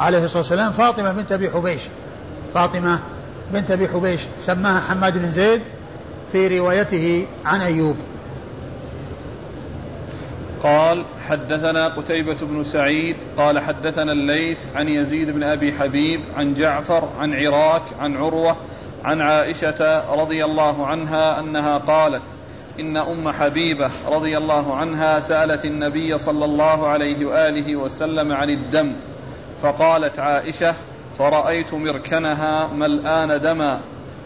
عليه 0.00 0.24
الصلاة 0.24 0.38
والسلام 0.38 0.72
فاطمة 0.72 1.12
بنت 1.12 1.32
أبي 1.32 1.50
حبيش. 1.50 1.82
فاطمة 2.54 2.98
بنت 3.52 3.70
أبي 3.70 3.88
حبيش 3.88 4.20
سماها 4.40 4.80
حماد 4.80 5.18
بن 5.18 5.30
زيد 5.30 5.60
في 6.32 6.58
روايته 6.58 7.26
عن 7.44 7.60
أيوب. 7.60 7.96
قال 10.62 11.04
حدثنا 11.28 11.88
قتيبة 11.88 12.36
بن 12.42 12.64
سعيد 12.64 13.16
قال 13.36 13.58
حدثنا 13.58 14.12
الليث 14.12 14.60
عن 14.74 14.88
يزيد 14.88 15.30
بن 15.30 15.42
أبي 15.42 15.72
حبيب 15.72 16.20
عن 16.36 16.54
جعفر 16.54 17.08
عن 17.20 17.34
عراك 17.34 17.82
عن 18.00 18.16
عروة 18.16 18.56
عن 19.04 19.20
عائشة 19.20 20.14
رضي 20.14 20.44
الله 20.44 20.86
عنها 20.86 21.40
أنها 21.40 21.78
قالت 21.78 22.22
إن 22.80 22.96
أم 22.96 23.30
حبيبة 23.30 23.90
رضي 24.08 24.38
الله 24.38 24.74
عنها 24.74 25.20
سألت 25.20 25.64
النبي 25.64 26.18
صلى 26.18 26.44
الله 26.44 26.88
عليه 26.88 27.26
وآله 27.26 27.76
وسلم 27.76 28.32
عن 28.32 28.50
الدم 28.50 28.92
فقالت 29.62 30.18
عائشة 30.18 30.74
فرأيت 31.18 31.74
مركنها 31.74 32.66
ملآن 32.66 33.40
دما 33.40 33.80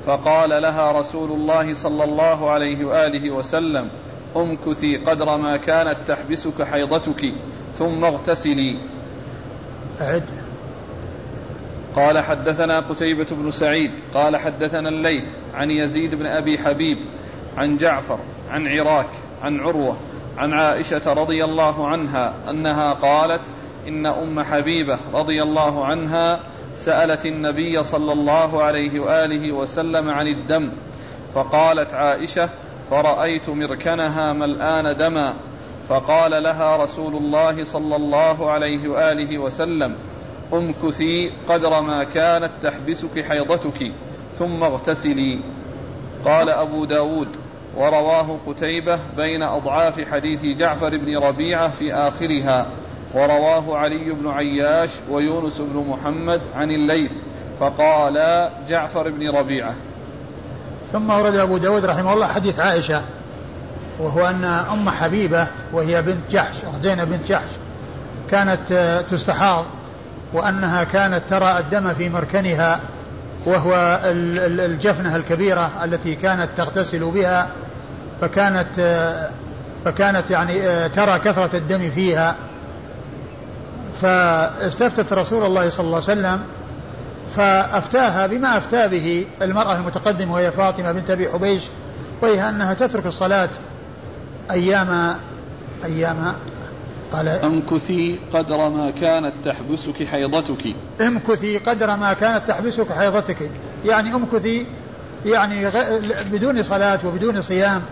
فقال 0.06 0.62
لها 0.62 0.92
رسول 0.92 1.30
الله 1.30 1.74
صلى 1.74 2.04
الله 2.04 2.50
عليه 2.50 2.84
وآله 2.84 3.30
وسلم 3.30 3.90
امكثي 4.36 4.96
قدر 4.96 5.36
ما 5.36 5.56
كانت 5.56 5.96
تحبسك 6.06 6.62
حيضتك 6.62 7.32
ثم 7.74 8.04
اغتسلي. 8.04 8.78
أعد. 10.00 10.24
قال 11.96 12.18
حدثنا 12.18 12.80
قتيبة 12.80 13.26
بن 13.30 13.50
سعيد 13.50 13.90
قال 14.14 14.36
حدثنا 14.36 14.88
الليث 14.88 15.24
عن 15.54 15.70
يزيد 15.70 16.14
بن 16.14 16.26
أبي 16.26 16.58
حبيب 16.58 16.98
عن 17.56 17.76
جعفر 17.76 18.18
عن 18.50 18.68
عراك 18.68 19.08
عن 19.42 19.60
عروة 19.60 19.96
عن 20.38 20.52
عائشة 20.52 21.12
رضي 21.12 21.44
الله 21.44 21.88
عنها 21.88 22.34
أنها 22.50 22.92
قالت 22.92 23.40
إن 23.88 24.06
أم 24.06 24.42
حبيبة 24.42 24.98
رضي 25.14 25.42
الله 25.42 25.84
عنها 25.84 26.40
سألت 26.74 27.26
النبي 27.26 27.82
صلى 27.82 28.12
الله 28.12 28.62
عليه 28.62 29.00
وآله 29.00 29.52
وسلم 29.52 30.10
عن 30.10 30.26
الدم 30.26 30.70
فقالت 31.34 31.94
عائشة 31.94 32.48
فرأيت 32.90 33.48
مركنها 33.48 34.32
ملآن 34.32 34.96
دما 34.96 35.34
فقال 35.88 36.42
لها 36.42 36.76
رسول 36.76 37.16
الله 37.16 37.64
صلى 37.64 37.96
الله 37.96 38.50
عليه 38.50 38.88
وآله 38.88 39.38
وسلم 39.38 39.96
أمكثي 40.52 41.32
قدر 41.48 41.80
ما 41.80 42.04
كانت 42.04 42.50
تحبسك 42.62 43.24
حيضتك 43.24 43.92
ثم 44.34 44.64
اغتسلي. 44.64 45.40
قال 46.24 46.50
أبو 46.50 46.84
داود 46.84 47.28
ورواه 47.76 48.38
قتيبة 48.46 48.98
بين 49.16 49.42
أضعاف 49.42 50.00
حديث 50.12 50.44
جعفر 50.44 50.96
بن 50.96 51.18
ربيعة 51.18 51.68
في 51.68 51.94
آخرها 51.94 52.66
ورواه 53.14 53.76
علي 53.76 54.12
بن 54.12 54.30
عياش 54.30 54.90
ويونس 55.10 55.60
بن 55.60 55.86
محمد 55.88 56.40
عن 56.54 56.70
الليث 56.70 57.12
فقال 57.60 58.48
جعفر 58.68 59.10
بن 59.10 59.30
ربيعة. 59.30 59.74
ثم 60.92 61.10
ورد 61.10 61.36
أبو 61.36 61.58
داود 61.58 61.84
رحمه 61.84 62.12
الله 62.12 62.26
حديث 62.26 62.58
عائشة 62.60 63.02
وهو 63.98 64.26
أن 64.26 64.44
أم 64.44 64.90
حبيبة 64.90 65.46
وهي 65.72 66.02
بنت 66.02 66.30
جحش 66.30 66.56
زينب 66.82 67.08
بنت 67.08 67.28
جحش 67.28 67.48
كانت 68.30 68.72
تستحاض 69.10 69.64
وأنها 70.32 70.84
كانت 70.84 71.22
ترى 71.30 71.58
الدم 71.58 71.94
في 71.94 72.08
مركنها 72.08 72.80
وهو 73.46 74.00
الجفنة 74.04 75.16
الكبيرة 75.16 75.70
التي 75.84 76.14
كانت 76.14 76.48
تغتسل 76.56 77.10
بها 77.10 77.48
فكانت 78.20 78.66
فكانت 79.84 80.30
يعني 80.30 80.88
ترى 80.88 81.18
كثرة 81.18 81.56
الدم 81.56 81.90
فيها. 81.90 82.36
فاستفتت 84.02 85.12
رسول 85.12 85.44
الله 85.44 85.70
صلى 85.70 85.84
الله 85.86 86.02
عليه 86.08 86.20
وسلم 86.20 86.40
فأفتاها 87.36 88.26
بما 88.26 88.56
أفتى 88.56 88.88
به 88.88 89.26
المرأة 89.42 89.76
المتقدمة 89.76 90.34
وهي 90.34 90.52
فاطمة 90.52 90.92
بنت 90.92 91.10
أبي 91.10 91.28
حبيش 91.28 91.62
وهي 92.22 92.48
أنها 92.48 92.74
تترك 92.74 93.06
الصلاة 93.06 93.48
أيام 94.50 95.16
أيام 95.84 96.34
قال 97.12 97.28
امكثي 97.28 98.18
قدر 98.32 98.68
ما 98.68 98.90
كانت 98.90 99.32
تحبسك 99.44 100.06
حيضتك. 100.06 100.74
امكثي 101.00 101.58
قدر 101.58 101.96
ما 101.96 102.12
كانت 102.12 102.48
تحبسك 102.48 102.92
حيضتك. 102.92 103.50
يعني 103.84 104.14
امكثي 104.14 104.66
يعني 105.26 105.70
بدون 106.32 106.62
صلاة 106.62 106.98
وبدون 107.04 107.42
صيام. 107.42 107.82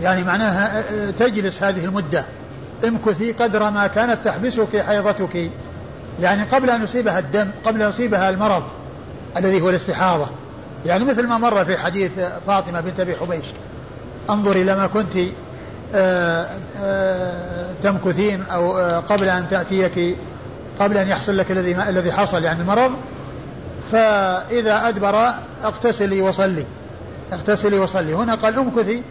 يعني 0.00 0.24
معناها 0.24 0.82
تجلس 1.10 1.62
هذه 1.62 1.84
المدة. 1.84 2.24
امكثي 2.84 3.32
قدر 3.32 3.70
ما 3.70 3.86
كانت 3.86 4.24
تحبسك 4.24 4.82
حيضتك. 4.82 5.50
يعني 6.20 6.42
قبل 6.42 6.70
أن 6.70 6.82
يصيبها 6.82 7.18
الدم 7.18 7.50
قبل 7.64 7.82
أن 7.82 7.88
يصيبها 7.88 8.30
المرض 8.30 8.62
الذي 9.36 9.60
هو 9.60 9.70
الاستحاضة. 9.70 10.28
يعني 10.86 11.04
مثل 11.04 11.26
ما 11.26 11.38
مر 11.38 11.64
في 11.64 11.78
حديث 11.78 12.12
فاطمة 12.46 12.80
بنت 12.80 13.00
أبي 13.00 13.16
حبيش. 13.16 13.46
انظري 14.30 14.64
لما 14.64 14.86
كنت 14.86 15.16
آه، 15.94 16.46
آه، 16.82 17.66
تمكثين 17.82 18.42
أو 18.42 18.78
آه، 18.78 19.00
قبل 19.00 19.28
أن 19.28 19.48
تأتيك 19.48 20.16
قبل 20.80 20.96
أن 20.96 21.08
يحصل 21.08 21.36
لك 21.36 21.50
الذي 21.50 21.76
الذي 21.88 22.12
حصل 22.12 22.44
يعني 22.44 22.60
المرض. 22.60 22.92
فإذا 23.92 24.88
أدبر 24.88 25.30
اغتسلي 25.64 26.20
وصلي. 26.20 26.64
اغتسلي 27.32 27.78
وصلي. 27.78 28.14
هنا 28.14 28.34
قال 28.34 28.58
امكثي 28.58 29.02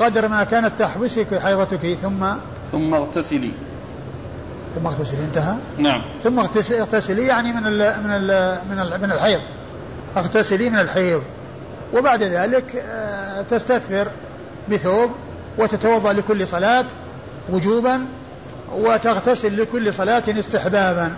قدر 0.00 0.28
ما 0.28 0.44
كانت 0.44 0.78
تحبسك 0.78 1.38
حيضتك 1.38 1.98
ثم 2.02 2.26
ثم 2.72 2.94
اغتسلي. 2.94 3.52
ثم 4.74 4.86
اغتسلي 4.86 5.24
انتهى؟ 5.24 5.54
نعم. 5.78 6.02
ثم 6.22 6.38
اغتسلي 6.38 7.26
يعني 7.26 7.52
من 7.52 7.66
ال 7.66 8.02
من 8.04 8.10
ال 8.10 8.58
من 8.70 8.78
ال 8.80 9.00
من 9.00 9.12
الحيض. 9.12 9.40
اغتسلي 10.16 10.70
من 10.70 10.78
الحيض. 10.78 11.22
وبعد 11.94 12.22
ذلك 12.22 12.76
آه، 12.76 13.42
تستثمر 13.42 14.08
بثوب 14.70 15.10
وتتوضأ 15.58 16.12
لكل 16.12 16.48
صلاة 16.48 16.84
وجوبا 17.50 18.06
وتغتسل 18.72 19.62
لكل 19.62 19.94
صلاة 19.94 20.22
استحبابا. 20.28 21.12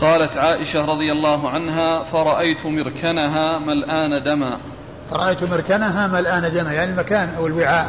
قالت 0.00 0.36
عائشة 0.36 0.84
رضي 0.84 1.12
الله 1.12 1.50
عنها 1.50 2.02
فرأيت 2.02 2.66
مركنها 2.66 3.58
ملآن 3.58 4.22
دما. 4.22 4.58
فرأيت 5.10 5.44
مركنها 5.44 6.06
ملآن 6.06 6.52
دما 6.54 6.72
يعني 6.72 6.90
المكان 6.90 7.34
أو 7.38 7.46
الوعاء. 7.46 7.88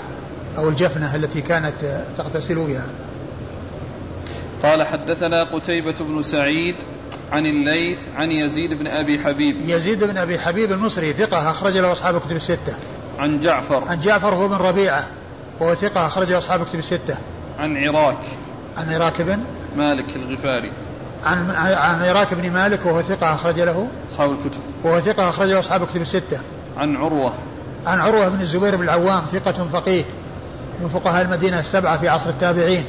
أو 0.59 0.69
الجفنة 0.69 1.15
التي 1.15 1.41
كانت 1.41 2.05
تغتسل 2.17 2.55
بها. 2.55 2.85
قال 4.63 4.83
حدثنا 4.83 5.43
قتيبة 5.43 5.95
بن 5.99 6.23
سعيد 6.23 6.75
عن 7.31 7.45
الليث 7.45 7.99
عن 8.17 8.31
يزيد 8.31 8.73
بن 8.73 8.87
أبي 8.87 9.19
حبيب. 9.19 9.55
يزيد 9.65 10.03
بن 10.03 10.17
أبي 10.17 10.39
حبيب 10.39 10.71
المصري 10.71 11.13
ثقة 11.13 11.51
أخرج 11.51 11.77
له 11.77 11.91
أصحاب 11.91 12.15
الكتب 12.15 12.35
الستة. 12.35 12.75
عن 13.19 13.39
جعفر. 13.39 13.83
عن 13.83 13.99
جعفر 13.99 14.35
هو 14.35 14.47
بن 14.47 14.55
ربيعة 14.55 15.07
وهو 15.59 15.75
ثقة 15.75 16.07
أخرج 16.07 16.29
له 16.29 16.37
أصحاب 16.37 16.61
الكتب 16.61 16.79
الستة. 16.79 17.17
عن 17.59 17.77
عراك. 17.77 18.17
عن 18.77 18.93
عراك 18.93 19.21
بن؟ 19.21 19.39
مالك 19.77 20.15
الغفاري. 20.15 20.71
عن 21.23 21.51
عن 21.51 22.03
عراك 22.03 22.33
بن 22.33 22.51
مالك 22.51 22.85
وهو 22.85 23.01
ثقة 23.01 23.33
أخرج 23.33 23.59
له؟ 23.59 23.87
أصحاب 24.11 24.31
الكتب. 24.31 24.59
وهو 24.83 24.99
ثقة 24.99 25.29
أخرج 25.29 25.49
له 25.49 25.59
أصحاب 25.59 25.83
الكتب 25.83 26.01
الستة. 26.01 26.41
عن 26.77 26.95
عروة. 26.97 27.33
عن 27.85 27.99
عروة 27.99 28.27
بن 28.29 28.41
الزبير 28.41 28.75
بن 28.75 28.83
العوام 28.83 29.21
ثقة 29.31 29.67
فقيه. 29.73 30.03
من 30.81 30.89
فقهاء 30.89 31.21
المدينة 31.21 31.59
السبعة 31.59 31.97
في 31.97 32.09
عصر 32.09 32.29
التابعين. 32.29 32.85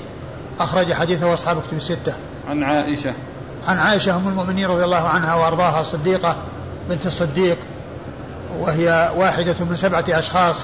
أخرج 0.60 0.92
حديثه 0.92 1.34
أصحاب 1.34 1.62
كتب 1.62 1.76
الستة. 1.76 2.14
عن 2.48 2.62
عائشة. 2.62 3.14
عن 3.66 3.78
عائشة 3.78 4.16
أم 4.16 4.28
المؤمنين 4.28 4.66
رضي 4.66 4.84
الله 4.84 5.08
عنها 5.08 5.34
وأرضاها 5.34 5.80
الصديقة 5.80 6.36
بنت 6.88 7.06
الصديق 7.06 7.58
وهي 8.58 9.12
واحدة 9.16 9.54
من 9.60 9.76
سبعة 9.76 10.04
أشخاص 10.08 10.56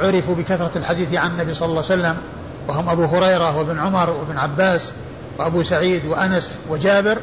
عرفوا 0.00 0.34
بكثرة 0.34 0.78
الحديث 0.78 1.14
عن 1.14 1.30
النبي 1.30 1.54
صلى 1.54 1.66
الله 1.66 1.82
عليه 1.90 2.02
وسلم 2.02 2.16
وهم 2.68 2.88
أبو 2.88 3.04
هريرة 3.04 3.56
وابن 3.56 3.78
عمر 3.78 4.10
وابن 4.10 4.38
عباس 4.38 4.92
وأبو 5.38 5.62
سعيد 5.62 6.04
وأنس 6.06 6.58
وجابر 6.68 7.18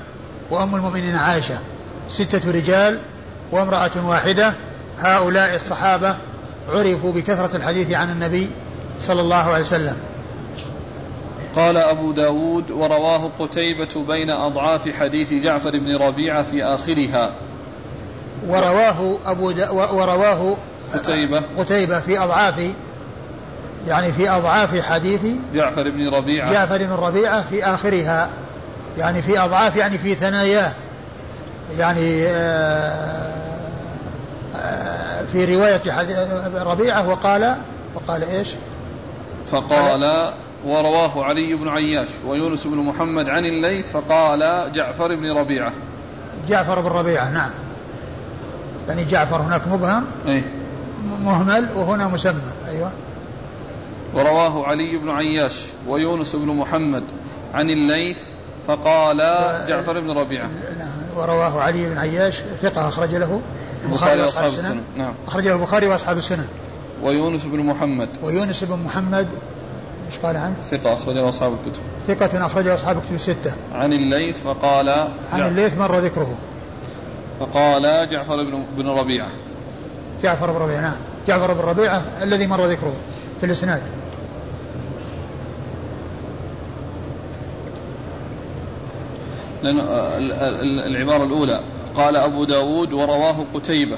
وأم 0.52 0.76
المؤمنين 0.76 1.16
عائشة. 1.16 1.60
ستة 2.10 2.52
رجال 2.52 3.00
وامرأة 3.52 3.92
واحدة. 4.06 4.54
هؤلاء 5.00 5.56
الصحابة 5.56 6.16
عرفوا 6.70 7.12
بكثرة 7.12 7.56
الحديث 7.56 7.92
عن 7.92 8.10
النبي 8.10 8.50
صلى 9.04 9.22
الله 9.22 9.36
عليه 9.36 9.62
وسلم. 9.62 9.97
قال 11.56 11.78
أبو 11.78 12.12
داود 12.12 12.72
ورواه 12.72 13.30
قتيبة 13.39 14.06
بين 14.08 14.30
أضعاف 14.30 14.89
حديث 14.99 15.34
جعفر 15.34 15.80
بن 15.80 15.97
ربيعة 15.97 16.43
في 16.43 16.64
آخرها. 16.64 17.32
ورواه 18.47 19.18
أبو 19.26 19.51
دا 19.51 19.70
ورواه 19.70 20.58
قتيبة. 20.93 21.41
قتيبة 21.58 21.99
في 21.99 22.20
أضعاف 22.20 22.74
يعني 23.88 24.14
في 24.14 24.30
أضعاف 24.30 24.80
حديث 24.80 25.22
جعفر 25.54 25.89
بن 25.89 26.10
ربيعة. 26.10 26.54
جعفر 26.54 26.78
بن 26.78 26.91
ربيعة 26.91 27.49
في 27.49 27.64
آخرها 27.64 28.30
يعني 28.97 29.22
في 29.22 29.39
أضعاف 29.39 29.76
يعني 29.76 29.97
في 29.97 30.16
ثناياه 30.16 30.72
يعني 31.78 32.28
آه، 32.28 33.70
آه، 34.56 35.26
في 35.32 35.56
رواية 35.56 35.82
ربيعة 36.56 37.10
وقال 37.10 37.56
وقال 37.95 38.24
إيش؟ 38.24 38.47
فقال 39.54 40.34
ورواه 40.66 41.24
علي 41.24 41.56
بن 41.56 41.68
عياش 41.68 42.08
ويونس 42.28 42.68
بن 42.68 42.78
محمد 42.78 43.30
عن 43.30 43.45
الليث 43.45 43.91
فقال 43.91 44.72
جعفر 44.72 45.16
بن 45.16 45.32
ربيعة. 45.32 45.74
جعفر 46.47 46.82
بن 46.82 46.88
ربيعة 46.88 47.30
نعم. 47.30 47.51
يعني 48.88 49.04
جعفر 49.06 49.41
هناك 49.41 49.68
مبهم؟ 49.68 50.06
أي 50.28 50.43
مهمل 51.22 51.70
وهنا 51.76 52.08
مسمى 52.08 52.41
أيوة. 52.68 52.91
ورواه 54.14 54.68
علي 54.68 54.97
بن 54.97 55.10
عياش 55.10 55.66
ويونس 55.88 56.36
بن 56.36 56.47
محمد 56.47 57.04
عن 57.54 57.70
الليث 57.70 58.20
فقال 58.68 59.18
جعفر 59.68 59.99
بن 59.99 60.12
ربيعة. 60.12 60.49
نعم 60.80 60.91
ورواه 61.16 61.62
علي 61.62 61.89
بن 61.89 61.97
عياش 61.97 62.41
ثقة 62.62 62.88
أخرج 62.88 63.16
له 63.16 63.41
البخاري 63.86 64.22
وأصحاب 64.22 64.47
السنن 64.47 64.82
نعم. 64.95 65.14
أخرج 65.28 65.47
له 65.47 65.54
البخاري 65.54 65.88
وأصحاب 65.88 66.18
السنن 66.18 66.47
ويونس 67.04 67.43
بن 67.43 67.60
محمد. 67.60 68.10
ويونس 68.24 68.64
بن 68.64 68.80
محمد 68.80 69.28
إيش 70.08 70.20
قال 70.20 70.38
عنه؟ 70.38 70.56
ثقة 70.72 70.93
أخرجه 70.93 71.30
أصحاب 71.30 71.54
الكتب. 71.54 71.82
ثقة 72.08 72.45
أخرجه 72.45 72.76
أصحاب 72.76 72.97
الكتب 72.97 73.16
الستة 73.16 73.56
عن 73.72 73.93
الليث 73.93 74.41
فقال 74.41 74.89
عن 75.30 75.47
الليث 75.47 75.78
مر 75.78 75.99
ذكره. 75.99 76.38
فقال 77.39 78.10
جعفر 78.10 78.43
بن 78.43 78.66
بن 78.78 78.88
ربيعة. 78.88 79.30
جعفر 80.22 80.51
بن 80.51 80.58
ربيعة 80.58 80.82
نعم. 80.82 80.97
جعفر 81.28 81.54
بن 81.54 81.60
ربيعة 81.60 82.24
الذي 82.24 82.47
مر 82.47 82.66
ذكره 82.66 82.93
في 83.39 83.45
الإسناد. 83.45 83.82
لأن 89.64 89.80
العبارة 90.88 91.24
الأولى. 91.24 91.64
قال 91.95 92.16
أبو 92.16 92.45
داود 92.45 92.93
ورواه 92.93 93.36
قتيبة. 93.54 93.97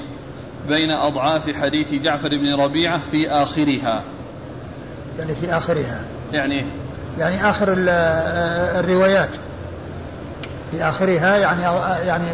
بين 0.68 0.90
أضعاف 0.90 1.56
حديث 1.56 1.94
جعفر 1.94 2.28
بن 2.28 2.54
ربيعة 2.60 2.98
في 2.98 3.30
آخرها. 3.30 4.02
يعني 5.18 5.34
في 5.34 5.56
آخرها. 5.56 6.04
يعني 6.32 6.64
يعني 7.18 7.50
آخر 7.50 7.74
الروايات. 8.78 9.30
في 10.70 10.82
آخرها 10.82 11.36
يعني 11.36 11.62
يعني 12.06 12.26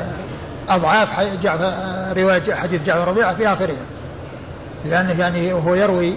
أضعاف 0.68 1.20
جعفر 1.42 1.72
رواية 2.16 2.54
حديث 2.54 2.82
جعفر 2.82 3.08
ربيعة 3.08 3.34
في 3.34 3.48
آخرها. 3.48 3.86
لأنه 4.84 5.20
يعني 5.20 5.52
هو 5.52 5.74
يروي 5.74 6.14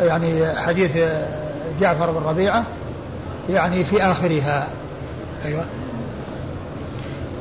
يعني 0.00 0.56
حديث 0.56 0.98
جعفر 1.80 2.10
بن 2.10 2.26
ربيعة 2.26 2.66
يعني 3.48 3.84
في 3.84 4.02
آخرها. 4.02 4.68
أيوه. 5.44 5.64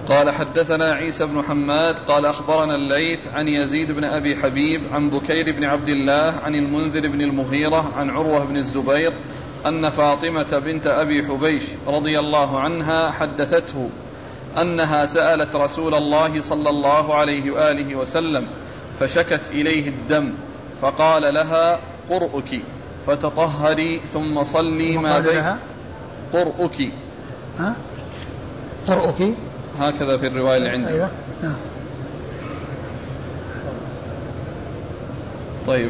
قال 0.09 0.31
حدثنا 0.31 0.93
عيسى 0.93 1.25
بن 1.25 1.43
حماد 1.43 1.99
قال 1.99 2.25
أخبرنا 2.25 2.75
الليث 2.75 3.27
عن 3.27 3.47
يزيد 3.47 3.91
بن 3.91 4.03
أبي 4.03 4.35
حبيب 4.35 4.93
عن 4.93 5.09
بكير 5.09 5.55
بن 5.55 5.63
عبد 5.63 5.89
الله 5.89 6.33
عن 6.43 6.55
المنذر 6.55 7.07
بن 7.07 7.21
المغيرة 7.21 7.91
عن 7.97 8.09
عروة 8.09 8.45
بن 8.45 8.57
الزبير 8.57 9.13
أن 9.65 9.89
فاطمة 9.89 10.59
بنت 10.59 10.87
أبي 10.87 11.25
حبيش 11.27 11.63
رضي 11.87 12.19
الله 12.19 12.59
عنها 12.59 13.11
حدثته 13.11 13.89
أنها 14.57 15.05
سألت 15.05 15.55
رسول 15.55 15.95
الله 15.95 16.41
صلى 16.41 16.69
الله 16.69 17.15
عليه 17.15 17.51
وآله 17.51 17.95
وسلم 17.95 18.47
فشكت 18.99 19.41
إليه 19.51 19.89
الدم 19.89 20.33
فقال 20.81 21.33
لها 21.33 21.79
قرؤك 22.09 22.59
فتطهري 23.07 24.01
ثم 24.13 24.43
صلي 24.43 24.97
ما 24.97 25.19
بين 25.19 25.43
قرؤك. 26.33 26.91
ها؟ 27.59 27.75
قرؤك؟ 28.87 29.33
هكذا 29.79 30.17
في 30.17 30.27
الرواية 30.27 30.57
اللي 30.57 30.69
عندي 30.69 30.89
أيوة. 30.89 31.09
نعم. 31.43 31.55
طيب 35.67 35.89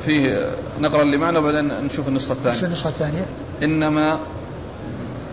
فيه 0.00 0.50
نقرأ 0.80 1.02
اللي 1.02 1.16
معنا 1.16 1.38
وبعدين 1.38 1.84
نشوف 1.84 2.08
النسخة 2.08 2.32
الثانية. 2.32 2.62
النسخة 2.62 2.88
الثانية؟ 2.88 3.26
إنما 3.62 4.20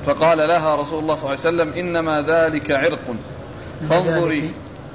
فقال 0.06 0.38
لها 0.38 0.76
رسول 0.76 1.00
الله 1.00 1.16
صلى 1.16 1.30
الله 1.30 1.30
عليه 1.30 1.40
وسلم 1.40 1.74
إنما 1.74 2.22
ذلك 2.22 2.72
عرق. 2.72 3.16
فانظري 3.90 4.52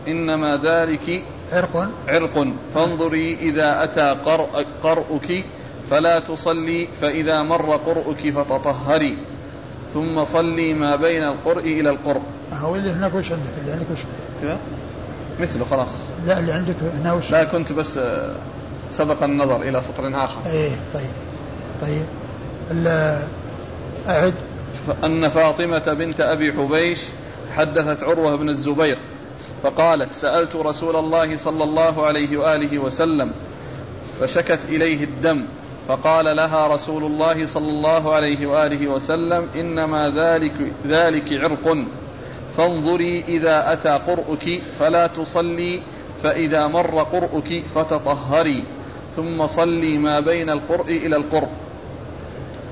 إنما 0.09 0.57
ذلك 0.57 1.25
عرق. 1.53 1.91
عرق. 2.09 2.49
فانظري 2.75 3.35
إذا 3.35 3.85
أتى 3.85 4.17
قرء 4.25 4.67
قرؤك 4.83 5.45
فلا 5.91 6.19
تصلي 6.19 6.89
فإذا 7.01 7.43
مر 7.43 7.77
قرؤك 7.77 8.31
فتطهري. 8.31 9.19
ثم 9.95 10.25
صلي 10.25 10.75
ما 10.75 10.97
بين 10.97 11.23
القرء 11.23 11.61
إلى 11.61 11.91
القرء. 11.91 12.23
هو 12.53 12.77
اللي 12.77 12.91
هناك 12.91 13.15
وش 13.15 13.33
عندك؟ 13.33 13.51
اللي 13.61 13.73
عندك 13.73 13.87
وش؟ 13.93 13.99
كذا؟ 14.43 14.59
مثله 15.41 15.65
خلاص. 15.65 15.89
لا 16.27 16.39
اللي 16.39 16.53
عندك 16.53 16.75
هنا 17.01 17.13
وش؟ 17.13 17.31
لا 17.31 17.45
كنت 17.45 17.73
بس 17.73 17.99
آه، 17.99 18.37
سبق 18.91 19.23
النظر 19.23 19.63
إلى 19.63 19.83
سطر 19.83 20.25
آخر. 20.25 20.51
إيه 20.51 20.73
طيب. 20.95 21.11
طيب. 21.83 22.07
أعد. 24.09 24.35
أن 25.05 25.29
فاطمة 25.29 25.95
بنت 25.99 26.21
أبي 26.21 26.53
حبيش 26.53 27.01
حدثت 27.57 28.03
عروة 28.03 28.37
بن 28.37 28.49
الزبير 28.49 28.99
فقالت 29.63 30.13
سألت 30.13 30.57
رسول 30.57 30.97
الله 30.97 31.37
صلى 31.37 31.65
الله 31.65 32.07
عليه 32.07 32.37
وآله 32.37 32.79
وسلم 32.79 33.33
فشكت 34.21 34.61
إليه 34.65 35.05
الدم 35.05 35.47
فقال 35.89 36.37
لها 36.37 36.75
رسول 36.75 37.05
الله 37.05 37.47
صلى 37.47 37.69
الله 37.69 38.15
عليه 38.15 38.47
وآله 38.47 38.89
وسلم 38.89 39.49
إنما 39.57 40.09
ذلك, 40.09 40.73
ذلك 40.87 41.33
عرق. 41.33 41.85
فانظري 42.57 43.25
إذا 43.29 43.73
أتى 43.73 43.89
قرؤك 43.89 44.63
فلا 44.79 45.07
تصلي 45.07 45.83
فإذا 46.23 46.67
مر 46.67 47.03
قرؤك 47.03 47.65
فتطهري. 47.75 48.67
ثم 49.17 49.47
صلي 49.47 49.99
ما 49.99 50.21
بين 50.21 50.51
القرء 50.51 50.91
إلى 50.91 51.17
القرء. 51.17 51.49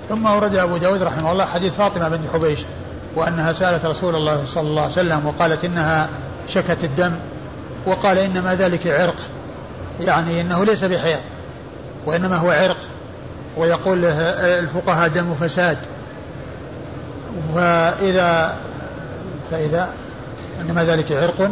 ثم 0.09 0.27
أورد 0.27 0.57
أبو 0.57 0.77
داود 0.77 1.03
رحمه 1.03 1.33
الله 1.33 1.45
حديث 1.47 1.73
فاطمة 1.75 2.09
بنت 2.09 2.21
حبيش 2.33 2.65
وأنها 3.17 3.53
سألت 3.53 3.85
رسول 3.85 4.15
الله 4.15 4.45
صلى 4.45 4.69
الله 4.69 4.83
عليه 4.83 4.93
وسلم 4.93 5.27
وقالت 5.27 5.65
إنها 5.65 6.09
شكت 6.49 6.85
الدم 6.85 7.13
وقال 7.87 8.19
إنما 8.19 8.55
ذلك 8.55 8.87
عرق 8.87 9.17
يعني 10.01 10.41
إنه 10.41 10.65
ليس 10.65 10.85
بحيض 10.85 11.21
وإنما 12.07 12.37
هو 12.37 12.51
عرق. 12.51 12.77
ويقول 13.57 14.05
الفقهاء 14.05 15.09
دم 15.09 15.35
فساد. 15.35 15.79
فإذا 17.55 18.57
فإذا 19.51 19.93
إنما 20.61 20.85
ذلك 20.85 21.13
عرق. 21.13 21.51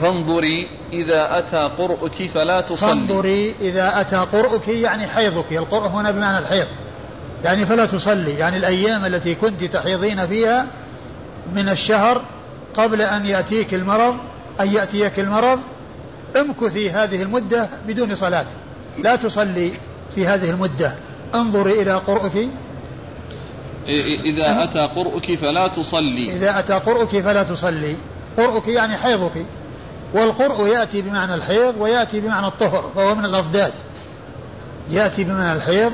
فانظري 0.00 0.68
إذا 0.92 1.38
أتى 1.38 1.70
قرؤك 1.78 2.26
فلا 2.34 2.60
تصلي. 2.60 2.76
فانظري 2.76 3.54
إذا 3.60 4.00
أتى 4.00 4.16
قرؤك 4.16 4.68
يعني 4.68 5.06
حيضك 5.06 5.52
القرء 5.52 5.88
هنا 5.88 6.10
بمعنى 6.10 6.38
الحيض. 6.38 6.66
يعني 7.44 7.66
فلا 7.66 7.86
تصلي 7.86 8.32
يعني 8.38 8.56
الأيام 8.56 9.04
التي 9.04 9.34
كنت 9.34 9.64
تحيضين 9.64 10.26
فيها 10.26 10.66
من 11.54 11.68
الشهر 11.68 12.22
قبل 12.74 13.02
أن 13.02 13.26
يأتيك 13.26 13.74
المرض 13.74 14.16
أن 14.60 14.74
يأتيك 14.74 15.20
المرض 15.20 15.60
امكثي 16.36 16.90
هذه 16.90 17.22
المدة 17.22 17.68
بدون 17.88 18.14
صلاة. 18.14 18.46
لا 18.98 19.16
تصلي 19.16 19.72
في 20.14 20.26
هذه 20.26 20.50
المدة. 20.50 20.94
انظري 21.34 21.82
إلى 21.82 21.94
قرؤك. 21.94 22.48
إذا 24.24 24.64
أتى 24.64 24.80
قرؤك 24.80 25.34
فلا 25.34 25.68
تصلي. 25.68 26.36
إذا 26.36 26.58
أتى 26.58 26.72
قرؤك 26.72 27.20
فلا 27.20 27.42
تصلي. 27.42 27.96
قرؤك 28.36 28.68
يعني 28.68 28.96
حيضك. 28.96 29.46
والقرء 30.14 30.66
يأتي 30.66 31.02
بمعنى 31.02 31.34
الحيض 31.34 31.74
ويأتي 31.78 32.20
بمعنى 32.20 32.46
الطهر 32.46 32.90
فهو 32.94 33.14
من 33.14 33.24
الأضداد 33.24 33.72
يأتي 34.90 35.24
بمعنى 35.24 35.52
الحيض 35.52 35.92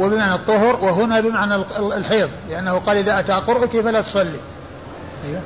وبمعنى 0.00 0.34
الطهر 0.34 0.84
وهنا 0.84 1.20
بمعنى 1.20 1.54
الحيض 1.78 2.30
لأنه 2.50 2.72
قال 2.72 2.96
إذا 2.96 3.18
أتى 3.18 3.32
قرؤك 3.32 3.80
فلا 3.80 4.00
تصلي. 4.00 4.40
أيوة. 5.24 5.42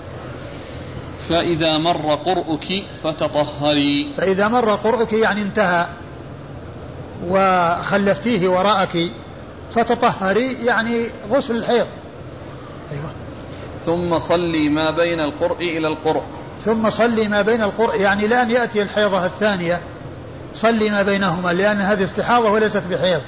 فإذا 1.29 1.79
مر 1.79 2.15
قرؤك 2.15 2.85
فتطهري. 3.05 4.13
فإذا 4.17 4.49
مر 4.49 4.71
قرؤك 4.75 5.13
يعني 5.13 5.43
انتهى. 5.43 5.87
وخلفتيه 7.29 8.49
وراءك. 8.49 9.11
فتطهري 9.77 10.53
يعني 10.53 11.11
غسل 11.31 11.57
الحيض. 11.57 11.87
أيوة. 12.93 13.11
ثم 13.87 14.19
صلي 14.19 14.69
ما 14.69 14.91
بين 14.91 15.21
القرء 15.21 15.61
إلى 15.61 15.89
القرء. 15.89 16.23
ثم 16.65 16.91
صلي 16.91 17.29
ما 17.29 17.43
بين 17.43 17.63
القرء 17.63 18.01
يعني 18.01 18.27
لأن 18.27 18.51
يأتي 18.51 18.83
الحيضة 18.83 19.27
الثانية. 19.27 19.81
صلي 20.55 20.91
ما 20.91 21.03
بينهما 21.03 21.53
لأن 21.53 21.81
هذه 21.81 22.05
استحاضة 22.05 22.51
وليست 22.51 22.83
بحيض. 22.91 23.23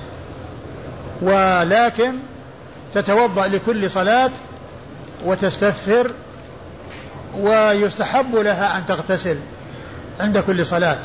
ولكن 1.23 2.13
تتوضأ 2.95 3.47
لكل 3.47 3.91
صلاة 3.91 4.31
وتستثفر 5.25 6.13
ويستحب 7.39 8.37
لها 8.37 8.79
أن 8.79 8.87
تغتسل 8.87 9.39
عند 10.21 10.39
كل 10.39 10.67
صلاة. 10.67 10.99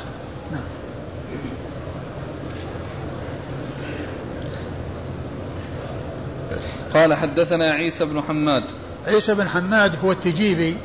قال 6.94 7.14
حدثنا 7.14 7.72
عيسى 7.72 8.06
بن 8.06 8.22
حماد. 8.22 8.64
عيسى 9.08 9.36
بن 9.36 9.50
حماد 9.50 9.92
هو 10.06 10.12
التجيبي 10.12 10.78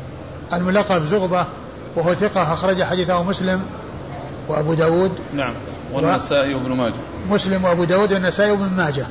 الملقب 0.53 1.05
زغبة 1.05 1.47
وهو 1.97 2.15
ثقة 2.15 2.55
أخرج 2.55 2.83
حديثه 2.83 3.23
مسلم 3.23 3.63
وأبو 4.49 4.75
داود. 4.75 5.13
نعم 5.35 5.55
والنسائي 5.93 6.55
وابن 6.55 6.73
ماجه. 6.73 6.95
مسلم 7.31 7.65
وأبو 7.65 7.85
داود 7.85 8.13
والنسائي 8.13 8.51
وابن 8.51 8.77
ماجه. 8.77 9.07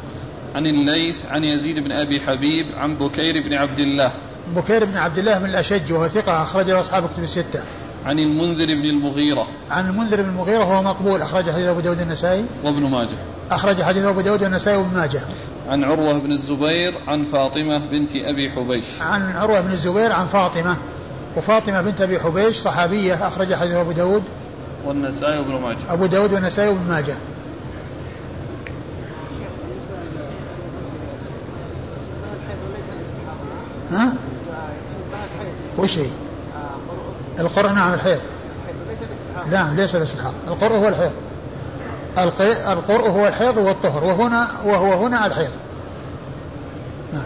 عن 0.55 0.65
الليث 0.65 1.25
عن 1.25 1.43
يزيد 1.43 1.79
بن 1.79 1.91
أبي 1.91 2.21
حبيب 2.21 2.75
عن 2.77 2.95
بكير 2.95 3.43
بن 3.43 3.53
عبد 3.53 3.79
الله. 3.79 4.11
بكير 4.55 4.85
بن 4.85 4.97
عبد 4.97 5.17
الله 5.17 5.39
من 5.39 5.49
الأشج 5.49 5.93
وهو 5.93 6.07
ثقة 6.07 6.43
أخرج 6.43 6.69
له 6.69 6.79
أصحاب 6.79 7.09
كتب 7.13 7.23
الستة. 7.23 7.63
عن 8.05 8.19
المنذر 8.19 8.65
بن 8.65 8.89
المغيرة. 8.89 9.47
عن 9.71 9.89
المنذر 9.89 10.21
بن 10.21 10.29
المغيرة 10.29 10.59
وهو 10.59 10.83
مقبول 10.83 11.21
أخرج 11.21 11.51
حديث 11.51 11.65
أبو 11.65 11.79
داود 11.79 12.01
النسائي 12.01 12.45
وابن 12.63 12.89
ماجه. 12.89 13.17
أخرج 13.51 13.81
حديث 13.81 14.05
أبو 14.05 14.21
داود 14.21 14.43
النسائي 14.43 14.77
وابن 14.77 14.97
ماجه. 14.97 15.21
عن 15.67 15.83
عروة 15.83 16.17
بن 16.17 16.31
الزبير 16.31 16.93
عن 17.07 17.23
فاطمة 17.23 17.81
بنت 17.91 18.11
أبي 18.15 18.51
حبيش. 18.51 18.85
عن 19.01 19.31
عروة 19.31 19.61
بن 19.61 19.71
الزبير 19.71 20.11
عن 20.11 20.25
فاطمة. 20.25 20.77
وفاطمة 21.37 21.81
بنت 21.81 22.01
أبي 22.01 22.19
حبيش 22.19 22.57
صحابية 22.57 23.27
أخرج 23.27 23.53
حديث 23.53 23.75
أبو 23.75 23.91
داود. 23.91 24.23
والنسائي 24.85 25.37
وابن 25.37 25.61
ماجه. 25.61 25.77
أبو 25.89 26.05
داود 26.05 26.33
والنسائي 26.33 26.69
وابن 26.69 26.87
ماجه. 26.87 27.15
ها؟ 33.91 34.13
وش 35.77 35.97
هي؟ 35.97 36.07
القرء 37.39 37.71
نعم 37.71 37.93
الحيض. 37.93 38.21
نعم 39.51 39.75
ليس 39.75 39.95
الاستحاضة 39.95 40.35
القرء 40.47 40.75
هو 40.75 40.87
الحيض. 40.87 41.11
القرء 42.17 43.09
هو 43.09 43.27
الحيض 43.27 43.57
والطهر 43.57 44.03
وهنا 44.03 44.47
وهو 44.65 45.05
هنا 45.05 45.25
الحيض. 45.25 45.51
نعم. 47.13 47.23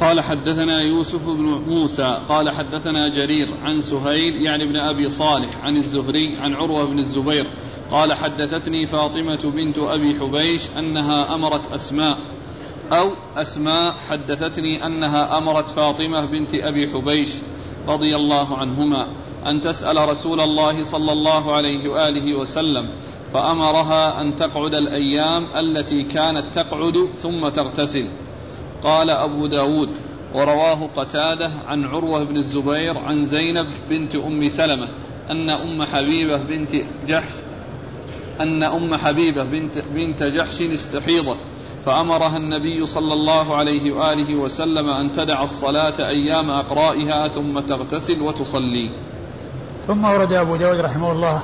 قال 0.00 0.20
حدثنا 0.20 0.80
يوسف 0.80 1.26
بن 1.26 1.62
موسى 1.68 2.18
قال 2.28 2.50
حدثنا 2.50 3.08
جرير 3.08 3.48
عن 3.64 3.80
سهيل 3.80 4.42
يعني 4.42 4.64
ابن 4.64 4.76
أبي 4.76 5.08
صالح 5.08 5.64
عن 5.64 5.76
الزهري 5.76 6.36
عن 6.36 6.54
عروة 6.54 6.84
بن 6.84 6.98
الزبير. 6.98 7.46
قال 7.90 8.12
حدثتني 8.12 8.86
فاطمة 8.86 9.52
بنت 9.54 9.78
أبي 9.78 10.20
حبيش 10.20 10.62
أنها 10.78 11.34
أمرت 11.34 11.72
أسماء 11.72 12.18
أو 12.92 13.10
أسماء 13.36 13.94
حدثتني 14.08 14.86
أنها 14.86 15.38
أمرت 15.38 15.68
فاطمة 15.68 16.24
بنت 16.24 16.54
أبي 16.54 16.92
حبيش. 16.92 17.28
رضي 17.88 18.16
الله 18.16 18.58
عنهما 18.58 19.06
أن 19.46 19.60
تسأل 19.60 20.08
رسول 20.08 20.40
الله 20.40 20.84
صلى 20.84 21.12
الله 21.12 21.52
عليه 21.54 21.88
وآله 21.88 22.38
وسلم 22.38 22.88
فأمرها 23.32 24.20
أن 24.20 24.36
تقعد 24.36 24.74
الأيام 24.74 25.46
التي 25.56 26.02
كانت 26.02 26.54
تقعد 26.54 27.08
ثم 27.22 27.48
تغتسل. 27.48 28.06
قال 28.82 29.10
أبو 29.10 29.46
داود 29.46 29.88
ورواه 30.34 30.88
قتادة 30.96 31.50
عن 31.66 31.84
عروة 31.84 32.24
بن 32.24 32.36
الزبير 32.36 32.98
عن 32.98 33.24
زينب 33.24 33.66
بنت 33.90 34.14
أم 34.16 34.48
سلمة 34.48 34.88
أن 35.30 35.50
أم 35.50 35.82
حبيبة 35.82 36.36
بنت 36.36 36.76
جحش 37.08 37.32
أن 38.40 38.62
أم 38.62 38.94
حبيبة 38.94 39.44
بنت, 39.44 39.78
بنت 39.94 40.22
جحش 40.22 40.62
استحيضت. 40.62 41.40
فأمرها 41.86 42.36
النبي 42.36 42.86
صلى 42.86 43.14
الله 43.14 43.56
عليه 43.56 43.92
وآله 43.92 44.34
وسلم 44.34 44.88
أن 44.88 45.12
تدع 45.12 45.42
الصلاة 45.42 45.94
أيام 45.98 46.50
أقرائها 46.50 47.28
ثم 47.28 47.60
تغتسل 47.60 48.22
وتصلي. 48.22 48.92
ثم 49.86 50.04
ورد 50.04 50.32
أبو 50.32 50.56
داود 50.56 50.80
رحمه 50.80 51.12
الله 51.12 51.42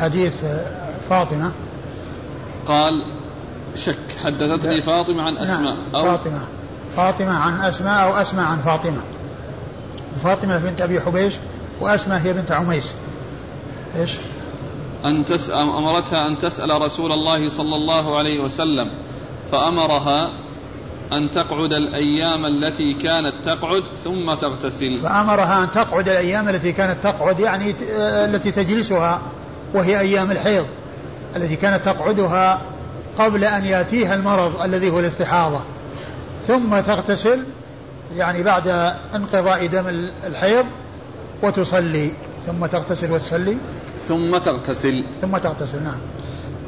حديث 0.00 0.44
فاطمة. 1.10 1.52
قال 2.66 3.04
شك 3.76 4.18
حدثتني 4.24 4.82
فاطمة 4.82 5.22
عن 5.22 5.36
أسماء. 5.36 5.62
نعم 5.62 5.76
أو 5.94 6.04
فاطمة. 6.04 6.40
فاطمة 6.96 7.38
عن 7.38 7.60
أسماء 7.60 8.04
أو 8.04 8.16
أسماء 8.16 8.46
عن 8.46 8.58
فاطمة. 8.58 9.02
فاطمة 10.22 10.58
بنت 10.58 10.80
أبي 10.80 11.00
حبيش 11.00 11.34
وأسماء 11.80 12.18
هي 12.18 12.32
بنت 12.32 12.52
عميس. 12.52 12.94
إيش؟ 13.96 14.16
أن 15.04 15.24
تسأل 15.24 15.68
أمرتها 15.68 16.28
أن 16.28 16.38
تسأل 16.38 16.82
رسول 16.82 17.12
الله 17.12 17.48
صلى 17.48 17.76
الله 17.76 18.18
عليه 18.18 18.44
وسلم 18.44 18.90
فأمرها 19.52 20.30
أن 21.12 21.30
تقعد 21.30 21.72
الأيام 21.72 22.44
التي 22.44 22.94
كانت 22.94 23.34
تقعد 23.44 23.82
ثم 24.04 24.34
تغتسل. 24.34 24.96
فأمرها 24.96 25.64
أن 25.64 25.70
تقعد 25.70 26.08
الأيام 26.08 26.48
التي 26.48 26.72
كانت 26.72 26.96
تقعد 27.02 27.40
يعني 27.40 27.74
التي 27.98 28.50
تجلسها 28.50 29.22
وهي 29.74 30.00
أيام 30.00 30.30
الحيض 30.30 30.66
التي 31.36 31.56
كانت 31.56 31.84
تقعدها 31.84 32.60
قبل 33.18 33.44
أن 33.44 33.64
يأتيها 33.64 34.14
المرض 34.14 34.62
الذي 34.62 34.90
هو 34.90 34.98
الاستحاضة. 34.98 35.60
ثم 36.46 36.80
تغتسل 36.80 37.44
يعني 38.16 38.42
بعد 38.42 38.94
انقضاء 39.14 39.66
دم 39.66 40.08
الحيض 40.26 40.66
وتصلي. 41.42 42.12
ثم 42.46 42.66
تغتسل 42.66 43.12
وتصلي. 43.12 43.56
ثم 44.08 44.38
تغتسل. 44.38 45.04
ثم 45.22 45.36
تغتسل 45.36 45.82
نعم. 45.82 45.98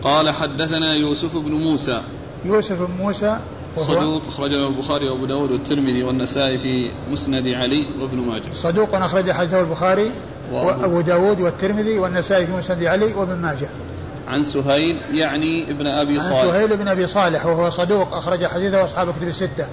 قال 0.02 0.30
حدثنا 0.30 0.94
يوسف 0.94 1.36
بن 1.36 1.52
موسى 1.52 2.02
يوسف 2.44 2.82
بن 2.82 3.04
موسى 3.04 3.38
صدوق 3.76 4.22
أخرجه 4.26 4.68
البخاري 4.68 5.08
وأبو 5.08 5.26
داود 5.26 5.50
والترمذي 5.50 6.02
والنسائي 6.02 6.58
في 6.58 6.92
مسند 7.10 7.48
علي 7.48 7.86
وابن 8.00 8.18
ماجه. 8.18 8.52
صدوق 8.54 8.94
أخرج 8.94 9.30
حديثه 9.30 9.60
البخاري 9.60 10.12
وأبو 10.52 11.00
داود 11.00 11.40
والترمذي 11.40 11.98
والنسائي 11.98 12.46
في 12.46 12.52
مسند 12.52 12.84
علي 12.84 13.14
وابن 13.14 13.36
ماجه. 13.36 13.68
عن 14.28 14.44
سهيل 14.44 14.96
يعني 15.10 15.70
ابن 15.70 15.86
أبي 15.86 16.20
صالح. 16.20 16.38
عن 16.38 16.46
سهيل 16.46 16.76
بن 16.76 16.88
أبي 16.88 17.06
صالح 17.06 17.46
وهو 17.46 17.70
صدوق 17.70 18.14
أخرج 18.14 18.46
حديثه 18.46 18.84
أصحاب 18.84 19.10
كتب 19.10 19.28
الستة. 19.28 19.68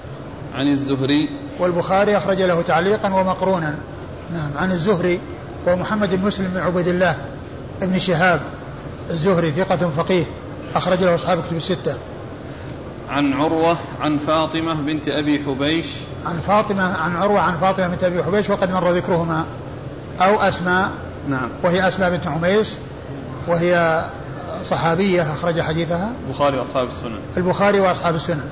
عن 0.56 0.68
الزهري. 0.68 1.30
والبخاري 1.60 2.18
أخرج 2.18 2.42
له 2.42 2.62
تعليقا 2.62 3.14
ومقرونا. 3.14 3.76
نعم 4.34 4.58
عن 4.58 4.72
الزهري 4.72 5.20
ومحمد 5.68 6.16
بن 6.16 6.26
مسلم 6.26 6.48
بن 6.48 6.60
عبيد 6.60 6.88
الله 6.88 7.16
ابن 7.82 8.00
شهاب 8.00 8.42
الزهري 9.10 9.52
ثقة 9.52 9.90
فقيه 9.90 10.24
أخرج 10.76 11.04
له 11.04 11.16
أصحاب 11.16 11.44
كتب 11.44 11.58
الستة. 11.58 11.98
عن 13.10 13.34
عروة 13.34 13.78
عن 14.02 14.18
فاطمة 14.18 14.74
بنت 14.74 15.08
أبي 15.08 15.44
حبيش. 15.44 15.96
عن 16.26 16.40
فاطمة 16.40 16.98
عن 16.98 17.16
عروة 17.16 17.40
عن 17.40 17.56
فاطمة 17.56 17.88
بنت 17.88 18.04
أبي 18.04 18.24
حبيش 18.24 18.50
وقد 18.50 18.72
مر 18.72 18.92
ذكرهما. 18.92 19.46
أو 20.22 20.36
أسماء. 20.36 20.92
نعم. 21.30 21.50
وهي 21.64 21.88
أسماء 21.88 22.10
بنت 22.10 22.28
عميس 22.28 22.80
وهي 23.48 24.06
صحابية 24.64 25.34
أخرج 25.34 25.62
حديثها. 25.62 26.12
البخاري 26.28 26.58
وأصحاب 26.58 26.88
السنن. 26.88 27.20
البخاري 27.38 27.80
وأصحاب 27.80 28.16
السنن. 28.16 28.50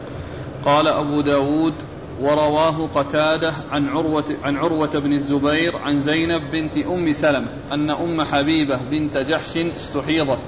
قال 0.66 0.88
أبو 0.88 1.22
داود 1.22 1.74
ورواه 2.22 2.89
قتادة 2.95 3.53
عن 3.72 3.89
عروة, 3.89 4.26
عن 4.43 4.58
عروة 4.58 4.99
بن 4.99 5.14
الزبير 5.14 5.78
عن 5.78 5.99
زينب 5.99 6.41
بنت 6.51 6.78
أم 6.78 7.12
سلمة 7.12 7.47
أن 7.74 7.89
أم 7.89 8.22
حبيبة 8.22 8.80
بنت 8.91 9.18
جحش 9.18 9.58
استحيضت. 9.58 10.41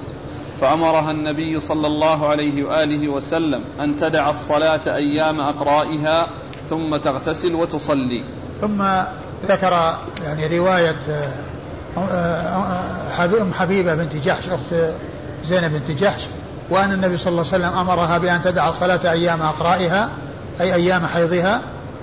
فأمرها 0.60 1.10
النبي 1.10 1.60
صلى 1.60 1.86
الله 1.86 2.28
عليه 2.28 2.64
وآله 2.64 3.08
وسلم 3.08 3.60
أن 3.80 3.96
تدع 3.96 4.30
الصلاة 4.30 4.80
أيام 4.86 5.40
أقرائها 5.40 6.26
ثم 6.70 6.96
تغتسل 6.96 7.54
وتصلي. 7.54 8.24
ثم 8.60 8.82
ذكر 9.48 9.96
يعني 10.24 10.58
رواية 10.58 10.96
آه، 11.96 12.00
آه، 12.00 13.42
أم 13.42 13.52
حبيبة 13.52 13.94
بنت 13.94 14.16
جحش 14.16 14.48
أخت 14.48 14.74
زينب 15.44 15.72
بنت 15.72 16.00
جحش 16.00 16.26
وأن 16.70 16.92
النبي 16.92 17.16
صلى 17.16 17.30
الله 17.30 17.44
عليه 17.52 17.64
وسلم 17.64 17.78
أمرها 17.78 18.18
بأن 18.18 18.42
تدع 18.42 18.68
الصلاة 18.68 19.12
أيام 19.12 19.42
أقرائها 19.42 20.10
أي 20.60 20.74
أيام 20.74 21.06
حيضها 21.06 21.60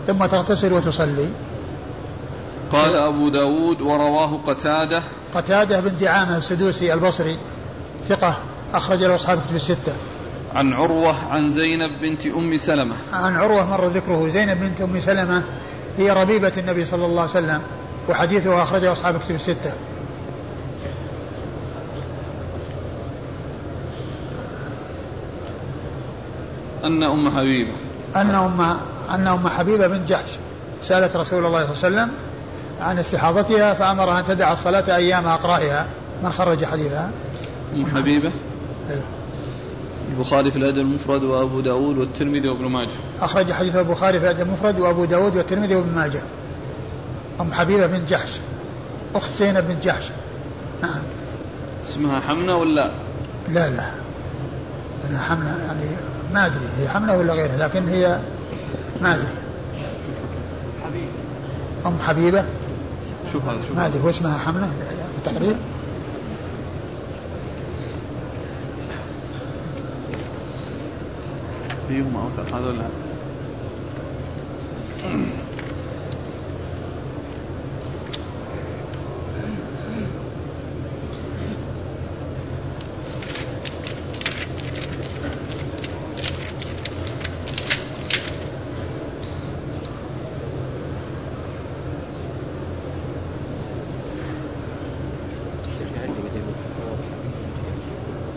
ثم 0.08 0.26
تغتسل 0.26 0.74
وتصلي. 0.74 1.30
قال 2.72 2.96
أبو 2.96 3.30
داود 3.30 3.82
ورواه 3.82 4.40
قتادة. 4.48 5.02
قتادة 5.36 5.80
بن 5.80 5.98
دعامة 5.98 6.38
السدوسي 6.38 6.94
البصري. 6.94 7.38
ثقة 8.10 8.38
أخرج 8.74 9.04
له 9.04 9.16
أصحاب 9.16 9.40
كتب 9.48 9.56
الستة. 9.56 9.96
عن 10.56 10.74
عروة 10.74 11.34
عن 11.34 11.50
زينب 11.50 11.92
بنت 12.02 12.26
أم 12.26 12.58
سلمة. 12.58 12.96
عن 13.14 13.36
عروة 13.36 13.70
مر 13.70 13.86
ذكره 13.86 14.28
زينب 14.28 14.60
بنت 14.60 14.82
أم 14.82 15.00
سلمة 15.00 15.44
هي 15.98 16.12
ربيبة 16.12 16.54
النبي 16.58 16.86
صلى 16.86 17.06
الله 17.06 17.22
عليه 17.22 17.32
وسلم 17.32 17.62
وحديثها 18.10 18.64
أخرجه 18.64 18.92
أصحاب 18.92 19.20
كتب 19.20 19.36
الستة. 19.36 19.74
أن 26.84 27.04
أم 27.04 27.38
حبيبة. 27.38 27.74
أن 28.16 28.30
أم 28.30 28.62
أن 29.10 29.28
أم 29.28 29.48
حبيبة 29.48 29.88
بن 29.88 30.06
جحش 30.06 30.30
سألت 30.82 31.16
رسول 31.16 31.46
الله 31.46 31.74
صلى 31.74 31.88
الله 31.88 32.02
عليه 32.02 32.12
وسلم 32.12 32.12
عن 32.82 33.00
استحاضتها 33.00 33.74
فأمرها 33.74 34.20
أن 34.20 34.26
تدع 34.26 34.52
الصلاة 34.54 34.96
أيام 34.96 35.28
أقرائها 35.28 35.88
من 36.24 36.32
خرج 36.32 36.66
حديثها؟ 36.66 37.12
أم 37.78 37.86
حبيبة. 37.86 38.32
إيه. 38.90 39.02
البخاري 40.12 40.52
في 40.52 40.58
الأدب 40.58 40.78
المفرد 40.78 41.24
وأبو 41.24 41.60
داود 41.60 41.98
والترمذي 41.98 42.48
وابن 42.48 42.66
ماجه. 42.66 42.90
أخرج 43.22 43.52
حديث 43.52 43.76
البخاري 43.76 44.20
في 44.20 44.26
الأدب 44.26 44.48
المفرد 44.48 44.80
وأبو 44.80 45.06
داود 45.06 45.38
والترمذي 45.38 45.76
وابن 45.76 45.96
ماجه. 45.96 46.22
أم 47.42 47.54
حبيبة 47.54 47.88
بن 47.88 48.06
جحش. 48.06 48.40
أخت 49.16 49.36
زينب 49.38 49.68
بن 49.68 49.76
جحش. 49.84 50.10
نعم. 50.82 51.02
اسمها 51.86 52.20
حمنة 52.20 52.58
ولا؟ 52.58 52.92
لا 53.50 53.70
لا. 53.70 53.86
أنا 55.10 55.20
حملة 55.20 55.58
يعني 55.66 55.86
ما 56.34 56.46
أدري 56.46 56.66
هي 56.80 56.90
حملة 56.90 57.18
ولا 57.18 57.34
غيرها 57.34 57.58
لكن 57.58 57.88
هي 57.88 58.20
ما 59.02 59.16
أدري. 59.16 59.28
أم 61.86 62.00
حبيبة؟ 62.00 62.46
شوف 63.34 63.46
هذا 63.46 63.60
شوف 63.68 63.78
ما 63.78 63.86
أدري 63.86 64.04
هو 64.04 64.10
اسمها 64.10 64.38
حملة 64.38 64.68
في 64.68 65.30
التقرير 65.30 65.56
أيهما 71.90 72.24
أوثق 72.24 72.56
هذا 72.56 72.68
ولا 72.68 72.88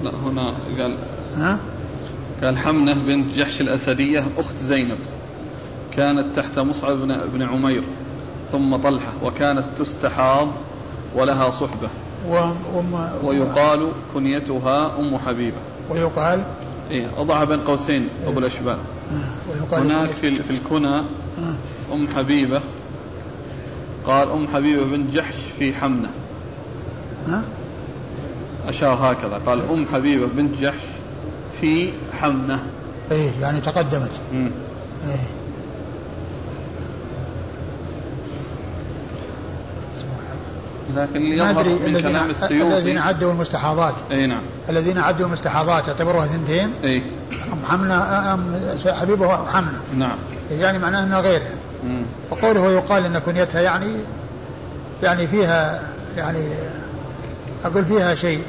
لا 0.02 0.10
هنا 0.24 0.54
قال 0.78 0.96
ها؟ 1.36 1.79
قال 2.42 2.58
حمنة 2.58 2.94
بنت 2.94 3.34
جحش 3.34 3.60
الأسدية 3.60 4.26
أخت 4.38 4.56
زينب 4.56 4.98
كانت 5.92 6.36
تحت 6.36 6.58
مصعب 6.58 6.96
بن, 6.96 7.20
بن 7.34 7.42
عمير 7.42 7.82
ثم 8.52 8.76
طلحة 8.76 9.12
وكانت 9.24 9.64
تستحاض 9.78 10.48
ولها 11.14 11.50
صحبة. 11.50 11.88
و... 12.28 12.36
وم... 12.74 13.08
ويقال 13.24 13.88
كنيتها 14.14 14.98
أم 15.00 15.18
حبيبة. 15.18 15.56
ويقال 15.90 16.42
إيه 16.90 17.06
أضعها 17.16 17.44
بين 17.44 17.60
قوسين 17.60 18.08
أبو 18.26 18.38
الأشبال. 18.38 18.78
آه، 19.10 19.50
ويقال 19.50 19.82
هناك 19.82 20.08
في, 20.08 20.34
في 20.34 20.50
الكنى 20.50 20.98
آه، 20.98 21.56
أم 21.92 22.08
حبيبة 22.16 22.60
قال 24.06 24.30
أم 24.30 24.48
حبيبة 24.48 24.84
بنت 24.84 25.12
جحش 25.12 25.36
في 25.58 25.74
حمنة. 25.74 26.10
أشار 28.66 28.94
هكذا 28.94 29.38
قال 29.46 29.60
أم 29.70 29.86
حبيبة 29.86 30.26
بنت 30.26 30.58
جحش 30.58 30.82
في 31.60 31.92
حمنة 32.20 32.62
إيه 33.10 33.30
يعني 33.40 33.60
تقدمت. 33.60 34.10
مم. 34.32 34.50
إيه. 35.08 35.40
لكن 40.96 41.22
يظهر 41.22 41.64
من 41.64 41.70
الذين 41.70 42.00
كلام 42.00 42.14
الذين 42.14 42.30
السيوطي. 42.30 42.98
عدوا 42.98 43.32
المستحاضات. 43.32 43.94
إي 44.10 44.26
نعم. 44.26 44.40
الذين 44.68 44.98
عدوا 44.98 45.26
المستحاضات 45.26 45.88
يعتبروها 45.88 46.26
ثنتين؟ 46.26 46.72
إي. 46.84 47.02
أم 47.52 47.66
حملة 47.68 48.34
أم 48.34 48.60
حبيبه 48.86 49.40
أم 49.40 49.46
حملة. 49.46 49.80
نعم. 49.96 50.16
يعني 50.50 50.78
معناه 50.78 51.02
إنها 51.02 51.40
مم. 51.84 52.02
وقوله 52.30 52.70
يقال 52.70 53.04
إن 53.04 53.18
كنيتها 53.18 53.60
يعني 53.60 53.96
يعني 55.02 55.26
فيها 55.26 55.82
يعني 56.16 56.44
أقول 57.64 57.84
فيها 57.84 58.14
شيء. 58.14 58.42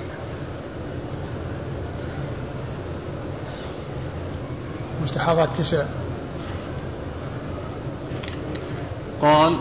مستحاضات 5.03 5.49
تسع. 5.57 5.85
قال 9.21 9.57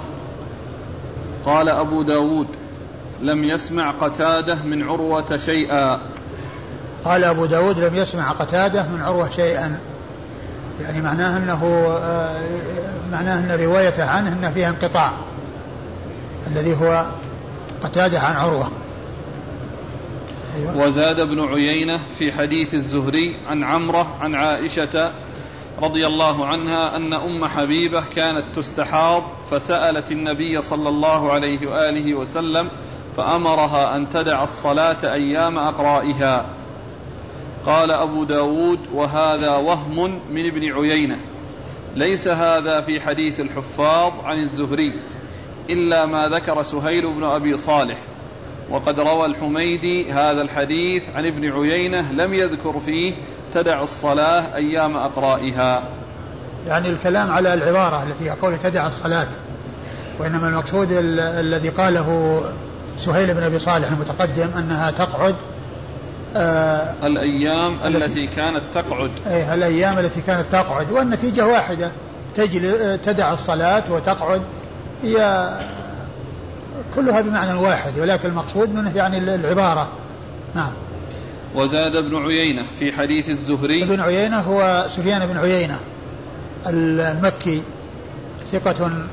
قال 1.47 1.69
أبو 1.69 2.03
داود 2.03 2.49
لم 3.23 3.45
يسمع 3.45 3.91
قتادة 3.91 4.55
من 4.65 4.83
عروة 4.83 5.37
شيئا. 5.37 6.01
قال 7.05 7.25
أبو 7.25 7.47
داود 7.47 7.79
لم 7.79 7.95
يسمع 7.95 8.33
قتادة 8.33 8.89
من 8.89 9.03
عروة 9.03 9.29
شيئا. 9.29 9.81
يعني 10.81 11.01
معناه 11.01 11.37
أنه 11.37 11.65
آه، 12.03 12.43
معناه 13.13 13.39
أن 13.39 13.61
روايته 13.61 14.05
عنه 14.05 14.33
أن 14.33 14.53
فيها 14.53 14.69
انقطاع. 14.69 15.13
الذي 16.47 16.75
هو 16.75 17.07
قتادة 17.83 18.21
عن 18.21 18.37
عروة. 18.37 18.71
أيوة. 20.57 20.77
وزاد 20.77 21.21
ابن 21.21 21.41
عيينة 21.41 22.01
في 22.19 22.33
حديث 22.33 22.75
الزهري 22.75 23.37
عن 23.49 23.65
عمرة 23.65 24.17
عن 24.21 24.35
عائشة 24.35 25.13
رضي 25.83 26.07
الله 26.07 26.47
عنها 26.47 26.97
أن 26.97 27.15
أم 27.15 27.45
حبيبة 27.45 28.05
كانت 28.17 28.45
تستحاض 28.55 29.23
فسألت 29.51 30.13
النبي 30.13 30.61
صلى 30.61 30.89
الله 30.89 31.33
عليه 31.33 31.67
وآله 31.67 32.15
وسلم 32.15 32.69
فأمرها 33.17 33.97
أن 33.97 34.09
تدع 34.09 34.43
الصلاة 34.43 35.13
أيام 35.13 35.59
أقرائها. 35.59 36.47
قال 37.67 37.91
أبو 37.91 38.25
داود 38.25 38.79
وهذا 38.95 39.57
وهم 39.57 40.21
من 40.31 40.47
ابن 40.47 40.73
عيينة. 40.73 41.19
ليس 41.95 42.29
هذا 42.29 42.81
في 42.81 43.01
حديث 43.01 43.41
الحفاظ 43.41 44.13
عن 44.25 44.39
الزهري 44.39 44.93
إلا 45.71 46.07
ما 46.07 46.29
ذكر 46.29 46.63
سهيل 46.63 47.15
بن 47.15 47.25
أبي 47.25 47.57
صالح. 47.57 47.99
وقد 48.71 49.01
روى 49.01 49.27
الحميدي 49.27 50.13
هذا 50.13 50.43
الحديث 50.43 51.11
عن 51.11 51.27
ابن 51.27 51.53
عيينة 51.53 52.13
لم 52.13 52.35
يذكر 52.35 52.81
فيه 52.81 53.15
تدع 53.55 53.83
الصلاة 53.83 54.55
أيام 54.57 54.97
أقرائها. 54.97 55.83
يعني 56.67 56.89
الكلام 56.89 57.31
على 57.31 57.55
العبارة 57.55 58.03
التي 58.03 58.25
يقول 58.25 58.59
تدع 58.59 58.87
الصلاة 58.87 59.27
وإنما 60.21 60.49
المقصود 60.49 60.93
ال- 60.93 61.21
الذي 61.21 61.69
قاله 61.69 62.41
سهيل 62.99 63.35
بن 63.35 63.43
أبي 63.43 63.59
صالح 63.59 63.89
المتقدم 63.93 64.51
أنها 64.59 64.91
تقعد 64.91 65.35
آه 66.37 66.95
الأيام 67.03 67.77
التي- 67.85 68.05
التي 68.05 68.27
كانت 68.27 68.63
تقعد. 68.75 69.11
أي 69.27 69.55
الأيام 69.55 69.99
التي 69.99 70.21
كانت 70.21 70.53
تقعد 70.53 70.91
والنتيجة 70.93 71.47
واحدة 71.47 71.91
تجل 72.35 72.99
تدع 72.99 73.33
الصلاة 73.33 73.83
وتقعد 73.93 74.43
هي 75.03 75.17
كلها 76.95 77.21
بمعنى 77.21 77.55
واحد 77.55 77.99
ولكن 77.99 78.29
المقصود 78.29 78.75
منه 78.75 78.97
يعني 78.97 79.19
العبارة. 79.19 79.89
نعم. 80.55 80.73
وزاد 81.55 81.97
ابن 81.97 82.17
عيينة 82.17 82.67
في 82.79 82.93
حديث 82.93 83.29
الزهري. 83.29 83.83
ابن 83.83 84.01
عيينة 84.01 84.41
هو 84.41 84.87
سفيان 84.89 85.27
بن 85.27 85.37
عيينة 85.37 85.81
المكي 86.67 87.63
ثقة 88.53 89.07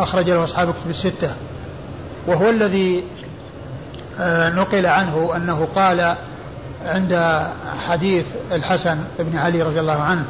أخرج 0.00 0.30
له 0.30 0.44
أصحاب 0.44 0.68
الكتب 0.68 0.90
الستة. 0.90 1.34
وهو 2.26 2.50
الذي 2.50 3.04
آه، 4.18 4.50
نقل 4.50 4.86
عنه 4.86 5.36
أنه 5.36 5.68
قال 5.74 6.16
عند 6.84 7.42
حديث 7.88 8.26
الحسن 8.52 8.98
بن 9.18 9.38
علي 9.38 9.62
رضي 9.62 9.80
الله 9.80 10.02
عنه 10.02 10.24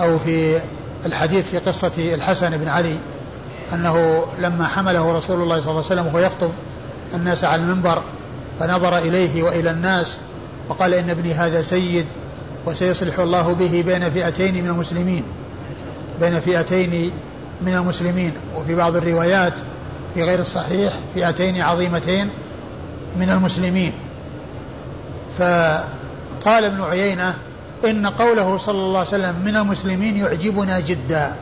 أو 0.00 0.18
في 0.18 0.60
الحديث 1.06 1.50
في 1.50 1.58
قصة 1.58 2.14
الحسن 2.14 2.56
بن 2.56 2.68
علي 2.68 2.96
أنه 3.72 4.24
لما 4.38 4.66
حمله 4.66 5.12
رسول 5.12 5.42
الله 5.42 5.60
صلى 5.60 5.70
الله 5.70 5.84
عليه 5.84 6.00
وسلم 6.00 6.06
وهو 6.06 6.18
يخطب 6.18 6.50
الناس 7.14 7.44
على 7.44 7.62
المنبر 7.62 8.02
فنظر 8.60 8.98
إليه 8.98 9.42
وإلى 9.42 9.70
الناس 9.70 10.18
وقال 10.70 10.94
إن 10.94 11.10
ابني 11.10 11.32
هذا 11.34 11.62
سيد 11.62 12.06
وسيصلح 12.66 13.18
الله 13.18 13.52
به 13.54 13.82
بين 13.86 14.10
فئتين 14.10 14.64
من 14.64 14.70
المسلمين. 14.70 15.22
بين 16.20 16.40
فئتين 16.40 17.10
من 17.62 17.74
المسلمين. 17.74 18.32
وفي 18.56 18.74
بعض 18.74 18.96
الروايات 18.96 19.52
في 20.14 20.22
غير 20.22 20.40
الصحيح 20.40 20.94
فئتين 21.14 21.62
عظيمتين 21.62 22.30
من 23.16 23.30
المسلمين. 23.30 23.92
فقال 25.38 26.64
ابن 26.64 26.82
عيينة 26.82 27.34
إن 27.84 28.06
قوله 28.06 28.56
صلى 28.56 28.78
الله 28.78 28.98
عليه 28.98 29.08
وسلم 29.08 29.36
من 29.44 29.56
المسلمين 29.56 30.16
يعجبنا 30.16 30.80
جدا. 30.80 31.34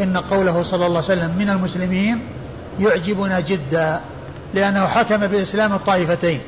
إن 0.00 0.16
قوله 0.16 0.62
صلى 0.62 0.86
الله 0.86 1.02
عليه 1.08 1.20
وسلم 1.20 1.36
من 1.38 1.50
المسلمين 1.50 2.20
يعجبنا 2.80 3.40
جدا. 3.40 4.00
لأنه 4.54 4.86
حكم 4.86 5.26
بإسلام 5.26 5.74
الطائفتين. 5.74 6.40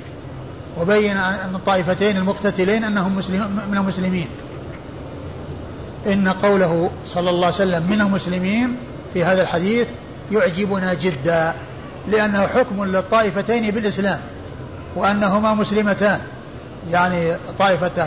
وبين 0.79 1.17
أن 1.17 1.55
الطائفتين 1.55 2.17
المقتتلين 2.17 2.85
أنهم 2.85 3.17
مسلم 3.17 3.61
من 3.71 3.79
المسلمين. 3.79 4.29
إن 6.07 6.29
قوله 6.29 6.91
صلى 7.07 7.31
الله 7.31 7.47
عليه 7.47 7.57
وسلم 7.57 7.91
من 7.91 8.01
المسلمين 8.01 8.77
في 9.15 9.25
هذا 9.25 9.43
الحديث 9.43 9.89
يعجبنا 10.31 10.95
جدا 10.95 11.55
لأنه 12.09 12.47
حكم 12.47 12.85
للطائفتين 12.85 13.71
بالإسلام 13.71 14.21
وأنهما 14.97 15.55
مسلمتان 15.55 16.21
يعني 16.91 17.33
طائفة 17.59 18.03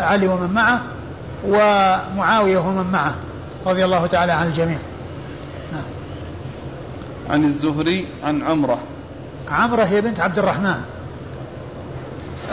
علي 0.00 0.28
ومن 0.28 0.50
معه 0.54 0.82
ومعاوية 1.44 2.58
ومن 2.58 2.90
معه 2.92 3.14
رضي 3.66 3.84
الله 3.84 4.06
تعالى 4.06 4.32
عن 4.32 4.46
الجميع. 4.46 4.78
نعم. 5.72 5.82
عن 7.30 7.44
الزهري 7.44 8.08
عن 8.24 8.42
عمرة. 8.42 8.78
عمرة 9.48 9.84
هي 9.84 10.00
بنت 10.00 10.20
عبد 10.20 10.38
الرحمن. 10.38 10.80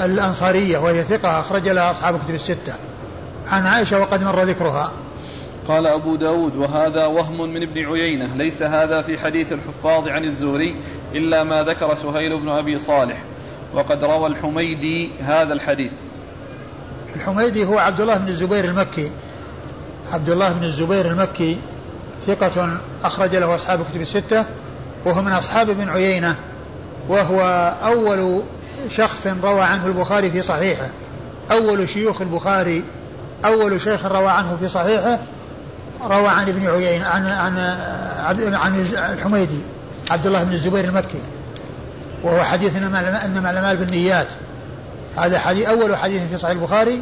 الأنصارية 0.05 0.77
وهي 0.77 1.03
ثقة 1.03 1.39
أخرج 1.39 1.69
لها 1.69 1.91
أصحاب 1.91 2.19
كتب 2.19 2.33
الستة. 2.33 2.73
عن 3.47 3.65
عائشة 3.65 3.99
وقد 3.99 4.23
مر 4.23 4.43
ذكرها. 4.43 4.91
قال 5.67 5.87
أبو 5.87 6.15
داود 6.15 6.55
وهذا 6.55 7.05
وهم 7.05 7.53
من 7.53 7.63
ابن 7.63 7.85
عيينة. 7.85 8.35
ليس 8.35 8.63
هذا 8.63 9.01
في 9.01 9.17
حديث 9.17 9.53
الحفاظ 9.53 10.07
عن 10.07 10.23
الزهري 10.23 10.81
إلا 11.15 11.43
ما 11.43 11.63
ذكر 11.63 11.95
سهيل 11.95 12.39
بن 12.39 12.49
أبي 12.49 12.79
صالح. 12.79 13.23
وقد 13.73 14.03
روى 14.03 14.27
الحميدي 14.27 15.11
هذا 15.21 15.53
الحديث. 15.53 15.91
الحميدي 17.15 17.65
هو 17.65 17.77
عبد 17.77 18.01
الله 18.01 18.17
بن 18.17 18.27
الزبير 18.27 18.65
المكي. 18.65 19.11
عبد 20.11 20.29
الله 20.29 20.53
بن 20.53 20.63
الزبير 20.63 21.07
المكي 21.07 21.57
ثقة 22.25 22.77
أخرج 23.03 23.35
له 23.35 23.55
أصحاب 23.55 23.85
كتب 23.91 24.01
الستة 24.01 24.45
وهو 25.05 25.21
من 25.21 25.31
أصحاب 25.31 25.69
ابن 25.69 25.89
عيينة 25.89 26.35
وهو 27.09 27.41
أول 27.83 28.43
شخص 28.89 29.27
روى 29.27 29.61
عنه 29.61 29.85
البخاري 29.85 30.31
في 30.31 30.41
صحيحه. 30.41 30.91
أول 31.51 31.89
شيوخ 31.89 32.21
البخاري 32.21 32.83
أول 33.45 33.81
شيخ 33.81 34.05
روى 34.05 34.27
عنه 34.27 34.57
في 34.59 34.67
صحيحه 34.67 35.19
روى 36.03 36.27
عن 36.27 36.49
ابن 36.49 36.67
عيينة 36.67 37.05
عن 37.05 37.27
عن 37.27 37.57
عن 38.55 38.85
الحميدي 39.13 39.59
عبد 40.11 40.25
الله 40.25 40.43
بن 40.43 40.53
الزبير 40.53 40.83
المكي. 40.83 41.21
وهو 42.23 42.43
حديث 42.43 42.75
انما 42.77 43.49
الاعمال 43.51 43.77
بالنيات. 43.77 44.27
هذا 45.17 45.39
حديث 45.39 45.67
أول 45.67 45.95
حديث 45.95 46.23
في 46.23 46.37
صحيح 46.37 46.55
البخاري. 46.55 47.01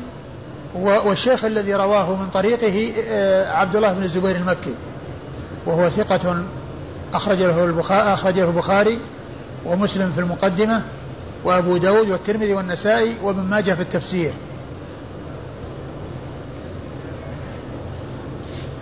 والشيخ 0.76 1.46
الذي 1.46 1.76
رواه 1.76 2.16
من 2.16 2.30
طريقه 2.34 2.94
آه، 3.10 3.52
عبد 3.52 3.76
الله 3.76 3.94
بن 3.94 4.04
الزبير 4.04 4.36
المكي. 4.36 4.76
وهو 5.66 5.90
ثقة 5.90 6.44
أخرج 7.14 7.38
له 7.38 7.66
البخاري 7.66 8.14
أخرج 8.14 8.40
له 8.40 8.50
البخاري 8.50 9.00
ومسلم 9.66 10.12
في 10.12 10.22
المقدمة. 10.22 10.82
وأبو 11.46 11.78
داود 11.78 12.10
والترمذي 12.10 12.54
والنسائي 12.54 13.14
وابن 13.24 13.42
ماجه 13.42 13.74
في 13.74 13.82
التفسير. 13.82 14.34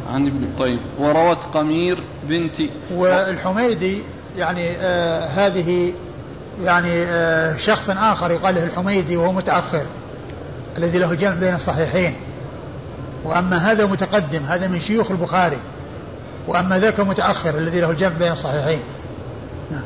عن 0.10 0.27
ابن 0.27 0.48
طيب. 0.60 0.80
وروت 0.99 1.44
قمير 1.53 1.99
بنت 2.23 2.56
والحميدي 2.94 4.02
يعني 4.38 4.69
آه 4.72 5.26
هذه 5.26 5.94
يعني 6.64 7.03
آه 7.03 7.57
شخص 7.57 7.90
آخر 7.90 8.31
يقال 8.31 8.56
له 8.56 8.64
الحميدي 8.64 9.18
وهو 9.18 9.31
متأخر 9.31 9.85
الذي 10.77 10.98
له 10.98 11.14
جمع 11.14 11.34
بين 11.34 11.56
الصحيحين. 11.56 12.15
وأما 13.23 13.57
هذا 13.57 13.85
متقدم 13.85 14.44
هذا 14.44 14.68
من 14.68 14.80
شيوخ 14.80 15.11
البخاري. 15.11 15.60
وأما 16.48 16.80
ذاك 16.80 16.99
متأخر 16.99 17.57
الذي 17.57 17.81
له 17.81 17.90
الجمع 17.90 18.14
بين 18.19 18.31
الصحيحين 18.31 18.80
نعم 19.72 19.84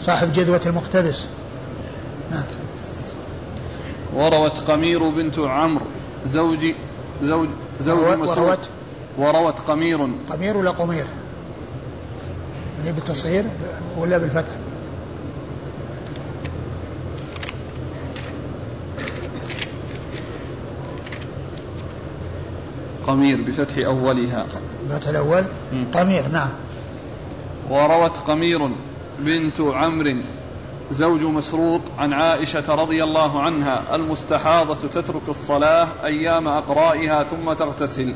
صاحب 0.00 0.32
جذوة 0.32 0.60
المقتبس 0.66 1.26
نعم. 2.30 2.42
وروت 4.14 4.58
قمير 4.58 5.08
بنت 5.08 5.38
عمرو 5.38 5.84
زوج 6.26 6.74
زوج 7.22 7.48
زوج 7.80 8.18
مسعود. 8.18 8.38
وروت؟ 8.38 8.68
وروت 9.18 9.58
قمير. 9.58 10.08
قمير 10.30 10.56
ولا 10.56 10.70
قمير؟ 10.70 11.06
هي 12.84 12.92
بالتصغير 12.92 13.44
ولا 13.98 14.18
بالفتح؟ 14.18 14.52
قمير 23.06 23.42
بفتح 23.42 23.78
أولها. 23.78 24.46
بفتح 24.90 25.08
الأول؟ 25.08 25.44
قمير 25.94 26.28
نعم. 26.28 26.50
وروت 27.70 28.16
قمير. 28.16 28.70
بنت 29.20 29.60
عمرو 29.60 30.16
زوج 30.90 31.22
مسروق 31.24 31.80
عن 31.98 32.12
عائشة 32.12 32.74
رضي 32.74 33.04
الله 33.04 33.42
عنها 33.42 33.82
المستحاضة 33.94 34.88
تترك 34.94 35.28
الصلاة 35.28 35.88
أيام 36.04 36.48
أقرائها 36.48 37.24
ثم 37.24 37.52
تغتسل. 37.52 38.14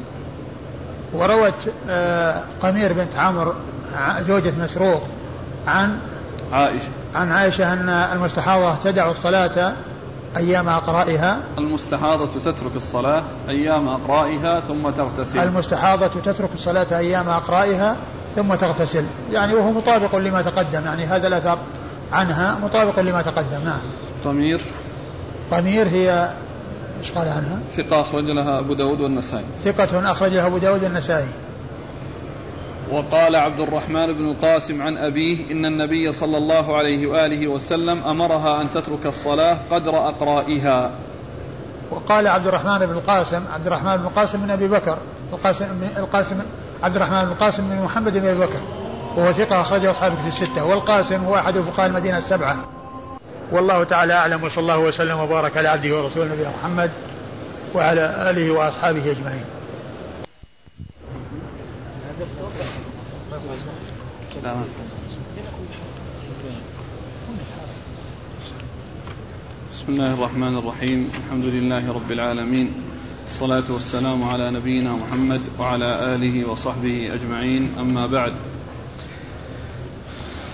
وروت 1.15 1.73
آه، 1.89 2.43
قمير 2.63 2.93
بنت 2.93 3.17
عمرو 3.17 3.55
زوجة 4.21 4.53
مسروق 4.59 5.03
عن 5.67 5.99
عائشة. 6.53 6.89
عن 7.15 7.33
عائشة 7.33 7.73
أن 7.73 7.89
المستحاضة 7.89 8.75
تدع 8.75 9.11
الصلاة 9.11 9.73
أيام 10.37 10.69
أقرائها. 10.69 11.41
المستحاضة 11.59 12.27
تترك 12.45 12.77
الصلاة 12.77 13.25
أيام 13.49 13.89
أقرائها 13.89 14.61
ثم 14.61 14.91
تغتسل. 14.91 15.39
المستحاضة 15.39 16.07
تترك 16.07 16.51
الصلاة 16.55 16.99
أيام 16.99 17.29
أقرائها. 17.29 17.97
ثم 18.37 18.55
تغتسل. 18.55 19.05
يعني 19.33 19.55
وهو 19.55 19.73
مطابق 19.73 20.17
لما 20.17 20.43
تقدم 20.43 20.85
يعني 20.85 21.05
هذا 21.05 21.29
الأثر 21.29 21.59
عنها 22.13 22.59
مطابق 22.63 23.01
لما 23.01 23.23
تقدم. 23.23 23.65
نعم. 23.65 23.81
ضمير 24.25 24.61
ضمير 25.51 25.89
هي 25.89 26.29
إيش 27.01 27.13
قال 27.13 27.29
عنها؟ 27.29 27.59
ثقة 27.77 28.01
أخرج 28.01 28.25
لها 28.25 28.59
أبو 28.59 28.75
داود 28.75 29.01
والنسائي. 29.01 29.45
ثقة 29.65 30.11
أخرج 30.11 30.33
لها 30.33 30.47
أبو 30.47 30.59
داود 30.59 30.85
والنسائي. 30.85 31.29
وقال 32.91 33.37
عبد 33.37 33.61
الرحمن 33.61 34.13
بن 34.13 34.31
القاسم 34.31 34.83
عن 34.83 34.97
أبيه 34.97 35.53
إن 35.53 35.67
النبي 35.67 36.13
صلى 36.13 36.39
الله 36.39 36.77
عليه 36.77 37.07
وآله 37.07 37.49
وسلم 37.49 38.03
أمرها 38.05 38.61
أن 38.61 38.71
تترك 38.71 39.07
الصلاة 39.07 39.57
قدر 39.71 40.09
أقرائها. 40.09 40.91
وقال 41.91 42.29
عبد 42.29 42.47
الرحمن 42.47 42.79
بن 42.79 42.93
القاسم 42.93 43.45
عبد 43.53 43.67
الرحمن 43.67 43.97
بن 43.97 44.05
القاسم 44.05 44.43
من 44.43 44.51
أبي 44.51 44.69
بكر 44.69 44.99
القاسم, 45.33 45.65
القاسم 45.97 46.41
عبد 46.83 46.97
الرحمن 46.97 47.25
بن 47.25 47.33
القاسم 47.33 47.65
من 47.65 47.83
محمد 47.83 48.19
بن 48.19 48.27
أبي 48.27 48.41
بكر 48.41 48.61
وهو 49.17 49.33
ثقة 49.33 49.61
أخرجه 49.61 49.91
أصحابه 49.91 50.15
في 50.15 50.29
الستة 50.29 50.65
والقاسم 50.65 51.25
هو 51.25 51.37
أحد 51.37 51.59
فقهاء 51.59 51.87
المدينة 51.87 52.19
السبعة. 52.19 52.57
والله 53.53 53.85
تعالى 53.85 54.15
أعلم 54.15 54.45
وصلى 54.45 54.63
الله 54.63 54.79
وسلم 54.79 55.19
وبارك 55.19 55.57
على 55.57 55.69
عبده 55.69 56.03
ورسوله 56.03 56.33
نبينا 56.33 56.51
محمد 56.61 56.91
وعلى 57.75 58.31
آله 58.31 58.51
وأصحابه 58.51 59.11
أجمعين. 59.11 59.45
بسم 69.85 69.93
الله 69.93 70.15
الرحمن 70.15 70.57
الرحيم. 70.59 71.11
الحمد 71.25 71.45
لله 71.45 71.93
رب 71.93 72.13
العالمين. 72.13 72.73
الصلاة 73.25 73.65
والسلام 73.71 74.25
على 74.25 74.51
نبينا 74.51 74.93
محمد 74.93 75.41
وعلى 75.59 76.15
آله 76.15 76.49
وصحبه 76.49 77.15
أجمعين. 77.15 77.75
أما 77.79 78.07
بعد 78.07 78.33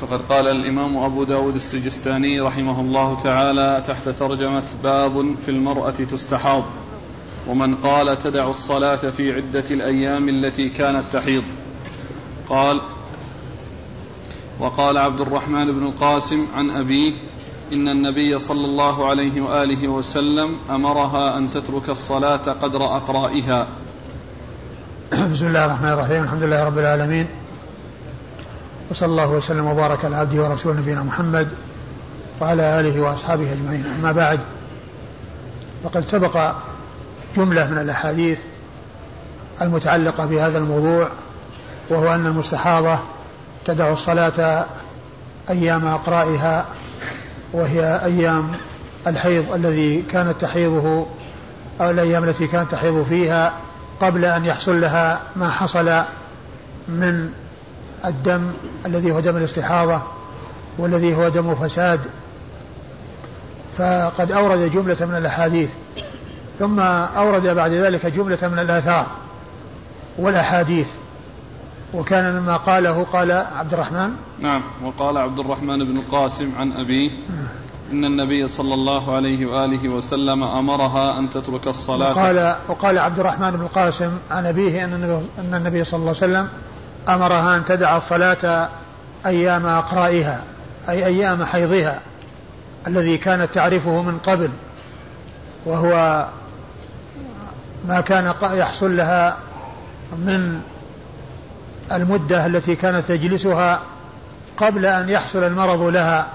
فقد 0.00 0.20
قال 0.20 0.48
الإمام 0.48 0.96
أبو 0.96 1.24
داود 1.24 1.54
السجستاني 1.54 2.40
رحمه 2.40 2.80
الله 2.80 3.22
تعالى 3.22 3.82
تحت 3.86 4.08
ترجمة 4.08 4.68
باب 4.82 5.34
في 5.38 5.50
المرأة 5.50 5.90
تستحاض. 5.90 6.64
ومن 7.48 7.74
قال 7.74 8.18
تدع 8.18 8.48
الصلاة 8.48 9.10
في 9.10 9.32
عدة 9.32 9.64
الأيام 9.70 10.28
التي 10.28 10.68
كانت 10.68 11.04
تحيض. 11.12 11.44
قال 12.48 12.80
وقال 14.60 14.98
عبد 14.98 15.20
الرحمن 15.20 15.72
بن 15.72 15.86
القاسم 15.86 16.46
عن 16.54 16.70
أبيه 16.70 17.12
إن 17.72 17.88
النبي 17.88 18.38
صلى 18.38 18.64
الله 18.64 19.08
عليه 19.08 19.40
وآله 19.40 19.88
وسلم 19.88 20.56
أمرها 20.70 21.36
أن 21.36 21.50
تترك 21.50 21.88
الصلاة 21.88 22.36
قدر 22.36 22.96
أقرائها. 22.96 23.66
بسم 25.12 25.46
الله 25.46 25.64
الرحمن 25.64 25.88
الرحيم. 25.88 26.22
الحمد 26.22 26.42
لله 26.42 26.64
رب 26.64 26.78
العالمين. 26.78 27.26
وصلى 28.90 29.08
الله 29.08 29.30
وسلم 29.30 29.66
وبارك 29.66 30.04
على 30.04 30.16
عبده 30.16 30.42
ورسوله 30.42 30.80
نبينا 30.80 31.02
محمد 31.02 31.48
وعلى 32.40 32.80
آله 32.80 33.00
وأصحابه 33.00 33.52
أجمعين. 33.52 33.84
أما 34.00 34.12
بعد 34.12 34.40
فقد 35.84 36.04
سبق 36.04 36.52
جملة 37.36 37.66
من 37.70 37.78
الأحاديث 37.78 38.38
المتعلقة 39.62 40.26
بهذا 40.26 40.58
الموضوع 40.58 41.08
وهو 41.90 42.14
أن 42.14 42.26
المستحاضة 42.26 42.98
تدع 43.64 43.92
الصلاة 43.92 44.66
أيام 45.50 45.86
أقرائها 45.86 46.66
وهي 47.52 48.00
أيام 48.04 48.52
الحيض 49.06 49.52
الذي 49.52 50.02
كانت 50.02 50.40
تحيضه 50.40 51.06
أو 51.80 51.90
الأيام 51.90 52.24
التي 52.24 52.46
كانت 52.46 52.72
تحيض 52.72 53.06
فيها 53.08 53.52
قبل 54.00 54.24
أن 54.24 54.44
يحصل 54.44 54.80
لها 54.80 55.20
ما 55.36 55.50
حصل 55.50 56.02
من 56.88 57.30
الدم 58.04 58.52
الذي 58.86 59.12
هو 59.12 59.20
دم 59.20 59.36
الاستحاضة 59.36 60.02
والذي 60.78 61.16
هو 61.16 61.28
دم 61.28 61.54
فساد. 61.54 62.00
فقد 63.78 64.32
أورد 64.32 64.70
جملة 64.70 64.96
من 65.00 65.16
الأحاديث 65.16 65.68
ثم 66.58 66.80
أورد 66.80 67.46
بعد 67.46 67.72
ذلك 67.72 68.06
جملة 68.06 68.38
من 68.42 68.58
الآثار 68.58 69.06
والأحاديث. 70.18 70.86
وكان 71.94 72.40
مما 72.40 72.56
قاله 72.56 73.06
قال 73.12 73.32
عبد 73.32 73.72
الرحمن. 73.74 74.10
نعم 74.40 74.62
وقال 74.84 75.18
عبد 75.18 75.38
الرحمن 75.38 75.84
بن 75.84 75.96
القاسم 75.96 76.52
عن 76.58 76.72
أبيه 76.72 77.10
إن 77.92 78.04
النبي 78.04 78.48
صلى 78.48 78.74
الله 78.74 79.14
عليه 79.16 79.46
وآله 79.46 79.88
وسلم 79.88 80.44
أمرها 80.44 81.18
أن 81.18 81.30
تترك 81.30 81.66
الصلاة. 81.66 82.10
وقال, 82.10 82.56
وقال 82.68 82.98
عبد 82.98 83.18
الرحمن 83.18 83.50
بن 83.50 83.60
القاسم 83.60 84.18
عن 84.30 84.46
أبيه 84.46 84.84
أن 84.84 84.92
النبي, 84.92 85.26
أن 85.38 85.54
النبي 85.54 85.84
صلى 85.84 85.98
الله 85.98 86.14
عليه 86.22 86.32
وسلم 86.32 86.48
أمرها 87.08 87.56
أن 87.56 87.64
تدع 87.64 87.96
الصلاة 87.96 88.68
أيام 89.26 89.66
أقرائها 89.66 90.44
أي 90.88 91.06
أيام 91.06 91.44
حيضها 91.44 92.00
الذي 92.86 93.18
كانت 93.18 93.54
تعرفه 93.54 94.02
من 94.02 94.18
قبل 94.18 94.50
وهو 95.66 96.26
ما 97.88 98.00
كان 98.00 98.34
يحصل 98.42 98.96
لها 98.96 99.36
من 100.12 100.60
المدة 101.92 102.46
التي 102.46 102.76
كانت 102.76 103.06
تجلسها 103.06 103.82
قبل 104.56 104.86
أن 104.86 105.08
يحصل 105.08 105.44
المرض 105.44 105.82
لها 105.82 106.26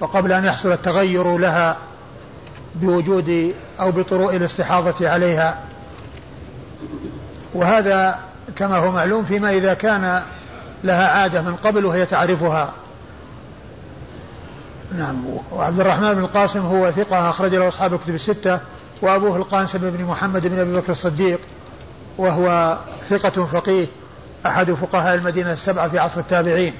وقبل 0.00 0.32
أن 0.32 0.44
يحصل 0.44 0.72
التغير 0.72 1.38
لها 1.38 1.76
بوجود 2.74 3.54
أو 3.80 3.90
بطروء 3.90 4.36
الاستحاضة 4.36 5.08
عليها. 5.08 5.58
وهذا 7.54 8.18
كما 8.56 8.76
هو 8.76 8.92
معلوم 8.92 9.24
فيما 9.24 9.50
إذا 9.50 9.74
كان 9.74 10.22
لها 10.84 11.08
عادة 11.08 11.42
من 11.42 11.56
قبل 11.56 11.86
وهي 11.86 12.06
تعرفها. 12.06 12.72
نعم 14.98 15.24
وعبد 15.52 15.80
الرحمن 15.80 16.14
بن 16.14 16.20
القاسم 16.20 16.60
هو 16.60 16.90
ثقة 16.90 17.30
أخرج 17.30 17.54
له 17.54 17.68
أصحاب 17.68 17.94
الكتب 17.94 18.14
الستة 18.14 18.60
وأبوه 19.02 19.36
القاسم 19.36 19.78
بن 19.90 20.04
محمد 20.04 20.46
بن 20.46 20.58
أبي 20.58 20.76
بكر 20.76 20.92
الصديق 20.92 21.40
وهو 22.18 22.78
ثقة 23.08 23.46
فقيه. 23.46 23.86
أحد 24.46 24.72
فقهاء 24.72 25.14
المدينة 25.14 25.52
السبعة 25.52 25.88
في 25.88 25.98
عصر 25.98 26.20
التابعين 26.20 26.72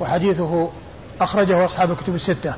وحديثه 0.00 0.70
أخرجه 1.20 1.64
أصحاب 1.64 1.90
الكتب 1.90 2.14
الستة. 2.14 2.54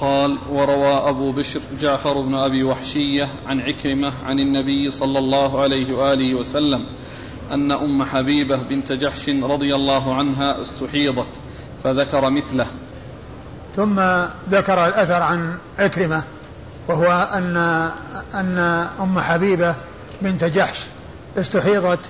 قال 0.00 0.38
وروى 0.50 1.08
أبو 1.10 1.32
بشر 1.32 1.60
جعفر 1.80 2.20
بن 2.20 2.34
أبي 2.34 2.64
وحشية 2.64 3.28
عن 3.46 3.60
عكرمة 3.60 4.12
عن 4.26 4.40
النبي 4.40 4.90
صلى 4.90 5.18
الله 5.18 5.60
عليه 5.60 5.92
وآله 5.92 6.34
وسلم 6.34 6.86
أن 7.52 7.72
أم 7.72 8.04
حبيبة 8.04 8.62
بنت 8.62 8.92
جحش 8.92 9.28
رضي 9.28 9.74
الله 9.74 10.14
عنها 10.14 10.62
استحيضت 10.62 11.28
فذكر 11.84 12.30
مثله. 12.30 12.66
ثم 13.76 14.00
ذكر 14.50 14.86
الأثر 14.86 15.22
عن 15.22 15.58
عكرمة 15.78 16.22
وهو 16.88 17.28
أن 17.34 17.56
أن 18.34 18.58
أم 19.00 19.20
حبيبة 19.20 19.74
بنت 20.22 20.44
جحش 20.44 20.78
استحيضت 21.36 22.00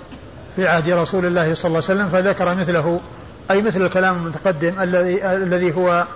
في 0.57 0.69
عهد 0.69 0.91
رسول 0.91 1.27
الله 1.27 1.55
صلى 1.55 1.69
الله 1.69 1.83
عليه 1.89 2.01
وسلم 2.01 2.09
فذكر 2.09 2.55
مثله 2.55 3.01
أي 3.51 3.63
مثل 3.63 3.87
الكلام 3.87 4.17
المتقدم 4.17 4.81
الذي 4.81 5.27
الذي 5.27 5.75
هو 5.77 6.07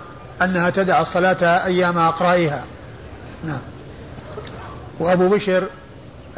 أنها 0.41 0.69
تدع 0.69 1.01
الصلاة 1.01 1.65
أيام 1.65 1.97
أقرائها. 1.97 2.65
نعم. 3.45 3.59
وأبو 4.99 5.29
بشر 5.29 5.63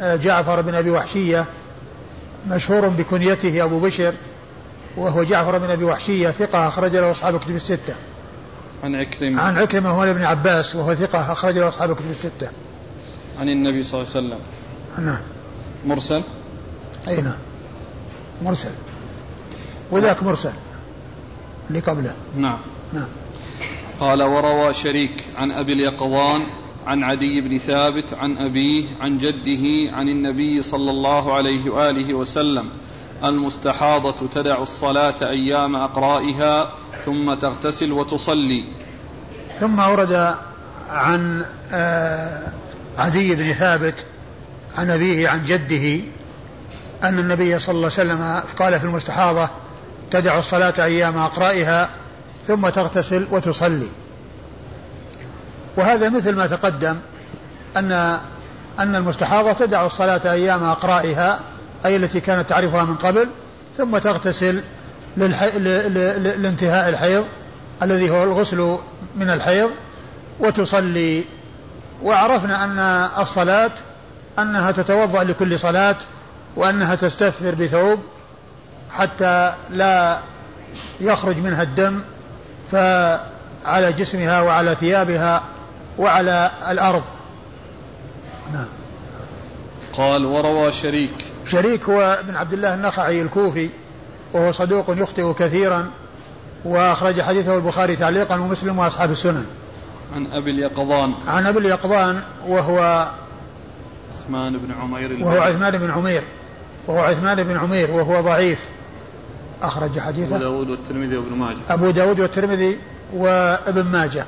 آه، 0.00 0.16
جعفر 0.16 0.60
بن 0.60 0.74
أبي 0.74 0.90
وحشية 0.90 1.44
مشهور 2.48 2.88
بكنيته 2.88 3.64
أبو 3.64 3.80
بشر 3.80 4.14
وهو 4.96 5.22
جعفر 5.22 5.58
بن 5.58 5.70
أبي 5.70 5.84
وحشية 5.84 6.30
ثقة 6.30 6.68
أخرج 6.68 6.96
له 6.96 7.10
أصحاب 7.10 7.34
الكتب 7.34 7.56
الستة. 7.56 7.94
عن 8.84 8.94
عكرمة. 8.94 9.40
عن 9.40 9.58
عكرمة 9.58 9.90
هو 9.90 10.04
ابن 10.04 10.24
عباس 10.24 10.76
وهو 10.76 10.94
ثقة 10.94 11.32
أخرج 11.32 11.58
له 11.58 11.68
أصحاب 11.68 11.90
الكتب 11.90 12.10
الستة. 12.10 12.48
عن 13.40 13.48
النبي 13.48 13.84
صلى 13.84 14.00
الله 14.00 14.12
عليه 14.14 14.26
وسلم. 14.26 14.38
نعم. 15.06 15.20
مرسل؟ 15.86 16.22
أي 17.08 17.20
نعم. 17.20 17.38
مرسل. 18.42 18.72
وذاك 19.90 20.22
مرسل. 20.22 20.52
اللي 21.70 21.80
قبله. 21.80 22.14
نعم. 22.36 22.58
نعم. 22.92 23.08
قال 24.00 24.22
وروى 24.22 24.74
شريك 24.74 25.24
عن 25.38 25.50
أبي 25.50 25.72
اليقظان 25.72 26.42
عن 26.86 27.04
عدي 27.04 27.40
بن 27.40 27.58
ثابت 27.58 28.14
عن 28.14 28.36
أبيه 28.36 28.84
عن 29.00 29.18
جده 29.18 29.92
عن 29.96 30.08
النبي 30.08 30.62
صلى 30.62 30.90
الله 30.90 31.34
عليه 31.34 31.70
وآله 31.70 32.14
وسلم 32.14 32.70
المستحاضة 33.24 34.28
تدع 34.28 34.62
الصلاة 34.62 35.14
أيام 35.22 35.76
أقرائها 35.76 36.72
ثم 37.04 37.34
تغتسل 37.34 37.92
وتصلي. 37.92 38.68
ثم 39.60 39.78
ورد 39.78 40.36
عن 40.90 41.44
آه، 41.72 42.52
عدي 42.98 43.34
بن 43.34 43.52
ثابت 43.52 44.04
عن 44.74 44.90
أبيه 44.90 45.28
عن 45.28 45.44
جده 45.44 46.00
أن 47.02 47.18
النبي 47.18 47.58
صلى 47.58 47.74
الله 47.74 47.90
عليه 47.98 48.12
وسلم 48.14 48.42
قال 48.58 48.80
في 48.80 48.86
المستحاضة 48.86 49.48
تدع 50.10 50.38
الصلاة 50.38 50.74
أيام 50.78 51.18
أقرائها 51.18 51.90
ثم 52.48 52.68
تغتسل 52.68 53.28
وتصلي. 53.30 53.88
وهذا 55.76 56.08
مثل 56.08 56.36
ما 56.36 56.46
تقدم 56.46 56.98
أن 57.76 57.92
أن 58.78 58.94
المستحاضة 58.94 59.52
تدع 59.52 59.86
الصلاة 59.86 60.32
أيام 60.32 60.64
أقرائها 60.64 61.40
أي 61.84 61.96
التي 61.96 62.20
كانت 62.20 62.48
تعرفها 62.48 62.84
من 62.84 62.94
قبل 62.94 63.28
ثم 63.76 63.98
تغتسل 63.98 64.62
للحي... 65.16 65.50
ل... 65.58 65.64
ل... 65.94 66.42
لانتهاء 66.42 66.88
الحيض 66.88 67.24
الذي 67.82 68.10
هو 68.10 68.24
الغسل 68.24 68.78
من 69.16 69.30
الحيض 69.30 69.70
وتصلي. 70.40 71.24
وعرفنا 72.02 72.64
أن 72.64 72.78
الصلاة 73.22 73.70
أنها 74.38 74.70
تتوضأ 74.70 75.24
لكل 75.24 75.58
صلاة 75.58 75.96
وأنها 76.56 76.94
تستثمر 76.94 77.54
بثوب 77.54 77.98
حتى 78.90 79.54
لا 79.70 80.18
يخرج 81.00 81.38
منها 81.38 81.62
الدم 81.62 82.00
فعلى 82.72 83.92
جسمها 83.92 84.40
وعلى 84.40 84.74
ثيابها 84.74 85.42
وعلى 85.98 86.50
الأرض. 86.68 87.02
نعم. 88.52 88.66
قال 89.92 90.26
وروى 90.26 90.72
شريك. 90.72 91.14
شريك 91.46 91.84
هو 91.84 92.18
ابن 92.20 92.36
عبد 92.36 92.52
الله 92.52 92.74
النخعي 92.74 93.22
الكوفي 93.22 93.70
وهو 94.32 94.52
صدوق 94.52 94.84
يخطئ 94.88 95.32
كثيرا 95.32 95.90
وأخرج 96.64 97.20
حديثه 97.20 97.56
البخاري 97.56 97.96
تعليقا 97.96 98.36
ومسلم 98.36 98.78
وأصحاب 98.78 99.10
السنن. 99.10 99.46
عن 100.14 100.26
أبي 100.26 100.50
اليقظان. 100.50 101.14
عن 101.26 101.46
أبي 101.46 101.58
اليقظان 101.58 102.22
وهو 102.46 103.08
عثمان 104.14 104.58
بن 104.58 104.74
عمير 104.80 105.24
وهو 105.24 105.40
عثمان 105.40 105.78
بن 105.78 105.90
عمير. 105.90 106.22
وهو 106.86 106.98
عثمان 106.98 107.42
بن 107.42 107.56
عمير 107.56 107.90
وهو 107.90 108.20
ضعيف. 108.20 108.58
أخرج 109.62 109.98
حديثه. 109.98 110.36
أبو 110.36 110.42
داود 110.44 110.70
والترمذي 110.70 111.16
وابن 111.16 111.36
ماجه. 111.36 111.58
أبو 111.70 111.90
داود 111.90 112.20
والترمذي 112.20 112.78
وابن 113.14 113.84
ماجه. 113.84 114.26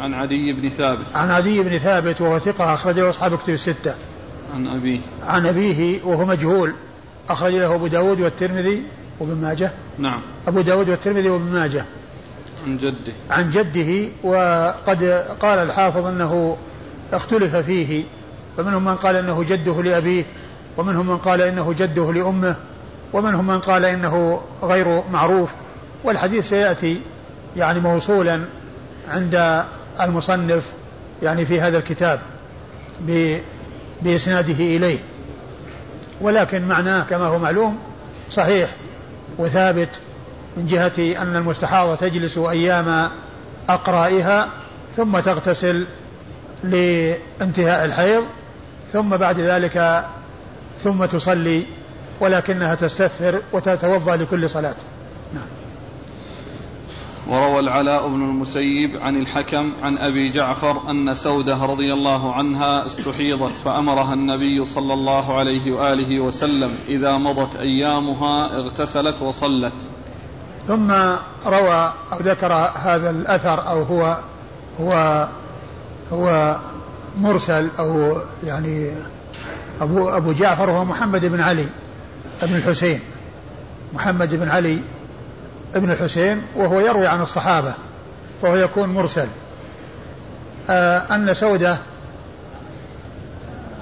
عن 0.00 0.14
عدي 0.14 0.52
بن 0.52 0.68
ثابت. 0.68 1.06
عن 1.14 1.30
عدي 1.30 1.62
بن 1.62 1.78
ثابت 1.78 2.20
وهو 2.20 2.38
ثقة 2.38 2.74
أخرج 2.74 2.98
له 2.98 3.10
أصحاب 3.10 3.38
كتب 3.38 3.52
الستة. 3.52 3.94
عن 4.54 4.66
أبيه. 4.66 4.98
عن 5.22 5.46
أبيه 5.46 6.04
وهو 6.04 6.26
مجهول. 6.26 6.74
أخرج 7.28 7.52
له 7.52 7.74
أبو 7.74 7.86
داود 7.86 8.20
والترمذي 8.20 8.82
وابن 9.20 9.34
ماجه. 9.34 9.72
نعم. 9.98 10.20
أبو 10.48 10.60
داود 10.60 10.88
والترمذي 10.88 11.28
وابن 11.28 11.52
ماجه. 11.52 11.84
عن 12.66 12.76
جده. 12.76 13.12
عن 13.30 13.50
جده 13.50 14.08
وقد 14.22 15.04
قال 15.40 15.58
الحافظ 15.58 16.06
أنه 16.06 16.56
اختلف 17.12 17.56
فيه. 17.56 18.04
فمنهم 18.56 18.84
من 18.84 18.96
قال 18.96 19.16
أنه 19.16 19.42
جده 19.42 19.82
لأبيه. 19.82 20.24
ومنهم 20.80 21.06
من 21.06 21.16
قال 21.16 21.42
إنه 21.42 21.72
جده 21.72 22.12
لأمه 22.12 22.56
ومنهم 23.12 23.46
من 23.46 23.58
قال 23.58 23.84
إنه 23.84 24.40
غير 24.62 25.02
معروف 25.12 25.50
والحديث 26.04 26.48
سيأتي 26.48 27.00
يعني 27.56 27.80
موصولا 27.80 28.40
عند 29.08 29.64
المصنف 30.00 30.62
يعني 31.22 31.46
في 31.46 31.60
هذا 31.60 31.78
الكتاب 31.78 32.20
بإسناده 34.02 34.54
إليه. 34.54 34.98
ولكن 36.20 36.68
معناه 36.68 37.02
كما 37.02 37.24
هو 37.26 37.38
معلوم 37.38 37.78
صحيح 38.30 38.70
وثابت 39.38 39.88
من 40.56 40.66
جهة 40.66 41.22
أن 41.22 41.36
المستحاضة 41.36 41.94
تجلس 41.94 42.38
أيام 42.38 43.10
أقرائها 43.68 44.48
ثم 44.96 45.18
تغتسل 45.18 45.86
لانتهاء 46.64 47.84
الحيض 47.84 48.24
ثم 48.92 49.16
بعد 49.16 49.40
ذلك 49.40 50.04
ثم 50.84 51.04
تصلي 51.04 51.66
ولكنها 52.20 52.74
تستثر 52.74 53.42
وتتوضأ 53.52 54.16
لكل 54.16 54.50
صلاة 54.50 54.76
نعم 55.34 55.46
وروى 57.28 57.60
العلاء 57.60 58.08
بن 58.08 58.22
المسيب 58.22 58.96
عن 58.96 59.16
الحكم 59.16 59.72
عن 59.82 59.98
أبي 59.98 60.30
جعفر 60.30 60.90
أن 60.90 61.14
سودة 61.14 61.64
رضي 61.64 61.92
الله 61.92 62.34
عنها 62.34 62.86
استحيضت 62.86 63.58
فأمرها 63.58 64.14
النبي 64.14 64.64
صلى 64.64 64.94
الله 64.94 65.38
عليه 65.38 65.72
وآله 65.72 66.20
وسلم 66.20 66.78
إذا 66.88 67.16
مضت 67.16 67.56
أيامها 67.56 68.58
اغتسلت 68.58 69.22
وصلت. 69.22 69.72
ثم 70.66 70.90
روى 71.46 71.92
أو 72.12 72.18
ذكر 72.18 72.52
هذا 72.74 73.10
الأثر 73.10 73.68
أو 73.68 73.82
هو 73.82 74.16
هو 74.80 75.28
هو 76.12 76.56
مرسل 77.18 77.70
أو 77.78 78.16
يعني 78.44 78.92
أبو 79.80 80.08
أبو 80.08 80.32
جعفر 80.32 80.70
هو 80.70 80.84
محمد 80.84 81.26
بن 81.26 81.40
علي 81.40 81.66
بن 82.42 82.56
الحسين. 82.56 83.00
محمد 83.92 84.34
بن 84.34 84.48
علي 84.48 84.78
ابن 85.74 85.90
الحسين 85.90 86.42
وهو 86.56 86.80
يروي 86.80 87.06
عن 87.06 87.20
الصحابة 87.20 87.74
فهو 88.42 88.56
يكون 88.56 88.88
مرسل. 88.88 89.28
آه 90.70 91.14
أن 91.14 91.34
سودة 91.34 91.78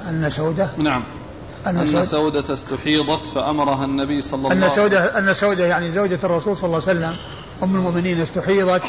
أن 0.08 0.30
سودة؟ 0.30 0.68
نعم. 0.78 1.04
أن, 1.66 1.78
أن 1.78 2.04
سودة. 2.04 2.52
استحيضت 2.52 3.26
فأمرها 3.26 3.84
النبي 3.84 4.20
صلى 4.20 4.38
الله 4.38 4.50
عليه 4.50 4.66
وسلم 4.66 4.70
أن 4.70 4.88
سودة 4.88 5.18
أن 5.18 5.34
سودة 5.34 5.66
يعني 5.66 5.90
زوجة 5.90 6.18
الرسول 6.24 6.56
صلى 6.56 6.66
الله 6.66 6.88
عليه 6.88 6.98
وسلم 6.98 7.16
أم 7.62 7.76
المؤمنين 7.76 8.20
استحيضت 8.20 8.82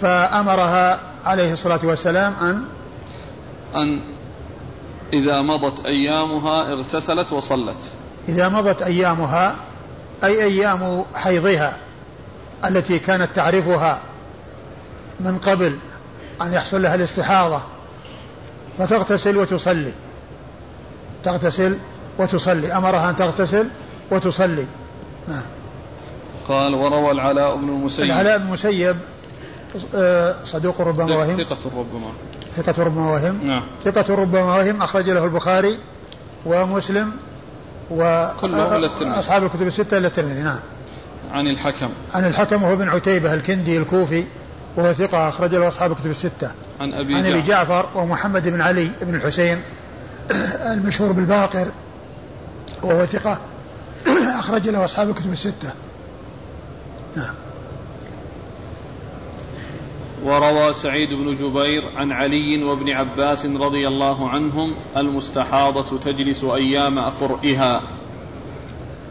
فأمرها 0.00 1.00
عليه 1.24 1.52
الصلاة 1.52 1.80
والسلام 1.84 2.34
أن 2.40 2.64
أن 3.74 4.02
إذا 5.12 5.42
مضت 5.42 5.86
أيامها 5.86 6.72
اغتسلت 6.72 7.32
وصلت. 7.32 7.92
إذا 8.28 8.48
مضت 8.48 8.82
أيامها 8.82 9.56
أي 10.24 10.44
أيام 10.44 11.04
حيضها 11.14 11.76
التي 12.64 12.98
كانت 12.98 13.28
تعرفها 13.34 14.00
من 15.20 15.38
قبل 15.38 15.78
أن 16.42 16.52
يحصل 16.52 16.82
لها 16.82 16.94
الاستحاضة 16.94 17.62
فتغتسل 18.78 19.36
وتصلي. 19.36 19.92
تغتسل 21.24 21.78
وتصلي. 22.18 22.72
أمرها 22.72 23.10
أن 23.10 23.16
تغتسل 23.16 23.68
وتصلي. 24.10 24.66
نعم. 25.28 25.42
قال 26.48 26.74
وروى 26.74 27.10
العلاء 27.10 27.56
بن 27.56 27.68
المسيب. 27.68 28.04
العلاء 28.04 28.38
بن 28.38 28.44
المسيب 28.44 28.96
آه، 29.94 30.36
صدوق 30.44 30.80
ربما 30.80 31.16
وهم 31.16 31.36
ثقة 31.36 31.70
ربما 31.76 32.12
ثقة 32.56 32.82
ربما 32.82 33.10
وهم 33.10 33.46
نعم. 33.46 33.62
ثقة 33.84 34.14
ربما 34.14 34.42
وهم 34.42 34.82
أخرج 34.82 35.10
له 35.10 35.24
البخاري 35.24 35.78
ومسلم 36.46 37.12
و 37.90 38.02
أصحاب 39.02 39.44
الكتب 39.44 39.66
الستة 39.66 39.98
إلا 39.98 40.06
الترمذي 40.06 40.42
نعم. 40.42 40.60
عن 41.32 41.46
الحكم. 41.46 41.88
عن 42.14 42.24
الحكم 42.24 42.64
هو 42.64 42.76
بن 42.76 42.88
عتيبة 42.88 43.34
الكندي 43.34 43.76
الكوفي 43.76 44.24
وهو 44.76 44.92
ثقة 44.92 45.28
أخرج 45.28 45.54
له 45.54 45.68
أصحاب 45.68 45.92
الكتب 45.92 46.10
الستة. 46.10 46.50
عن 46.80 46.94
أبي 46.94 47.14
عن 47.14 47.26
أبي 47.26 47.42
جعفر, 47.42 47.48
جعفر 47.48 47.98
ومحمد 47.98 48.48
بن 48.48 48.60
علي 48.60 48.90
بن 49.02 49.14
الحسين 49.14 49.62
المشهور 50.74 51.12
بالباقر 51.12 51.68
وهو 52.82 53.06
ثقة 53.06 53.38
أخرج 54.38 54.68
له 54.68 54.84
أصحاب 54.84 55.10
الكتب 55.10 55.32
الستة. 55.32 55.72
نعم. 57.16 57.34
وروى 60.24 60.74
سعيد 60.74 61.08
بن 61.08 61.34
جبير 61.34 61.84
عن 61.96 62.12
علي 62.12 62.62
وابن 62.64 62.90
عباس 62.90 63.46
رضي 63.46 63.88
الله 63.88 64.28
عنهم 64.28 64.74
المستحاضة 64.96 65.98
تجلس 65.98 66.44
أيام 66.44 66.98
أقرئها. 66.98 67.80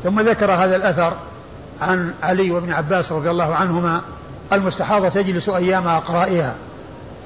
ثم 0.03 0.19
ذكر 0.19 0.51
هذا 0.51 0.75
الأثر 0.75 1.13
عن 1.81 2.13
علي 2.23 2.51
وابن 2.51 2.71
عباس 2.71 3.11
رضي 3.11 3.29
الله 3.29 3.55
عنهما 3.55 4.01
المستحاضة 4.53 5.09
تجلس 5.09 5.49
أيام 5.49 5.87
أقرائها. 5.87 6.55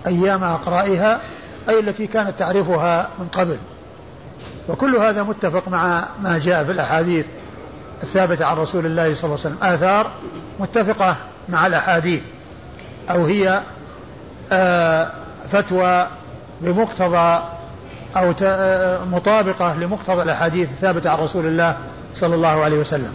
أيام 0.07 0.43
أقرائها 0.43 1.21
أي 1.69 1.79
التي 1.79 2.07
كانت 2.07 2.39
تعرفها 2.39 3.09
من 3.19 3.27
قبل. 3.27 3.57
وكل 4.69 4.95
هذا 4.95 5.23
متفق 5.23 5.67
مع 5.67 6.07
ما 6.21 6.39
جاء 6.39 6.63
في 6.63 6.71
الأحاديث 6.71 7.25
الثابتة 8.03 8.45
عن 8.45 8.57
رسول 8.57 8.85
الله 8.85 9.13
صلى 9.13 9.25
الله 9.25 9.45
عليه 9.45 9.55
وسلم. 9.55 9.57
آثار 9.61 10.11
متفقة 10.59 11.17
مع 11.49 11.67
الأحاديث 11.67 12.21
أو 13.09 13.25
هي 13.25 13.61
فتوى 15.51 16.07
بمقتضى 16.61 17.43
أو 18.17 18.33
آه، 18.43 19.05
مطابقة 19.05 19.75
لمقتضى 19.75 20.21
الأحاديث 20.21 20.69
الثابتة 20.69 21.09
عن 21.09 21.17
رسول 21.17 21.45
الله 21.45 21.77
صلى 22.13 22.35
الله 22.35 22.63
عليه 22.63 22.79
وسلم. 22.79 23.13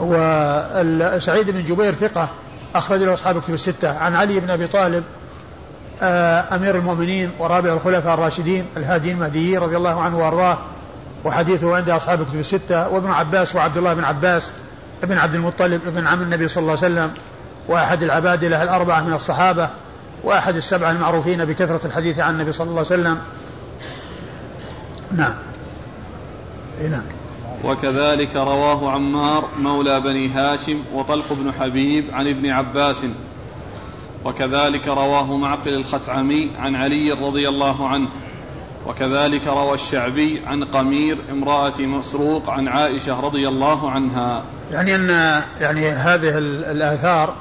وسعيد 0.00 1.50
بن 1.50 1.64
جبير 1.64 1.94
ثقة 1.94 2.28
أخرج 2.74 3.02
له 3.02 3.14
أصحاب 3.14 3.40
كتب 3.40 3.54
الستة. 3.54 3.98
عن 3.98 4.14
علي 4.14 4.40
بن 4.40 4.50
أبي 4.50 4.66
طالب 4.66 5.04
آه، 6.02 6.56
أمير 6.56 6.76
المؤمنين 6.76 7.30
ورابع 7.38 7.72
الخلفاء 7.72 8.14
الراشدين 8.14 8.66
الهاديين 8.76 9.16
المهديين 9.16 9.58
رضي 9.58 9.76
الله 9.76 10.02
عنه 10.02 10.18
وأرضاه 10.18 10.58
وحديثه 11.24 11.76
عند 11.76 11.90
أصحاب 11.90 12.26
كتب 12.26 12.38
الستة. 12.38 12.88
وابن 12.88 13.10
عباس 13.10 13.56
وعبد 13.56 13.76
الله 13.76 13.94
بن 13.94 14.04
عباس 14.04 14.50
ابن 15.02 15.18
عبد 15.18 15.34
المطلب 15.34 15.86
ابن 15.86 16.06
عم 16.06 16.22
النبي 16.22 16.48
صلى 16.48 16.62
الله 16.62 16.76
عليه 16.82 16.94
وسلم. 16.94 17.10
وأحد 17.68 18.02
العبادلة 18.02 18.62
الأربعة 18.62 19.00
من 19.00 19.12
الصحابة 19.12 19.70
وأحد 20.24 20.56
السبعة 20.56 20.90
المعروفين 20.90 21.44
بكثرة 21.44 21.86
الحديث 21.86 22.18
عن 22.18 22.34
النبي 22.34 22.52
صلى 22.52 22.64
الله 22.64 22.84
عليه 22.90 23.02
وسلم. 23.02 23.18
نعم. 25.16 25.34
إيه 26.80 26.88
نعم. 26.88 27.04
وكذلك 27.64 28.36
رواه 28.36 28.90
عمار 28.90 29.48
مولى 29.58 30.00
بني 30.00 30.28
هاشم 30.28 30.82
وطلق 30.94 31.32
بن 31.32 31.52
حبيب 31.52 32.04
عن 32.12 32.28
ابن 32.28 32.50
عباس. 32.50 33.06
وكذلك 34.24 34.88
رواه 34.88 35.36
معقل 35.36 35.74
الخثعمي 35.74 36.50
عن 36.58 36.76
علي 36.76 37.12
رضي 37.12 37.48
الله 37.48 37.88
عنه. 37.88 38.08
وكذلك 38.86 39.46
روى 39.46 39.74
الشعبي 39.74 40.42
عن 40.46 40.64
قمير 40.64 41.18
امرأة 41.30 41.80
مسروق 41.80 42.50
عن 42.50 42.68
عائشة 42.68 43.20
رضي 43.20 43.48
الله 43.48 43.90
عنها. 43.90 44.44
يعني 44.70 44.94
أن 44.94 45.08
يعني 45.60 45.90
هذه 45.90 46.38
الآثار 46.38 47.34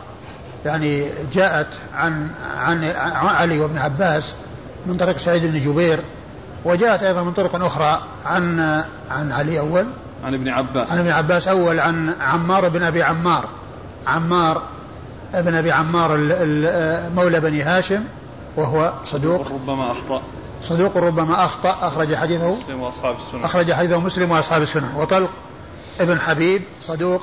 يعني 0.66 1.10
جاءت 1.34 1.68
عن 1.94 2.30
عن 2.56 2.84
علي 3.28 3.60
وابن 3.60 3.78
عباس 3.78 4.36
من 4.86 4.98
طريق 4.98 5.18
سعيد 5.18 5.46
بن 5.46 5.60
جبير 5.60 6.00
وجاءت 6.66 7.04
أيضا 7.04 7.24
من 7.24 7.34
طرق 7.34 7.66
أخرى 7.66 8.02
عن 8.26 8.60
عن 9.12 9.32
علي 9.32 9.60
أول 9.60 9.86
عن 10.24 10.34
ابن 10.34 10.50
عباس. 10.50 10.92
عن 10.92 11.00
ابن 11.00 11.12
عباس 11.12 11.48
أول 11.48 11.80
عن 11.80 12.14
عمار 12.22 12.70
بن 12.70 12.84
أبي 12.84 13.04
عمار. 13.04 13.46
عمار 14.08 14.62
ابن 15.34 15.56
أبي 15.56 15.72
عمار 15.72 16.18
مولى 17.16 17.40
بني 17.40 17.62
هاشم 17.62 18.04
وهو 18.58 18.94
صدوق. 19.06 19.52
ربما 19.52 19.92
أخطأ. 19.92 20.22
صدوق 20.64 20.98
ربما 20.98 21.46
أخطأ 21.46 21.88
أخرج 21.88 22.16
حديثه. 22.16 22.52
مسلم 22.52 22.82
وأصحاب 22.82 23.16
السنن 23.28 23.44
أخرج 23.44 23.74
حديثه 23.74 24.00
مسلم 24.00 24.32
وأصحاب 24.32 24.62
السنن 24.62 24.96
وطلق 24.96 25.30
ابن 26.00 26.20
حبيب 26.20 26.62
صدوق. 26.82 27.22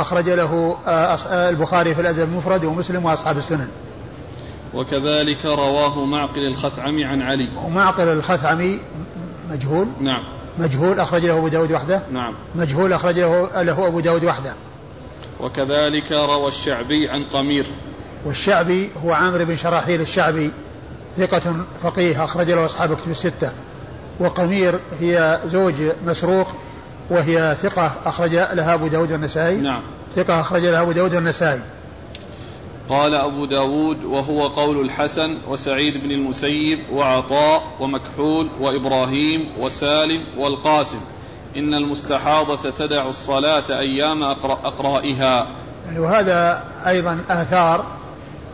أخرج 0.00 0.28
له 0.28 0.76
آه، 0.86 0.90
آه، 0.90 1.50
البخاري 1.50 1.94
في 1.94 2.00
الأدب 2.00 2.28
المفرد 2.28 2.64
ومسلم 2.64 3.04
وأصحاب 3.04 3.38
السنن. 3.38 3.68
وكذلك 4.74 5.44
رواه 5.44 6.04
معقل 6.04 6.46
الخثعمي 6.46 7.04
عن 7.04 7.22
علي. 7.22 7.48
ومعقل 7.64 8.08
الخثعمي 8.08 8.80
مجهول؟ 9.50 9.88
نعم. 10.00 10.22
مجهول 10.58 11.00
أخرج 11.00 11.26
له 11.26 11.38
أبو 11.38 11.48
داود 11.48 11.72
وحده؟ 11.72 12.02
نعم. 12.12 12.34
مجهول 12.54 12.92
أخرج 12.92 13.18
له, 13.18 13.62
له 13.62 13.86
أبو 13.86 14.00
داود 14.00 14.24
وحده. 14.24 14.54
وكذلك 15.40 16.12
روى 16.12 16.48
الشعبي 16.48 17.08
عن 17.08 17.24
قمير. 17.24 17.66
والشعبي 18.24 18.90
هو 19.04 19.12
عامر 19.12 19.44
بن 19.44 19.56
شراحيل 19.56 20.00
الشعبي 20.00 20.50
ثقة 21.18 21.56
فقيه 21.82 22.24
أخرج 22.24 22.50
له 22.50 22.64
أصحاب 22.64 22.96
كتب 22.96 23.10
الستة. 23.10 23.52
وقمير 24.20 24.80
هي 25.00 25.40
زوج 25.46 25.74
مسروق 26.06 26.48
وهي 27.10 27.56
ثقة 27.62 27.92
أخرج 28.04 28.34
لها 28.34 28.74
أبو 28.74 28.86
داود 28.86 29.12
النسائي 29.12 29.56
نعم. 29.56 29.82
ثقة 30.16 30.40
أخرج 30.40 30.66
لها 30.66 30.82
أبو 30.82 30.92
داود 30.92 31.14
النسائي 31.14 31.60
قال 32.88 33.14
أبو 33.14 33.44
داود 33.44 34.04
وهو 34.04 34.46
قول 34.46 34.80
الحسن 34.80 35.38
وسعيد 35.48 35.96
بن 35.96 36.10
المسيب 36.10 36.78
وعطاء 36.92 37.62
ومكحول 37.80 38.48
وإبراهيم 38.60 39.48
وسالم 39.60 40.24
والقاسم. 40.38 41.00
إن 41.56 41.74
المستحاضة 41.74 42.70
تدع 42.70 43.08
الصلاة 43.08 43.64
أيام 43.68 44.22
أقرائها. 44.22 45.46
يعني 45.86 45.98
وهذا 45.98 46.64
أيضا 46.86 47.18
آثار 47.30 47.84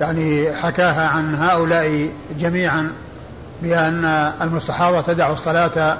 يعني 0.01 0.57
حكاها 0.57 1.09
عن 1.09 1.35
هؤلاء 1.35 2.11
جميعا 2.39 2.93
بأن 3.63 4.05
المستحاضة 4.41 5.01
تدع 5.01 5.33
الصلاة 5.33 5.99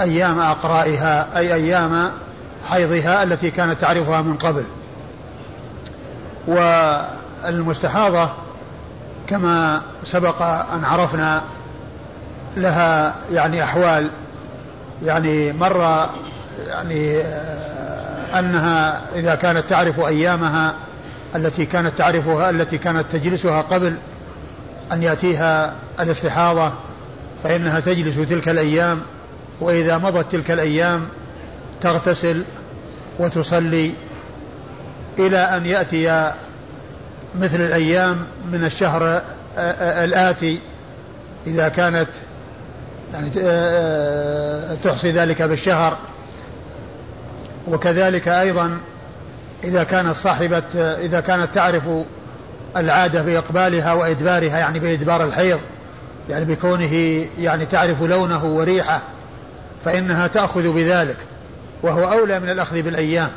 أيام 0.00 0.38
أقرائها 0.38 1.38
أي 1.38 1.54
أيام 1.54 2.10
حيضها 2.68 3.22
التي 3.22 3.50
كانت 3.50 3.80
تعرفها 3.80 4.22
من 4.22 4.34
قبل. 4.36 4.64
والمستحاضة 6.46 8.30
كما 9.26 9.82
سبق 10.04 10.42
أن 10.42 10.84
عرفنا 10.84 11.42
لها 12.56 13.14
يعني 13.32 13.64
أحوال. 13.64 14.10
يعني 15.04 15.52
مر 15.52 16.08
يعني 16.66 17.20
أنها 18.38 19.00
إذا 19.14 19.34
كانت 19.34 19.64
تعرف 19.68 20.00
أيامها 20.00 20.74
التي 21.36 21.66
كانت 21.66 21.98
تعرفها 21.98 22.50
التي 22.50 22.78
كانت 22.78 23.04
تجلسها 23.12 23.62
قبل 23.62 23.96
أن 24.92 25.02
يأتيها 25.02 25.74
الاستحاضة 26.00 26.72
فإنها 27.44 27.80
تجلس 27.80 28.16
تلك 28.16 28.48
الأيام 28.48 29.00
وإذا 29.60 29.98
مضت 29.98 30.32
تلك 30.32 30.50
الأيام 30.50 31.08
تغتسل 31.80 32.44
وتصلي 33.18 33.92
إلى 35.18 35.38
أن 35.38 35.66
يأتي 35.66 36.32
مثل 37.38 37.60
الأيام 37.60 38.26
من 38.52 38.64
الشهر 38.64 39.22
الآتي 40.04 40.60
إذا 41.46 41.68
كانت 41.68 42.08
يعني 43.12 43.30
تحصي 44.76 45.10
ذلك 45.10 45.42
بالشهر. 45.42 45.98
وكذلك 47.68 48.28
أيضا 48.28 48.78
إذا 49.64 49.84
كانت 49.84 50.16
صاحبة 50.16 50.62
إذا 50.74 51.20
كانت 51.20 51.54
تعرف 51.54 51.82
العادة 52.76 53.22
بإقبالها 53.22 53.92
وإدبارها 53.92 54.58
يعني 54.58 54.80
بإدبار 54.80 55.24
الحيض 55.24 55.60
يعني 56.30 56.44
بكونه 56.44 57.24
يعني 57.38 57.66
تعرف 57.66 58.02
لونه 58.02 58.44
وريحة 58.44 59.02
فإنها 59.84 60.26
تأخذ 60.26 60.72
بذلك 60.72 61.16
وهو 61.82 62.12
أولى 62.12 62.40
من 62.40 62.50
الأخذ 62.50 62.82
بالأيام 62.82 63.30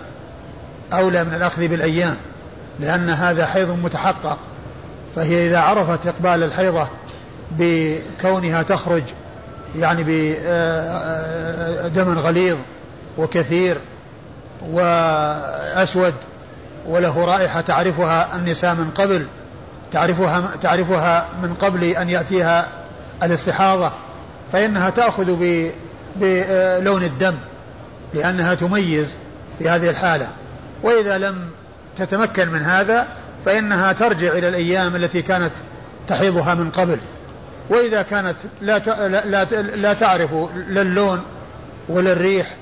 أولى 0.94 1.24
من 1.24 1.34
الأخذ 1.34 1.68
بالأيام 1.68 2.16
لأن 2.80 3.10
هذا 3.10 3.46
حيض 3.46 3.70
متحقق 3.70 4.38
فهي 5.16 5.48
إذا 5.48 5.60
عرفت 5.60 6.08
إقبال 6.08 6.44
الحيضة 6.44 6.88
بكونها 7.52 8.62
تخرج 8.62 9.04
يعني 9.76 10.04
بدم 11.84 12.20
غليظ 12.20 12.58
وكثير 13.18 13.78
وأسود 14.72 16.14
وله 16.88 17.26
رائحة 17.26 17.62
تعرفها 17.62 18.36
النساء 18.36 18.76
من 18.76 18.92
قبل 18.92 19.28
تعرفها 19.92 20.52
تعرفها 20.62 21.28
من 21.44 21.54
قبل 21.54 21.84
أن 21.84 22.10
يأتيها 22.10 22.68
الاستحاضة 23.24 23.92
فإنها 24.52 24.90
تأخذ 24.90 25.36
بلون 26.22 27.04
الدم 27.04 27.36
لأنها 28.14 28.54
تميز 28.54 29.18
في 29.60 29.70
هذه 29.70 29.90
الحالة. 29.90 30.28
وإذا 30.84 31.18
لم 31.18 31.50
تتمكن 31.98 32.50
من 32.50 32.62
هذا 32.62 33.08
فإنها 33.46 33.94
ترجع 33.94 34.32
إلى 34.32 34.48
الأيام 34.48 34.96
التي 34.96 35.22
كانت 35.22 35.52
تحيضها 36.08 36.54
من 36.54 36.72
قبل. 36.72 37.00
وإذا 37.70 38.02
كانت 38.02 38.36
لا 38.62 38.80
لا 39.08 39.44
لا 39.62 39.94
تعرف 39.94 40.34
لا 40.68 40.82
اللون 40.82 41.22
ولا 41.90 42.12
الريح 42.12 42.56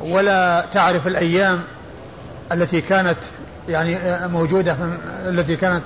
ولا 0.00 0.66
تعرف 0.72 1.06
الأيام 1.06 1.62
التي 2.52 2.80
كانت 2.80 3.18
يعني 3.68 3.98
موجودة 4.28 4.74
من 4.74 4.98
التي 5.26 5.56
كانت 5.56 5.82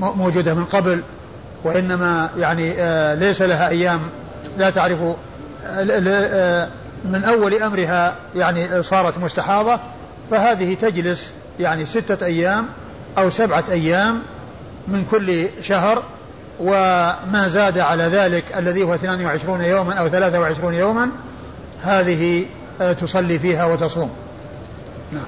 موجودة 0.00 0.54
من 0.54 0.64
قبل 0.64 1.02
وإنما 1.64 2.30
يعني 2.38 2.72
آه، 2.78 3.14
ليس 3.14 3.42
لها 3.42 3.68
أيام 3.68 4.00
لا 4.58 4.70
تعرف 4.70 4.98
من 7.04 7.24
أول 7.24 7.62
أمرها 7.62 8.16
يعني 8.36 8.82
صارت 8.82 9.18
مستحاضة 9.18 9.80
فهذه 10.30 10.74
تجلس 10.74 11.32
يعني 11.60 11.86
ستة 11.86 12.26
أيام 12.26 12.66
أو 13.18 13.30
سبعة 13.30 13.64
أيام 13.70 14.22
من 14.88 15.04
كل 15.04 15.48
شهر 15.62 16.02
وما 16.60 17.48
زاد 17.48 17.78
على 17.78 18.04
ذلك 18.04 18.44
الذي 18.56 18.82
هو 18.82 18.94
22 18.94 19.60
يوما 19.60 19.94
أو 19.94 20.08
23 20.08 20.74
يوما 20.74 21.10
هذه 21.82 22.46
آه، 22.80 22.92
تصلي 22.92 23.38
فيها 23.38 23.64
وتصوم. 23.64 24.10
نعم. 25.12 25.24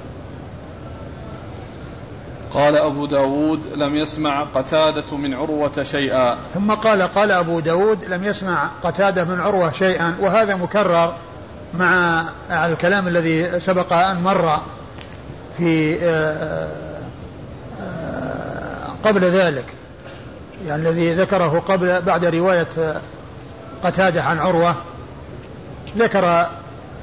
قال 2.56 2.76
أبو 2.76 3.06
داود 3.06 3.66
لم 3.66 3.96
يسمع 3.96 4.42
قتادة 4.54 5.16
من 5.16 5.34
عروة 5.34 5.82
شيئا. 5.82 6.38
ثم 6.54 6.72
قال 6.74 7.02
قال 7.02 7.32
أبو 7.32 7.60
داود 7.60 8.04
لم 8.04 8.24
يسمع 8.24 8.70
قتادة 8.82 9.24
من 9.24 9.40
عروة 9.40 9.72
شيئا 9.72 10.16
وهذا 10.20 10.56
مكرر 10.56 11.14
مع 11.74 12.22
الكلام 12.50 13.08
الذي 13.08 13.60
سبق 13.60 13.92
أن 13.92 14.22
مر 14.22 14.60
في 15.58 15.98
آه، 16.02 17.02
آه، 17.80 18.88
قبل 19.04 19.24
ذلك. 19.24 19.64
يعني 20.66 20.82
الذي 20.82 21.14
ذكره 21.14 21.62
قبل 21.68 22.02
بعد 22.02 22.24
رواية 22.24 23.00
قتادة 23.84 24.22
عن 24.22 24.38
عروة 24.38 24.74
ذكر 25.98 26.46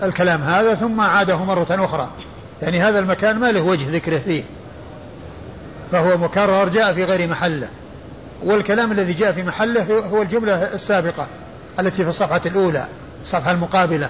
الكلام 0.03 0.41
هذا 0.41 0.75
ثم 0.75 1.01
عاده 1.01 1.38
مرة 1.43 1.67
أخرى. 1.69 2.09
يعني 2.61 2.81
هذا 2.81 2.99
المكان 2.99 3.39
ما 3.39 3.51
له 3.51 3.61
وجه 3.61 3.95
ذكره 3.95 4.17
فيه. 4.17 4.43
فهو 5.93 6.17
مكرر 6.17 6.69
جاء 6.69 6.93
في 6.93 7.03
غير 7.03 7.29
محله. 7.29 7.67
والكلام 8.43 8.91
الذي 8.91 9.13
جاء 9.13 9.31
في 9.31 9.43
محله 9.43 9.99
هو 9.99 10.21
الجملة 10.21 10.53
السابقة 10.73 11.27
التي 11.79 12.03
في 12.03 12.09
الصفحة 12.09 12.41
الأولى 12.45 12.87
الصفحة 13.23 13.51
المقابلة. 13.51 14.09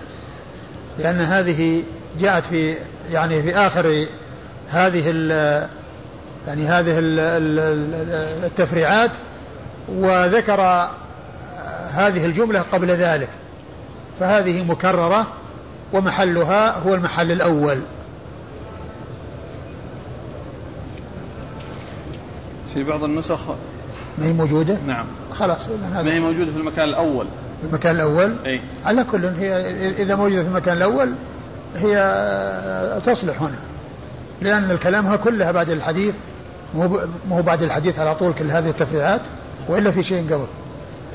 لأن 1.00 1.22
هذه 1.22 1.84
جاءت 2.20 2.46
في 2.46 2.76
يعني 3.12 3.44
في 3.44 3.56
آخر 3.56 4.08
هذه 4.70 5.04
ال 5.08 5.32
يعني 6.48 6.68
هذه 6.68 6.94
التفريعات 8.46 9.12
وذكر 9.90 10.62
هذه 11.90 12.26
الجملة 12.26 12.62
قبل 12.62 12.88
ذلك. 12.88 13.30
فهذه 14.20 14.64
مكررة 14.64 15.28
ومحلها 15.94 16.78
هو 16.78 16.94
المحل 16.94 17.32
الأول. 17.32 17.82
في 22.74 22.84
بعض 22.84 23.04
النسخ. 23.04 23.50
ما 24.18 24.26
هي 24.26 24.34
موجودة؟ 24.34 24.78
نعم. 24.88 25.06
خلاص 25.34 25.60
ما 25.94 26.14
هي 26.14 26.20
موجودة 26.20 26.52
في 26.52 26.58
المكان 26.58 26.90
الأول. 26.90 27.26
في 27.62 27.68
المكان 27.68 27.96
الأول؟ 27.96 28.36
أي. 28.46 28.62
على 28.86 29.04
كل 29.04 29.26
هي 29.26 29.56
إذا 30.02 30.16
موجودة 30.16 30.42
في 30.42 30.48
المكان 30.48 30.78
الأول 30.78 31.14
هي 31.76 33.02
تصلح 33.06 33.42
هنا. 33.42 33.60
لأن 34.42 34.72
الكلام 34.72 35.16
كلها 35.16 35.52
بعد 35.52 35.70
الحديث 35.70 36.16
مو 36.76 37.00
مو 37.30 37.42
بعد 37.42 37.62
الحديث 37.62 38.00
على 38.00 38.16
طول 38.16 38.34
كل 38.34 38.52
هذه 38.52 38.70
التفريعات 38.70 39.22
وإلا 39.70 39.92
في 39.92 40.04
شيء 40.04 40.34
قبل. 40.34 40.48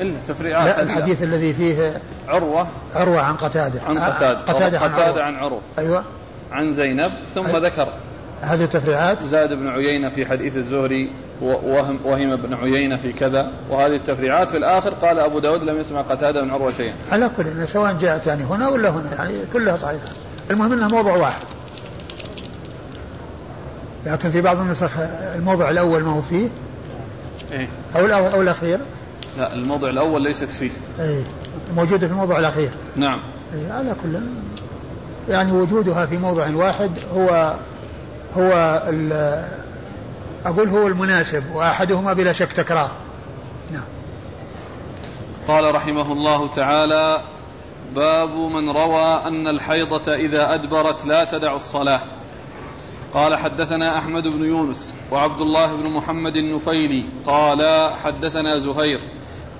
إلا 0.01 0.15
تفريعات 0.29 0.67
لا 0.67 0.83
الحديث. 0.83 1.23
الذي 1.23 1.55
فيه 1.55 2.01
عروة. 2.29 2.67
عروة 2.95 3.21
عن 3.21 3.37
قتادة. 3.37 3.81
عن 3.83 3.99
قتادة. 3.99 4.41
قتادة, 4.41 4.81
عن, 4.81 4.93
قتادة 4.93 5.25
عن 5.25 5.35
عروة. 5.35 5.61
أيوة. 5.79 6.05
عن 6.53 6.73
زينب 6.73 7.13
ثم 7.35 7.47
أيوة. 7.47 7.59
ذكر. 7.59 7.89
هذه 8.41 8.65
التفريعات؟ 8.65 9.25
زاد 9.25 9.53
بن 9.53 9.69
عيينة 9.69 10.09
في 10.09 10.27
حديث 10.27 10.57
الزهري 10.57 11.11
وهم, 11.43 11.99
وهم 12.05 12.37
بن 12.37 12.55
عيينة 12.55 12.97
في 12.97 13.13
كذا 13.13 13.53
وهذه 13.71 13.95
التفريعات 13.95 14.51
في 14.51 14.57
الآخر 14.57 14.95
قال 14.95 15.19
أبو 15.19 15.39
داود 15.39 15.63
لم 15.63 15.81
يسمع 15.81 16.01
قتادة 16.01 16.43
من 16.43 16.51
عروة 16.51 16.73
شيئا. 16.73 16.95
على 17.11 17.31
كل 17.37 17.69
سواء 17.69 17.93
جاءت 17.93 18.27
يعني 18.27 18.45
هنا 18.45 18.69
ولا 18.69 18.91
هنا 18.91 19.15
يعني 19.15 19.35
كلها 19.53 19.77
صحيحة. 19.77 20.09
المهم 20.51 20.73
أنها 20.73 20.89
موضوع 20.89 21.17
واحد. 21.17 21.43
لكن 24.07 24.31
في 24.31 24.41
بعض 24.41 24.61
النسخ 24.61 24.91
الموضع 25.35 25.71
الأول 25.71 26.03
ما 26.03 26.13
هو 26.13 26.23
فيه. 26.23 26.49
إيه؟ 27.53 27.69
أو 27.97 28.07
أو 28.07 28.43
الأخير. 28.43 28.81
لا 29.39 29.53
الموضع 29.53 29.89
الأول 29.89 30.23
ليست 30.23 30.51
فيه. 30.51 30.71
إيه. 31.01 31.25
موجودة 31.77 32.07
في 32.07 32.13
الموضع 32.13 32.39
الأخير. 32.39 32.71
نعم. 32.97 33.21
إيه 33.55 33.73
على 33.73 33.95
كل. 34.03 34.21
يعني 35.29 35.53
وجودها 35.53 36.07
في 36.07 36.17
موضع 36.19 36.57
واحد 36.57 36.91
هو 37.15 37.57
هو 38.37 38.83
أقول 40.47 40.69
هو 40.69 40.87
المناسب 40.87 41.45
وأحدهما 41.55 42.13
بلا 42.13 42.33
شك 42.33 42.53
تكرار. 42.53 42.91
نعم. 43.73 43.85
قال 45.49 45.75
رحمه 45.75 46.13
الله 46.13 46.49
تعالى 46.49 47.21
باب 47.95 48.35
من 48.35 48.71
روى 48.71 49.23
أن 49.27 49.49
الحيضة 49.49 50.15
إذا 50.15 50.55
أدبرت 50.55 51.07
لا 51.07 51.25
تدع 51.25 51.55
الصلاة. 51.55 52.01
قال 53.15 53.37
حدثنا 53.37 53.99
أحمد 53.99 54.29
بن 54.29 54.45
يونس 54.45 54.95
وعبد 55.11 55.41
الله 55.41 55.77
بن 55.77 55.91
محمد 55.91 56.37
النفيلي. 56.37 57.09
قال 57.27 57.91
حدثنا 58.05 58.59
زهير. 58.59 59.01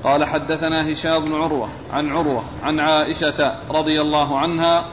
قال 0.05 0.25
حدثنا 0.25 0.93
هشام 0.93 1.25
بن 1.25 1.35
عروة 1.35 1.69
عن 1.93 2.13
عروة 2.13 2.45
عن 2.63 2.81
عائشة 2.81 3.55
رضي 3.71 4.01
الله 4.01 4.39
عنها 4.39 4.85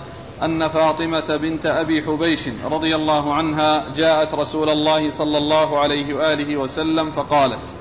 أن 0.44 0.68
فاطمة 0.68 1.38
بنت 1.42 1.66
أبي 1.66 2.04
حبيش 2.04 2.50
رضي 2.64 2.96
الله 2.96 3.34
عنها 3.34 3.86
جاءت 3.96 4.34
رسول 4.34 4.70
الله 4.70 5.10
صلى 5.10 5.38
الله 5.38 5.80
عليه 5.80 6.14
وآله 6.14 6.58
وسلم 6.58 7.12
فقالت 7.12 7.76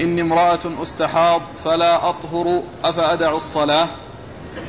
إني 0.00 0.20
امرأة 0.20 0.82
أستحاض 0.82 1.42
فلا 1.64 2.08
أطهر 2.08 2.62
أفأدع 2.84 3.36
الصلاة؟ 3.36 3.88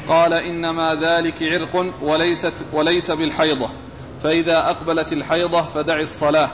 قال 0.08 0.34
إنما 0.34 0.96
ذلك 0.96 1.44
عرق 1.44 1.94
وليست 2.02 2.54
وليس 2.74 3.12
بالحيضة 3.12 3.70
فإذا 4.24 4.70
أقبلت 4.70 5.14
الحيضة 5.14 5.62
فدعي 5.62 6.02
الصلاة 6.02 6.50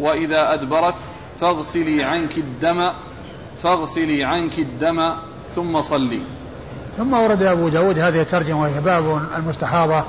وإذا 0.00 0.54
أدبرت 0.54 0.94
فاغسلي 1.40 2.02
عنك 2.02 2.38
الدم 2.38 2.90
فاغسلي 3.56 4.24
عنك 4.24 4.58
الدم 4.58 5.12
ثم 5.54 5.80
صلي. 5.80 6.20
ثم 6.96 7.14
ورد 7.14 7.42
أبو 7.42 7.68
داود 7.68 7.98
هذه 7.98 8.20
الترجمة 8.20 8.62
وهي 8.62 8.80
باب 8.80 9.22
المستحاضة. 9.36 10.04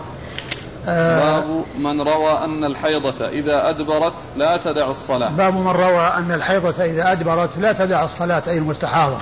آه 0.87 1.39
باب 1.39 1.43
من 1.79 2.01
روى 2.01 2.31
أن 2.31 2.63
الحيضة 2.63 3.27
إذا 3.27 3.69
أدبرت 3.69 4.13
لا 4.37 4.57
تدع 4.57 4.89
الصلاة. 4.89 5.29
باب 5.29 5.53
من 5.53 5.67
روى 5.67 6.07
أن 6.07 6.31
الحيضة 6.31 6.83
إذا 6.83 7.11
أدبرت 7.11 7.57
لا 7.57 7.73
تدع 7.73 8.03
الصلاة 8.03 8.43
أي 8.47 8.57
المستحاضة. 8.57 9.17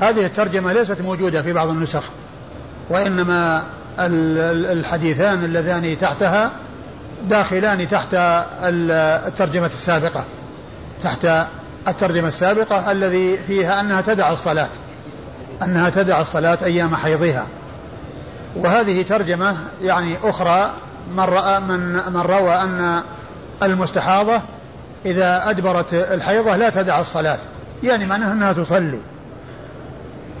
هذه 0.00 0.26
الترجمة 0.26 0.72
ليست 0.72 1.00
موجودة 1.00 1.42
في 1.42 1.52
بعض 1.52 1.68
النسخ 1.68 2.10
وإنما 2.90 3.62
الحديثان 3.98 5.44
اللذان 5.44 5.98
تحتها 5.98 6.50
داخلان 7.28 7.88
تحت 7.88 8.08
الترجمة 8.14 9.66
السابقة. 9.66 10.24
تحت 11.02 11.28
الترجمة 11.88 12.28
السابقة 12.28 12.90
الذي 12.90 13.38
فيها 13.38 13.80
أنها 13.80 14.00
تدع 14.00 14.30
الصلاة. 14.30 14.68
أنها 15.62 15.90
تدع 15.90 16.20
الصلاة 16.20 16.58
أيام 16.62 16.96
حيضها. 16.96 17.46
وهذه 18.56 19.02
ترجمة 19.02 19.56
يعني 19.82 20.16
أخرى 20.24 20.70
من 21.16 21.20
رأى 21.20 21.60
من 21.60 21.94
من 22.12 22.20
روى 22.20 22.54
أن 22.54 23.02
المستحاضة 23.62 24.42
إذا 25.06 25.50
أدبرت 25.50 25.94
الحيضة 25.94 26.56
لا 26.56 26.70
تدع 26.70 27.00
الصلاة. 27.00 27.38
يعني 27.82 28.06
معناها 28.06 28.32
أنها 28.32 28.52
تصلي. 28.52 29.00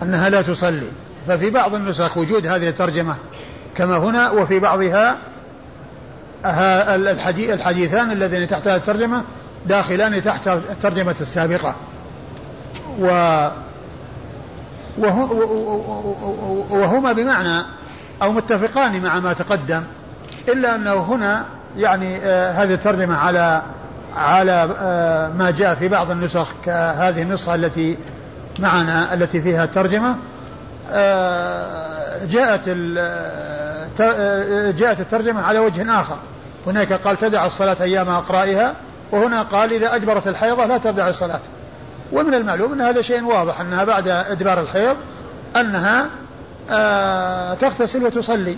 أنها 0.02 0.28
لا 0.28 0.42
تصلي. 0.42 0.90
ففي 1.26 1.50
بعض 1.50 1.74
النسخ 1.74 2.16
وجود 2.16 2.46
هذه 2.46 2.68
الترجمة 2.68 3.16
كما 3.76 3.96
هنا 3.96 4.30
وفي 4.30 4.58
بعضها 4.58 5.16
الحديثان 7.38 8.10
اللذين 8.10 8.48
تحت 8.48 8.66
الترجمة 8.66 9.22
داخلان 9.66 10.22
تحت 10.22 10.48
الترجمة 10.48 11.16
السابقة. 11.20 11.74
و 12.98 13.06
وهما 16.70 17.12
بمعنى 17.12 17.64
أو 18.22 18.32
متفقان 18.32 19.02
مع 19.02 19.20
ما 19.20 19.32
تقدم 19.32 19.82
إلا 20.48 20.74
أنه 20.74 20.94
هنا 20.94 21.44
يعني 21.76 22.18
آه 22.24 22.52
هذه 22.52 22.74
الترجمة 22.74 23.16
على 23.16 23.62
على 24.16 24.68
آه 24.80 25.28
ما 25.28 25.50
جاء 25.50 25.74
في 25.74 25.88
بعض 25.88 26.10
النسخ 26.10 26.48
كهذه 26.64 27.22
النسخة 27.22 27.54
التي 27.54 27.98
معنا 28.58 29.14
التي 29.14 29.40
فيها 29.40 29.64
الترجمة 29.64 30.16
آه 30.90 32.24
جاءت 32.24 32.68
جاءت 34.78 35.00
الترجمة 35.00 35.42
على 35.42 35.58
وجه 35.58 36.00
آخر. 36.00 36.16
هناك 36.66 36.92
قال 36.92 37.16
تدع 37.16 37.46
الصلاة 37.46 37.76
أيام 37.80 38.08
أقرائها 38.08 38.74
وهنا 39.12 39.42
قال 39.42 39.72
إذا 39.72 39.94
أجبرت 39.96 40.28
الحيضة 40.28 40.66
لا 40.66 40.78
تدع 40.78 41.08
الصلاة. 41.08 41.40
ومن 42.12 42.34
المعلوم 42.34 42.72
أن 42.72 42.80
هذا 42.80 43.02
شيء 43.02 43.24
واضح 43.24 43.60
أنها 43.60 43.84
بعد 43.84 44.08
إدبار 44.08 44.60
الحيض 44.60 44.96
أنها 45.56 46.06
آه 46.70 47.54
تغتسل 47.54 48.04
وتصلي 48.04 48.56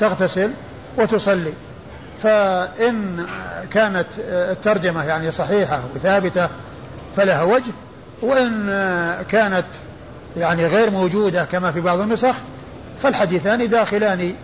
تغتسل 0.00 0.50
وتصلي. 0.98 1.52
فإن 2.22 3.26
كانت 3.70 4.06
الترجمة 4.28 5.04
يعني 5.04 5.32
صحيحة 5.32 5.82
وثابتة 5.94 6.48
فلها 7.16 7.42
وجه 7.42 7.72
وإن 8.22 8.66
كانت 9.30 9.66
يعني 10.36 10.66
غير 10.66 10.90
موجودة 10.90 11.44
كما 11.44 11.72
في 11.72 11.80
بعض 11.80 12.00
النسخ 12.00 12.34
فالحديثان 13.02 13.68
داخلان 13.68 14.34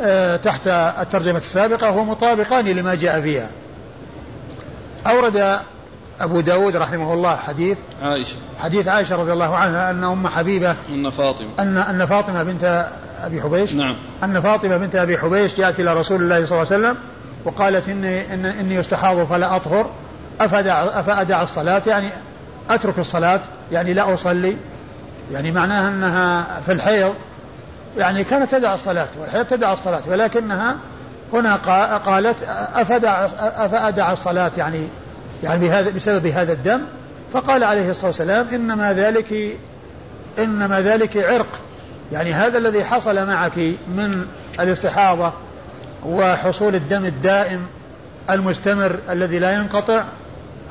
آه، 0.00 0.36
تحت 0.36 0.66
الترجمة 1.00 1.38
السابقة 1.38 1.90
ومطابقان 1.90 2.64
لما 2.64 2.94
جاء 2.94 3.20
فيها. 3.20 3.50
أورد 5.06 5.58
أبو 6.20 6.40
داود 6.40 6.76
رحمه 6.76 7.12
الله 7.12 7.36
حديث 7.36 7.78
عائشة. 8.02 8.36
حديث 8.58 8.88
عائشة 8.88 9.16
رضي 9.16 9.32
الله 9.32 9.56
عنها 9.56 9.90
أن 9.90 10.04
أم 10.04 10.28
حبيبة 10.28 10.76
أن 10.88 11.10
فاطمة. 11.10 11.48
أن 11.58 11.78
أن 11.78 12.06
فاطمة 12.06 12.42
بنت 12.42 12.86
أبي 13.22 13.42
حبيش 13.42 13.74
نعم. 13.74 13.96
أن 14.22 14.40
فاطمة 14.40 14.76
بنت 14.76 14.96
أبي 14.96 15.18
حبيش 15.18 15.54
جاءت 15.54 15.80
إلى 15.80 15.94
رسول 15.94 16.22
الله 16.22 16.46
صلى 16.46 16.62
الله 16.62 16.72
عليه 16.72 16.82
وسلم 16.82 16.96
وقالت 17.44 17.88
إني 17.88 18.34
إن 18.34 18.46
إني 18.46 18.80
استحاض 18.80 19.26
فلا 19.26 19.56
أطهر 19.56 19.90
أفدع 20.40 20.84
أفأدع 20.84 21.42
الصلاة 21.42 21.82
يعني 21.86 22.08
أترك 22.70 22.98
الصلاة 22.98 23.40
يعني 23.72 23.94
لا 23.94 24.14
أصلي 24.14 24.56
يعني 25.32 25.52
معناها 25.52 25.88
أنها 25.88 26.60
في 26.66 26.72
الحيض 26.72 27.14
يعني 27.98 28.24
كانت 28.24 28.50
تدع 28.50 28.74
الصلاة 28.74 29.08
والحيض 29.20 29.46
تدع 29.46 29.72
الصلاة 29.72 30.02
ولكنها 30.08 30.76
هنا 31.32 31.56
قالت 31.96 32.42
أفدع 32.74 33.28
أفأدع 33.38 34.12
الصلاة 34.12 34.52
يعني 34.56 34.88
يعني 35.42 35.60
بهذا 35.60 35.90
بسبب 35.90 36.26
هذا 36.26 36.52
الدم 36.52 36.80
فقال 37.32 37.64
عليه 37.64 37.90
الصلاة 37.90 38.06
والسلام 38.06 38.48
إنما 38.48 38.92
ذلك 38.92 39.58
إنما 40.38 40.80
ذلك 40.80 41.16
عرق. 41.16 41.60
يعني 42.12 42.32
هذا 42.32 42.58
الذي 42.58 42.84
حصل 42.84 43.26
معك 43.26 43.58
من 43.96 44.26
الاستحاضة 44.60 45.32
وحصول 46.06 46.74
الدم 46.74 47.04
الدائم 47.04 47.66
المستمر 48.30 48.98
الذي 49.10 49.38
لا 49.38 49.54
ينقطع 49.54 50.04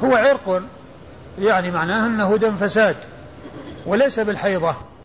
هو 0.03 0.15
عرق. 0.15 0.61
يعني 1.39 1.71
معناه 1.71 2.05
أنه 2.05 2.37
دم 2.37 2.55
فساد 2.55 2.95
وليس 3.85 4.19
بالحيضة. 4.19 4.75